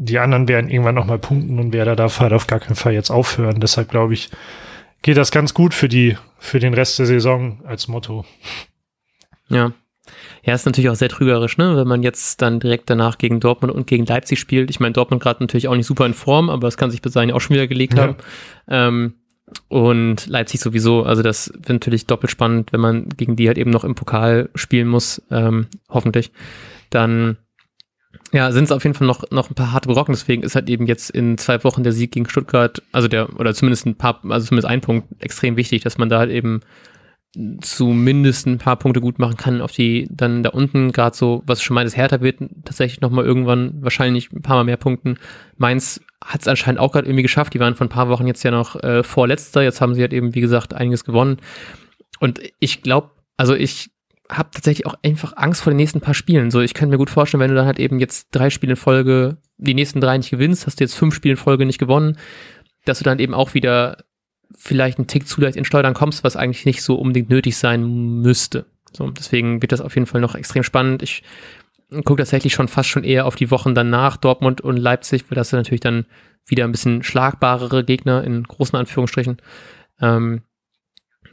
die 0.00 0.20
anderen 0.20 0.46
werden 0.46 0.70
irgendwann 0.70 0.94
noch 0.94 1.06
mal 1.06 1.18
punkten 1.18 1.58
und 1.58 1.72
Werder 1.72 1.96
darf 1.96 2.20
halt 2.20 2.32
auf 2.32 2.46
gar 2.46 2.60
keinen 2.60 2.76
Fall 2.76 2.92
jetzt 2.92 3.10
aufhören. 3.10 3.60
Deshalb 3.60 3.90
glaube 3.90 4.14
ich, 4.14 4.30
geht 5.02 5.16
das 5.16 5.32
ganz 5.32 5.54
gut 5.54 5.74
für 5.74 5.88
die, 5.88 6.16
für 6.38 6.60
den 6.60 6.72
Rest 6.72 7.00
der 7.00 7.06
Saison 7.06 7.60
als 7.64 7.88
Motto. 7.88 8.24
Ja. 9.48 9.72
Ja, 10.44 10.54
ist 10.54 10.64
natürlich 10.64 10.88
auch 10.88 10.94
sehr 10.94 11.08
trügerisch, 11.08 11.58
ne? 11.58 11.76
wenn 11.76 11.88
man 11.88 12.02
jetzt 12.02 12.40
dann 12.40 12.60
direkt 12.60 12.88
danach 12.88 13.18
gegen 13.18 13.40
Dortmund 13.40 13.74
und 13.74 13.86
gegen 13.86 14.06
Leipzig 14.06 14.38
spielt. 14.38 14.70
Ich 14.70 14.80
meine, 14.80 14.92
Dortmund 14.92 15.22
gerade 15.22 15.42
natürlich 15.42 15.68
auch 15.68 15.74
nicht 15.74 15.86
super 15.86 16.06
in 16.06 16.14
Form, 16.14 16.48
aber 16.48 16.68
es 16.68 16.76
kann 16.76 16.90
sich 16.90 17.02
bis 17.02 17.12
dahin 17.12 17.32
auch 17.32 17.40
schon 17.40 17.54
wieder 17.54 17.66
gelegt 17.66 17.94
ja. 17.94 18.02
haben. 18.02 18.16
Ähm, 18.68 19.14
und 19.66 20.26
Leipzig 20.26 20.60
sowieso, 20.60 21.02
also 21.02 21.22
das 21.22 21.52
wird 21.52 21.68
natürlich 21.68 22.06
doppelt 22.06 22.30
spannend, 22.30 22.72
wenn 22.72 22.80
man 22.80 23.08
gegen 23.08 23.34
die 23.34 23.48
halt 23.48 23.58
eben 23.58 23.70
noch 23.70 23.84
im 23.84 23.96
Pokal 23.96 24.48
spielen 24.54 24.88
muss, 24.88 25.22
ähm, 25.30 25.66
hoffentlich. 25.88 26.30
Dann 26.90 27.36
ja, 28.32 28.52
sind 28.52 28.64
es 28.64 28.72
auf 28.72 28.84
jeden 28.84 28.94
Fall 28.94 29.06
noch, 29.06 29.30
noch 29.30 29.50
ein 29.50 29.54
paar 29.54 29.72
harte 29.72 29.88
Brocken, 29.88 30.12
deswegen 30.12 30.42
ist 30.42 30.54
halt 30.54 30.68
eben 30.68 30.86
jetzt 30.86 31.10
in 31.10 31.38
zwei 31.38 31.62
Wochen 31.64 31.82
der 31.82 31.92
Sieg 31.92 32.12
gegen 32.12 32.28
Stuttgart, 32.28 32.82
also 32.92 33.08
der, 33.08 33.38
oder 33.38 33.54
zumindest 33.54 33.86
ein 33.86 33.96
paar, 33.96 34.20
also 34.28 34.46
zumindest 34.46 34.68
ein 34.68 34.80
Punkt 34.80 35.06
extrem 35.22 35.56
wichtig, 35.56 35.82
dass 35.82 35.98
man 35.98 36.08
da 36.08 36.18
halt 36.18 36.30
eben 36.30 36.60
zumindest 37.60 38.46
ein 38.46 38.58
paar 38.58 38.76
Punkte 38.76 39.00
gut 39.00 39.18
machen 39.18 39.36
kann, 39.36 39.60
auf 39.60 39.72
die 39.72 40.08
dann 40.10 40.42
da 40.42 40.50
unten 40.50 40.92
gerade 40.92 41.16
so, 41.16 41.42
was 41.46 41.62
schon 41.62 41.74
meines 41.74 41.96
härter 41.96 42.20
wird, 42.20 42.40
tatsächlich 42.64 43.00
nochmal 43.00 43.24
irgendwann 43.24 43.82
wahrscheinlich 43.82 44.32
ein 44.32 44.42
paar 44.42 44.56
Mal 44.56 44.64
mehr 44.64 44.76
Punkten. 44.76 45.18
Mainz 45.56 46.00
hat 46.24 46.40
es 46.40 46.48
anscheinend 46.48 46.80
auch 46.80 46.92
gerade 46.92 47.06
irgendwie 47.06 47.22
geschafft, 47.22 47.54
die 47.54 47.60
waren 47.60 47.74
vor 47.74 47.86
ein 47.86 47.90
paar 47.90 48.08
Wochen 48.08 48.26
jetzt 48.26 48.42
ja 48.42 48.50
noch 48.50 48.76
äh, 48.82 49.02
vorletzter, 49.02 49.62
jetzt 49.62 49.80
haben 49.80 49.94
sie 49.94 50.00
halt 50.00 50.12
eben, 50.12 50.34
wie 50.34 50.40
gesagt, 50.40 50.74
einiges 50.74 51.04
gewonnen. 51.04 51.36
Und 52.18 52.40
ich 52.60 52.82
glaube, 52.82 53.10
also 53.36 53.54
ich 53.54 53.90
habe 54.30 54.50
tatsächlich 54.52 54.86
auch 54.86 54.94
einfach 55.02 55.32
Angst 55.36 55.62
vor 55.62 55.72
den 55.72 55.78
nächsten 55.78 56.00
paar 56.00 56.14
Spielen. 56.14 56.50
So, 56.50 56.60
ich 56.60 56.74
könnte 56.74 56.92
mir 56.92 56.98
gut 56.98 57.10
vorstellen, 57.10 57.40
wenn 57.40 57.50
du 57.50 57.56
dann 57.56 57.66
halt 57.66 57.78
eben 57.78 57.98
jetzt 57.98 58.28
drei 58.30 58.50
Spiele 58.50 58.72
in 58.72 58.76
Folge, 58.76 59.38
die 59.56 59.74
nächsten 59.74 60.00
drei 60.00 60.16
nicht 60.18 60.30
gewinnst, 60.30 60.66
hast 60.66 60.80
du 60.80 60.84
jetzt 60.84 60.94
fünf 60.94 61.14
Spiele 61.14 61.32
in 61.32 61.38
Folge 61.38 61.64
nicht 61.64 61.78
gewonnen, 61.78 62.18
dass 62.84 62.98
du 62.98 63.04
dann 63.04 63.18
eben 63.18 63.34
auch 63.34 63.54
wieder 63.54 64.04
vielleicht 64.56 64.98
einen 64.98 65.06
Tick 65.06 65.26
zu 65.26 65.40
leicht 65.40 65.56
in 65.56 65.64
Schleudern 65.64 65.94
kommst, 65.94 66.24
was 66.24 66.36
eigentlich 66.36 66.66
nicht 66.66 66.82
so 66.82 66.96
unbedingt 66.96 67.30
nötig 67.30 67.56
sein 67.56 68.20
müsste. 68.20 68.66
So, 68.92 69.10
deswegen 69.10 69.62
wird 69.62 69.72
das 69.72 69.80
auf 69.80 69.94
jeden 69.94 70.06
Fall 70.06 70.20
noch 70.20 70.34
extrem 70.34 70.62
spannend. 70.62 71.02
Ich 71.02 71.22
gucke 71.90 72.16
tatsächlich 72.16 72.52
schon 72.52 72.68
fast 72.68 72.88
schon 72.88 73.04
eher 73.04 73.26
auf 73.26 73.36
die 73.36 73.50
Wochen 73.50 73.74
danach, 73.74 74.16
Dortmund 74.16 74.60
und 74.60 74.76
Leipzig, 74.76 75.24
weil 75.28 75.36
das 75.36 75.50
sind 75.50 75.58
natürlich 75.58 75.80
dann 75.80 76.06
wieder 76.46 76.64
ein 76.64 76.72
bisschen 76.72 77.02
schlagbarere 77.02 77.84
Gegner 77.84 78.24
in 78.24 78.42
großen 78.42 78.78
Anführungsstrichen. 78.78 79.38
Ähm, 80.00 80.42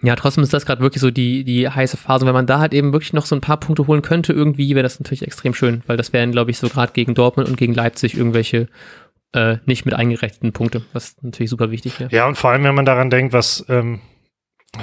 ja, 0.06 0.16
trotzdem 0.16 0.44
ist 0.44 0.54
das 0.54 0.66
gerade 0.66 0.82
wirklich 0.82 1.02
so 1.02 1.12
die, 1.12 1.44
die 1.44 1.70
heiße 1.70 1.98
Phase. 1.98 2.26
Wenn 2.26 2.34
man 2.34 2.48
da 2.48 2.60
halt 2.60 2.74
eben 2.74 2.94
wirklich 2.94 3.14
noch 3.14 3.26
so 3.26 3.36
ein 3.36 3.42
paar 3.42 3.60
Punkte 3.60 3.88
holen 3.88 4.02
könnte, 4.02 4.34
irgendwie, 4.34 4.76
wäre 4.76 4.84
das 4.84 5.00
natürlich 5.00 5.24
extrem 5.24 5.54
schön, 5.54 5.84
weil 5.88 5.98
das 5.98 6.14
wären, 6.14 6.32
glaube 6.32 6.52
ich, 6.52 6.58
so 6.58 6.70
gerade 6.70 6.94
gegen 6.94 7.16
Dortmund 7.16 7.50
und 7.50 7.58
gegen 7.58 7.74
Leipzig 7.74 8.16
irgendwelche 8.16 8.68
äh, 9.34 9.58
nicht 9.66 9.86
mit 9.86 9.94
eingerechneten 9.94 10.54
Punkte, 10.54 10.84
was 10.94 11.18
natürlich 11.22 11.50
super 11.50 11.72
wichtig 11.72 12.00
wäre. 12.00 12.10
Ja, 12.12 12.28
und 12.28 12.38
vor 12.38 12.52
allem, 12.52 12.64
wenn 12.64 12.76
man 12.76 12.86
daran 12.86 13.10
denkt, 13.10 13.34
was, 13.34 13.66
ähm, 13.68 14.02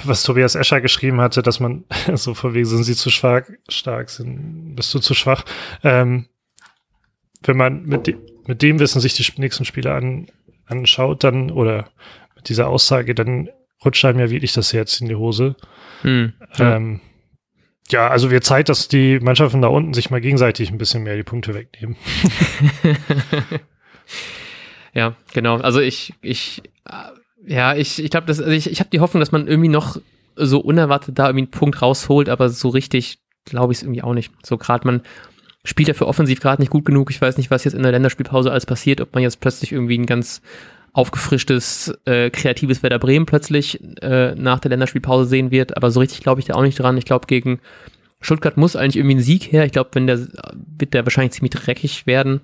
was 0.04 0.22
Tobias 0.22 0.54
Escher 0.54 0.80
geschrieben 0.80 1.20
hatte, 1.20 1.42
dass 1.42 1.60
man 1.60 1.84
so 2.14 2.34
von 2.34 2.54
wegen 2.54 2.66
sind 2.66 2.84
sie 2.84 2.94
zu 2.94 3.10
schwach, 3.10 3.42
stark, 3.68 4.10
sind, 4.10 4.74
bist 4.76 4.92
du 4.94 4.98
zu 4.98 5.14
schwach. 5.14 5.44
Ähm, 5.82 6.26
wenn 7.42 7.56
man 7.56 7.84
mit, 7.84 8.06
de 8.06 8.16
mit 8.46 8.62
dem 8.62 8.78
Wissen 8.78 9.00
sich 9.00 9.14
die 9.14 9.40
nächsten 9.40 9.64
Spiele 9.64 9.92
an, 9.92 10.26
anschaut, 10.66 11.24
dann, 11.24 11.50
oder 11.50 11.90
mit 12.34 12.48
dieser 12.48 12.68
Aussage, 12.68 13.14
dann 13.14 13.48
rutscht 13.84 14.04
einem 14.04 14.20
ja 14.20 14.30
wirklich 14.30 14.52
das 14.52 14.72
Herz 14.72 15.00
in 15.00 15.08
die 15.08 15.14
Hose. 15.14 15.56
Hm, 16.02 16.32
ja. 16.56 16.76
Ähm, 16.76 17.00
ja, 17.90 18.08
also 18.08 18.30
wird 18.30 18.44
Zeit, 18.44 18.68
dass 18.68 18.88
die 18.88 19.18
Mannschaften 19.20 19.60
da 19.60 19.68
unten 19.68 19.94
sich 19.94 20.10
mal 20.10 20.20
gegenseitig 20.20 20.70
ein 20.70 20.78
bisschen 20.78 21.02
mehr 21.02 21.16
die 21.16 21.24
Punkte 21.24 21.54
wegnehmen. 21.54 21.96
ja, 24.94 25.16
genau. 25.34 25.58
Also 25.58 25.80
ich, 25.80 26.14
ich, 26.22 26.62
äh, 26.88 27.10
ja, 27.44 27.74
ich, 27.74 28.02
ich 28.02 28.10
glaube, 28.10 28.28
also 28.28 28.46
ich, 28.46 28.70
ich 28.70 28.80
habe 28.80 28.90
die 28.90 29.00
Hoffnung, 29.00 29.20
dass 29.20 29.32
man 29.32 29.48
irgendwie 29.48 29.68
noch 29.68 29.96
so 30.36 30.60
unerwartet 30.60 31.18
da 31.18 31.26
irgendwie 31.26 31.44
einen 31.44 31.50
Punkt 31.50 31.82
rausholt, 31.82 32.28
aber 32.28 32.48
so 32.48 32.68
richtig 32.68 33.18
glaube 33.44 33.72
ich 33.72 33.78
es 33.78 33.82
irgendwie 33.82 34.02
auch 34.02 34.14
nicht. 34.14 34.32
So 34.44 34.56
gerade 34.56 34.86
man, 34.86 35.02
spielt 35.64 35.88
er 35.88 35.94
für 35.94 36.06
offensiv 36.06 36.40
gerade 36.40 36.60
nicht 36.60 36.70
gut 36.70 36.84
genug. 36.84 37.10
Ich 37.10 37.20
weiß 37.20 37.36
nicht, 37.36 37.50
was 37.50 37.64
jetzt 37.64 37.74
in 37.74 37.82
der 37.82 37.92
Länderspielpause 37.92 38.50
alles 38.50 38.66
passiert, 38.66 39.00
ob 39.00 39.14
man 39.14 39.22
jetzt 39.22 39.40
plötzlich 39.40 39.72
irgendwie 39.72 39.98
ein 39.98 40.06
ganz 40.06 40.42
aufgefrischtes, 40.92 41.92
äh, 42.04 42.30
kreatives 42.30 42.82
Werder 42.82 42.98
Bremen 42.98 43.26
plötzlich 43.26 43.80
äh, 44.02 44.34
nach 44.34 44.60
der 44.60 44.70
Länderspielpause 44.70 45.28
sehen 45.28 45.50
wird. 45.50 45.76
Aber 45.76 45.90
so 45.90 46.00
richtig 46.00 46.20
glaube 46.20 46.40
ich 46.40 46.46
da 46.46 46.54
auch 46.54 46.62
nicht 46.62 46.78
dran. 46.78 46.98
Ich 46.98 47.06
glaube, 47.06 47.26
gegen 47.26 47.60
Stuttgart 48.20 48.56
muss 48.56 48.76
eigentlich 48.76 48.96
irgendwie 48.96 49.16
ein 49.16 49.22
Sieg 49.22 49.50
her. 49.52 49.64
Ich 49.64 49.72
glaube, 49.72 49.90
wenn 49.94 50.06
der 50.06 50.28
wird 50.78 50.94
der 50.94 51.04
wahrscheinlich 51.04 51.32
ziemlich 51.32 51.52
dreckig 51.52 52.06
werden 52.06 52.40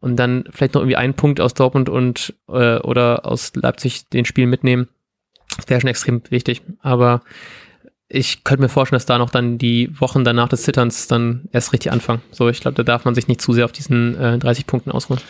und 0.00 0.16
dann 0.16 0.44
vielleicht 0.50 0.74
noch 0.74 0.80
irgendwie 0.80 0.96
einen 0.96 1.14
Punkt 1.14 1.40
aus 1.40 1.54
Dortmund 1.54 1.88
und 1.88 2.34
äh, 2.48 2.78
oder 2.78 3.26
aus 3.26 3.52
Leipzig 3.54 4.08
den 4.08 4.24
Spiel 4.24 4.46
mitnehmen. 4.46 4.88
Das 5.56 5.68
wäre 5.68 5.80
schon 5.80 5.90
extrem 5.90 6.22
wichtig. 6.30 6.62
Aber 6.80 7.22
ich 8.08 8.44
könnte 8.44 8.62
mir 8.62 8.68
vorstellen, 8.68 8.96
dass 8.96 9.06
da 9.06 9.18
noch 9.18 9.30
dann 9.30 9.58
die 9.58 9.90
Wochen 10.00 10.24
danach 10.24 10.48
des 10.48 10.62
Zitterns 10.62 11.06
dann 11.06 11.48
erst 11.52 11.72
richtig 11.72 11.92
anfangen. 11.92 12.22
So, 12.32 12.48
ich 12.48 12.60
glaube, 12.60 12.76
da 12.76 12.82
darf 12.82 13.04
man 13.04 13.14
sich 13.14 13.28
nicht 13.28 13.40
zu 13.40 13.52
sehr 13.52 13.66
auf 13.66 13.72
diesen 13.72 14.16
äh, 14.18 14.38
30 14.38 14.66
Punkten 14.66 14.90
ausruhen. 14.90 15.20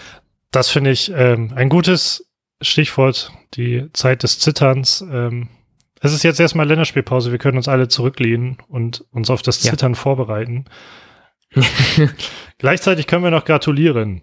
Das 0.50 0.70
finde 0.70 0.90
ich 0.90 1.12
ähm, 1.14 1.52
ein 1.54 1.68
gutes 1.68 2.29
Stichwort, 2.60 3.32
die 3.54 3.88
Zeit 3.92 4.22
des 4.22 4.38
Zitterns. 4.38 5.04
Ähm, 5.10 5.48
es 6.00 6.12
ist 6.12 6.22
jetzt 6.22 6.40
erstmal 6.40 6.66
Länderspielpause, 6.66 7.30
wir 7.30 7.38
können 7.38 7.56
uns 7.56 7.68
alle 7.68 7.88
zurücklehnen 7.88 8.58
und 8.68 9.04
uns 9.12 9.30
auf 9.30 9.42
das 9.42 9.60
Zittern 9.60 9.92
ja. 9.92 9.98
vorbereiten. 9.98 10.64
Gleichzeitig 12.58 13.06
können 13.06 13.24
wir 13.24 13.30
noch 13.30 13.44
gratulieren. 13.44 14.22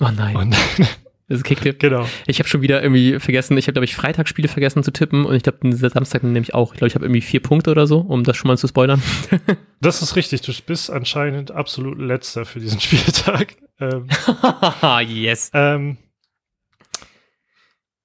Oh 0.00 0.08
nein. 0.14 0.34
Nein. 0.50 0.88
Das 1.28 1.44
Kicktipp. 1.44 1.78
Genau. 1.78 2.06
Ich 2.26 2.40
habe 2.40 2.48
schon 2.48 2.60
wieder 2.60 2.82
irgendwie 2.82 3.18
vergessen, 3.18 3.56
ich 3.56 3.66
habe, 3.66 3.72
glaube 3.72 3.86
ich, 3.86 3.96
Freitagsspiele 3.96 4.48
vergessen 4.48 4.82
zu 4.82 4.92
tippen 4.92 5.24
und 5.24 5.34
ich 5.34 5.42
glaube, 5.42 5.58
Samstag 5.72 6.22
nehme 6.24 6.40
ich 6.40 6.52
auch. 6.52 6.74
Ich 6.74 6.78
glaube, 6.78 6.88
ich 6.88 6.94
habe 6.94 7.06
irgendwie 7.06 7.22
vier 7.22 7.40
Punkte 7.40 7.70
oder 7.70 7.86
so, 7.86 8.00
um 8.00 8.22
das 8.22 8.36
schon 8.36 8.48
mal 8.48 8.58
zu 8.58 8.68
spoilern. 8.68 9.02
das 9.80 10.02
ist 10.02 10.14
richtig. 10.14 10.42
Du 10.42 10.52
bist 10.66 10.90
anscheinend 10.90 11.50
absolut 11.50 11.98
letzter 11.98 12.44
für 12.44 12.60
diesen 12.60 12.80
Spieltag. 12.80 13.54
Ähm, 13.80 14.08
yes. 15.08 15.50
Ähm, 15.54 15.96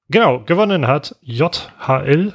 genau, 0.10 0.44
gewonnen 0.44 0.88
hat 0.88 1.16
JHL. 1.22 2.34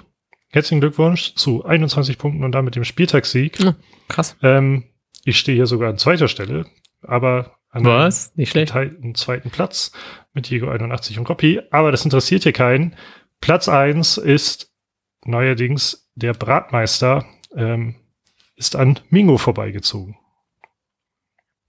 Herzlichen 0.49 0.81
Glückwunsch 0.81 1.35
zu 1.35 1.65
21 1.65 2.19
Punkten 2.19 2.45
und 2.45 2.53
damit 2.53 2.77
dem 2.77 2.85
Spieltagssieg. 2.85 3.59
Ja, 3.61 3.75
krass. 4.09 4.37
Ähm, 4.43 4.85
ich 5.25 5.39
stehe 5.39 5.57
hier 5.57 5.67
sogar 5.67 5.89
an 5.89 5.99
zweiter 5.99 6.29
Stelle, 6.29 6.67
aber 7.01 7.57
an 7.71 7.87
Was? 7.87 8.37
Nicht 8.37 8.51
schlecht. 8.51 8.69
Geteilten 8.73 9.15
zweiten 9.15 9.51
Platz 9.51 9.93
mit 10.35 10.51
Diego 10.51 10.69
81 10.69 11.19
und 11.19 11.25
Copy. 11.25 11.61
Aber 11.71 11.91
das 11.91 12.05
interessiert 12.05 12.43
hier 12.43 12.53
keinen. 12.53 12.97
Platz 13.41 13.69
eins 13.69 14.19
ist 14.19 14.73
neuerdings 15.25 16.11
der 16.15 16.35
Bratmeister, 16.35 17.25
ähm, 17.57 17.97
ist 18.57 18.77
an 18.77 19.01
Mingo 19.09 19.39
vorbeigezogen. 19.39 20.17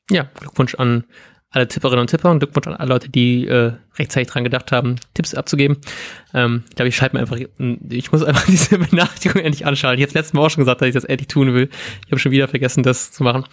Ja, 0.09 0.23
Glückwunsch 0.35 0.75
an 0.75 1.05
alle 1.53 1.67
Tipperinnen 1.67 2.01
und 2.01 2.09
Tipper 2.09 2.31
und 2.31 2.39
Glückwunsch 2.39 2.67
an 2.67 2.73
alle 2.73 2.89
Leute, 2.89 3.09
die 3.09 3.47
äh, 3.47 3.73
rechtzeitig 3.97 4.27
dran 4.27 4.43
gedacht 4.43 4.71
haben, 4.71 4.95
Tipps 5.13 5.35
abzugeben. 5.35 5.77
Ähm, 6.33 6.63
ich 6.67 6.75
glaube, 6.75 6.89
ich 6.89 6.95
schalte 6.95 7.15
mir 7.15 7.21
einfach, 7.21 7.37
ich 7.37 8.11
muss 8.11 8.23
einfach 8.23 8.45
diese 8.47 8.79
Benachrichtigung 8.79 9.41
endlich 9.41 9.65
anschalten. 9.65 10.01
Ich 10.01 10.07
habe 10.07 10.17
letztes 10.17 10.33
Mal 10.33 10.41
auch 10.41 10.49
schon 10.49 10.61
gesagt, 10.61 10.81
dass 10.81 10.87
ich 10.87 10.95
das 10.95 11.03
endlich 11.03 11.27
tun 11.27 11.53
will. 11.53 11.69
Ich 12.05 12.11
habe 12.11 12.19
schon 12.19 12.31
wieder 12.31 12.47
vergessen, 12.47 12.83
das 12.83 13.11
zu 13.11 13.23
machen. 13.23 13.45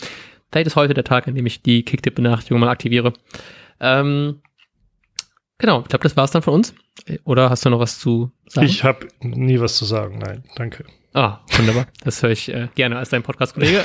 Vielleicht 0.50 0.66
ist 0.66 0.76
heute 0.76 0.94
der 0.94 1.04
Tag, 1.04 1.28
an 1.28 1.34
dem 1.34 1.46
ich 1.46 1.62
die 1.62 1.84
Kicktipp-Benachrichtigung 1.84 2.58
mal 2.58 2.70
aktiviere. 2.70 3.12
Ähm, 3.80 4.40
genau, 5.58 5.82
ich 5.82 5.88
glaube, 5.88 6.02
das 6.02 6.16
war's 6.16 6.30
dann 6.30 6.42
von 6.42 6.54
uns. 6.54 6.74
Oder 7.24 7.50
hast 7.50 7.64
du 7.66 7.70
noch 7.70 7.80
was 7.80 7.98
zu 7.98 8.32
sagen? 8.46 8.66
Ich 8.66 8.82
habe 8.82 9.08
nie 9.20 9.60
was 9.60 9.76
zu 9.76 9.84
sagen, 9.84 10.18
nein, 10.18 10.42
danke. 10.56 10.86
Ah, 11.12 11.40
wunderbar. 11.56 11.86
Das 12.04 12.22
höre 12.22 12.30
ich 12.30 12.52
äh, 12.52 12.68
gerne 12.76 12.96
als 12.96 13.10
dein 13.10 13.22
Podcast-Kollege. 13.22 13.82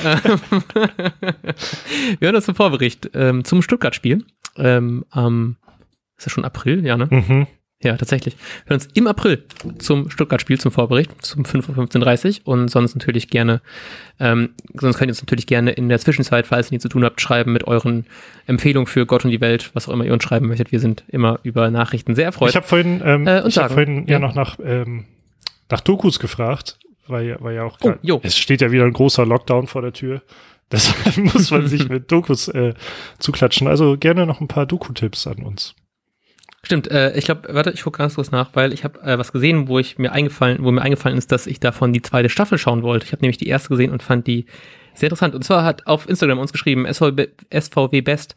Wir 2.18 2.26
hören 2.26 2.36
uns 2.36 2.44
zum 2.44 2.54
Vorbericht 2.54 3.10
ähm, 3.14 3.44
zum 3.44 3.62
Stuttgart-Spiel. 3.62 4.24
Ähm, 4.56 5.04
am, 5.10 5.56
ist 6.16 6.26
das 6.26 6.32
schon 6.32 6.44
April? 6.44 6.86
Ja, 6.86 6.96
ne? 6.96 7.08
Mhm. 7.10 7.46
Ja, 7.82 7.96
tatsächlich. 7.96 8.36
Wir 8.64 8.70
hören 8.70 8.80
uns 8.80 8.88
im 8.94 9.06
April 9.06 9.44
zum 9.78 10.08
Stuttgart-Spiel, 10.08 10.58
zum 10.58 10.72
Vorbericht, 10.72 11.10
zum 11.22 11.42
5.15.30 11.42 12.42
Uhr 12.44 12.52
und 12.54 12.68
sonst 12.68 12.94
natürlich 12.94 13.28
gerne, 13.28 13.60
ähm, 14.18 14.54
sonst 14.74 14.96
könnt 14.96 15.10
ihr 15.10 15.12
uns 15.12 15.22
natürlich 15.22 15.46
gerne 15.46 15.72
in 15.72 15.88
der 15.88 15.98
Zwischenzeit, 15.98 16.46
falls 16.46 16.68
ihr 16.68 16.72
nichts 16.72 16.84
zu 16.84 16.88
tun 16.88 17.04
habt, 17.04 17.20
schreiben 17.20 17.52
mit 17.52 17.64
euren 17.64 18.06
Empfehlungen 18.46 18.86
für 18.86 19.04
Gott 19.04 19.24
und 19.24 19.30
die 19.30 19.42
Welt, 19.42 19.72
was 19.74 19.88
auch 19.88 19.92
immer 19.92 20.04
ihr 20.04 20.12
uns 20.14 20.22
schreiben 20.22 20.46
möchtet. 20.46 20.72
Wir 20.72 20.80
sind 20.80 21.04
immer 21.08 21.40
über 21.42 21.70
Nachrichten 21.70 22.14
sehr 22.14 22.26
erfreut. 22.26 22.50
Ich 22.50 22.56
habe 22.56 22.66
vorhin, 22.66 23.02
ähm, 23.04 23.26
äh, 23.26 23.46
ich 23.46 23.58
hab 23.58 23.72
vorhin 23.72 24.06
ja, 24.06 24.12
ja 24.12 24.18
noch 24.20 24.34
nach, 24.34 24.58
ähm, 24.64 25.04
nach 25.68 25.80
Dokus 25.80 26.18
gefragt, 26.18 26.78
weil, 27.08 27.36
weil 27.40 27.54
ja 27.54 27.64
auch, 27.64 27.78
grad, 27.78 27.98
oh, 28.08 28.20
es 28.22 28.36
steht 28.36 28.60
ja 28.60 28.70
wieder 28.70 28.84
ein 28.84 28.92
großer 28.92 29.26
Lockdown 29.26 29.66
vor 29.66 29.82
der 29.82 29.92
Tür. 29.92 30.22
Deshalb 30.72 31.16
muss 31.18 31.50
man 31.52 31.68
sich 31.68 31.88
mit 31.88 32.10
Dokus 32.10 32.48
äh, 32.48 32.74
zuklatschen. 33.20 33.68
Also 33.68 33.96
gerne 33.96 34.26
noch 34.26 34.40
ein 34.40 34.48
paar 34.48 34.66
Doku-Tipps 34.66 35.28
an 35.28 35.44
uns. 35.44 35.76
Stimmt, 36.64 36.90
äh, 36.90 37.16
ich 37.16 37.26
glaube, 37.26 37.54
warte, 37.54 37.70
ich 37.70 37.84
gucke 37.84 37.98
ganz 37.98 38.16
kurz 38.16 38.32
nach, 38.32 38.50
weil 38.54 38.72
ich 38.72 38.82
habe 38.82 39.00
äh, 39.02 39.16
was 39.16 39.30
gesehen, 39.30 39.68
wo 39.68 39.78
ich 39.78 39.98
mir 39.98 40.10
eingefallen, 40.10 40.64
wo 40.64 40.72
mir 40.72 40.82
eingefallen 40.82 41.16
ist, 41.16 41.30
dass 41.30 41.46
ich 41.46 41.60
davon 41.60 41.92
die 41.92 42.02
zweite 42.02 42.28
Staffel 42.28 42.58
schauen 42.58 42.82
wollte. 42.82 43.06
Ich 43.06 43.12
habe 43.12 43.22
nämlich 43.22 43.38
die 43.38 43.46
erste 43.46 43.68
gesehen 43.68 43.92
und 43.92 44.02
fand 44.02 44.26
die 44.26 44.46
sehr 44.92 45.06
interessant. 45.06 45.36
Und 45.36 45.44
zwar 45.44 45.62
hat 45.62 45.86
auf 45.86 46.08
Instagram 46.08 46.40
uns 46.40 46.50
geschrieben, 46.50 46.92
SVW, 46.92 47.28
SVW 47.56 48.00
Best, 48.00 48.34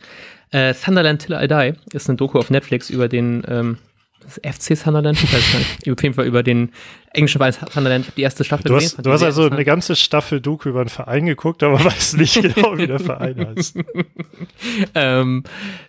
äh, 0.51 0.75
Sunderland 0.75 1.23
Till 1.23 1.35
I 1.41 1.47
Die, 1.47 1.73
ist 1.95 2.07
eine 2.07 2.17
Doku 2.17 2.37
auf 2.37 2.51
Netflix 2.51 2.91
über 2.91 3.07
den 3.07 3.41
ähm, 3.47 3.77
das 4.21 4.39
FC 4.43 4.77
Sunderland, 4.77 5.21
ich 5.21 5.33
weiß 5.33 5.53
nicht, 5.55 5.91
auf 5.91 6.03
jeden 6.03 6.13
Fall 6.13 6.25
über 6.25 6.43
den 6.43 6.71
englischen 7.13 7.39
Verein 7.39 7.53
Sunderland. 7.53 8.11
Die 8.17 8.21
erste 8.21 8.43
Staffel 8.43 8.65
du 8.65 8.75
gesehen. 8.75 8.97
Hast, 8.97 9.05
du 9.05 9.11
hast 9.11 9.23
also 9.23 9.49
eine 9.49 9.65
ganze 9.65 9.95
Staffel 9.95 10.41
Doku 10.41 10.69
über 10.69 10.81
einen 10.81 10.89
Verein 10.89 11.25
geguckt, 11.25 11.63
aber 11.63 11.83
weißt 11.83 12.17
nicht 12.17 12.41
genau, 12.41 12.77
wie 12.77 12.87
der 12.87 12.99
Verein 12.99 13.47
heißt. 13.47 13.77
ähm, 14.95 15.43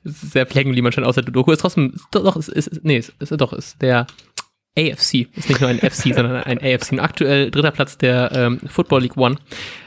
sehr 0.05 0.47
wie 0.75 0.83
man 0.83 0.93
schon 0.93 1.05
aus 1.05 1.17
der 1.17 1.25
Doku. 1.25 1.53
Ist 1.53 1.61
trotzdem, 1.61 1.95
doch, 2.13 2.37
ist, 2.37 2.49
ist, 2.49 2.85
nee, 2.85 2.99
ist, 2.99 3.13
ist, 3.19 3.33
doch, 3.33 3.53
ist 3.53 3.81
der 3.83 4.07
AFC, 4.79 5.27
ist 5.37 5.49
nicht 5.49 5.61
nur 5.61 5.69
ein 5.69 5.79
FC, 5.79 6.15
sondern 6.15 6.37
ein 6.37 6.59
AFC. 6.59 6.93
Und 6.93 7.01
aktuell 7.01 7.51
dritter 7.51 7.73
Platz 7.73 7.99
der 7.99 8.31
ähm, 8.33 8.61
Football 8.67 9.03
League 9.03 9.17
One. 9.17 9.37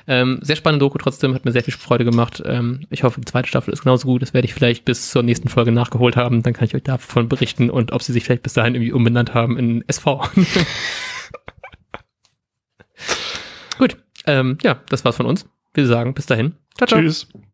Ähm, 0.08 0.40
sehr 0.42 0.58
spannende 0.58 0.84
Doku 0.84 0.98
trotzdem, 0.98 1.34
hat 1.34 1.46
mir 1.46 1.54
sehr 1.54 1.64
viel 1.64 1.74
Freude 1.74 2.04
gemacht. 2.04 2.44
Ähm, 2.46 2.86
ich 2.90 3.04
hoffe, 3.04 3.22
die 3.22 3.26
zweite 3.26 3.48
Staffel 3.48 3.74
ist 3.74 3.84
genauso 3.84 4.08
gut. 4.08 4.22
Das 4.22 4.34
werde 4.34 4.46
ich 4.46 4.54
vielleicht 4.54 4.84
bis 4.84 5.10
zur 5.10 5.24
nächsten 5.24 5.48
Folge 5.48 5.72
nachgeholt 5.72 6.18
haben. 6.18 6.44
Dann 6.44 6.54
kann 6.54 6.66
ich 6.66 6.76
euch 6.76 6.84
davon 6.84 7.30
berichten 7.30 7.70
und 7.70 7.94
ob 7.94 8.04
sie 8.04 8.12
sich 8.12 8.26
vielleicht 8.26 8.44
bis 8.44 8.54
dahin 8.54 8.76
irgendwie 8.76 8.92
umbenannt 8.92 9.34
haben 9.34 9.58
in 9.58 9.88
SV. 9.88 10.28
gut, 13.78 13.98
ähm, 14.28 14.58
ja, 14.64 14.82
das 14.90 15.06
war's 15.06 15.16
von 15.16 15.26
uns. 15.26 15.48
Wir 15.74 15.88
sagen 15.88 16.14
bis 16.14 16.26
dahin. 16.26 16.56
Ciao, 16.78 16.88
ciao. 16.88 17.00
Tschüss. 17.00 17.28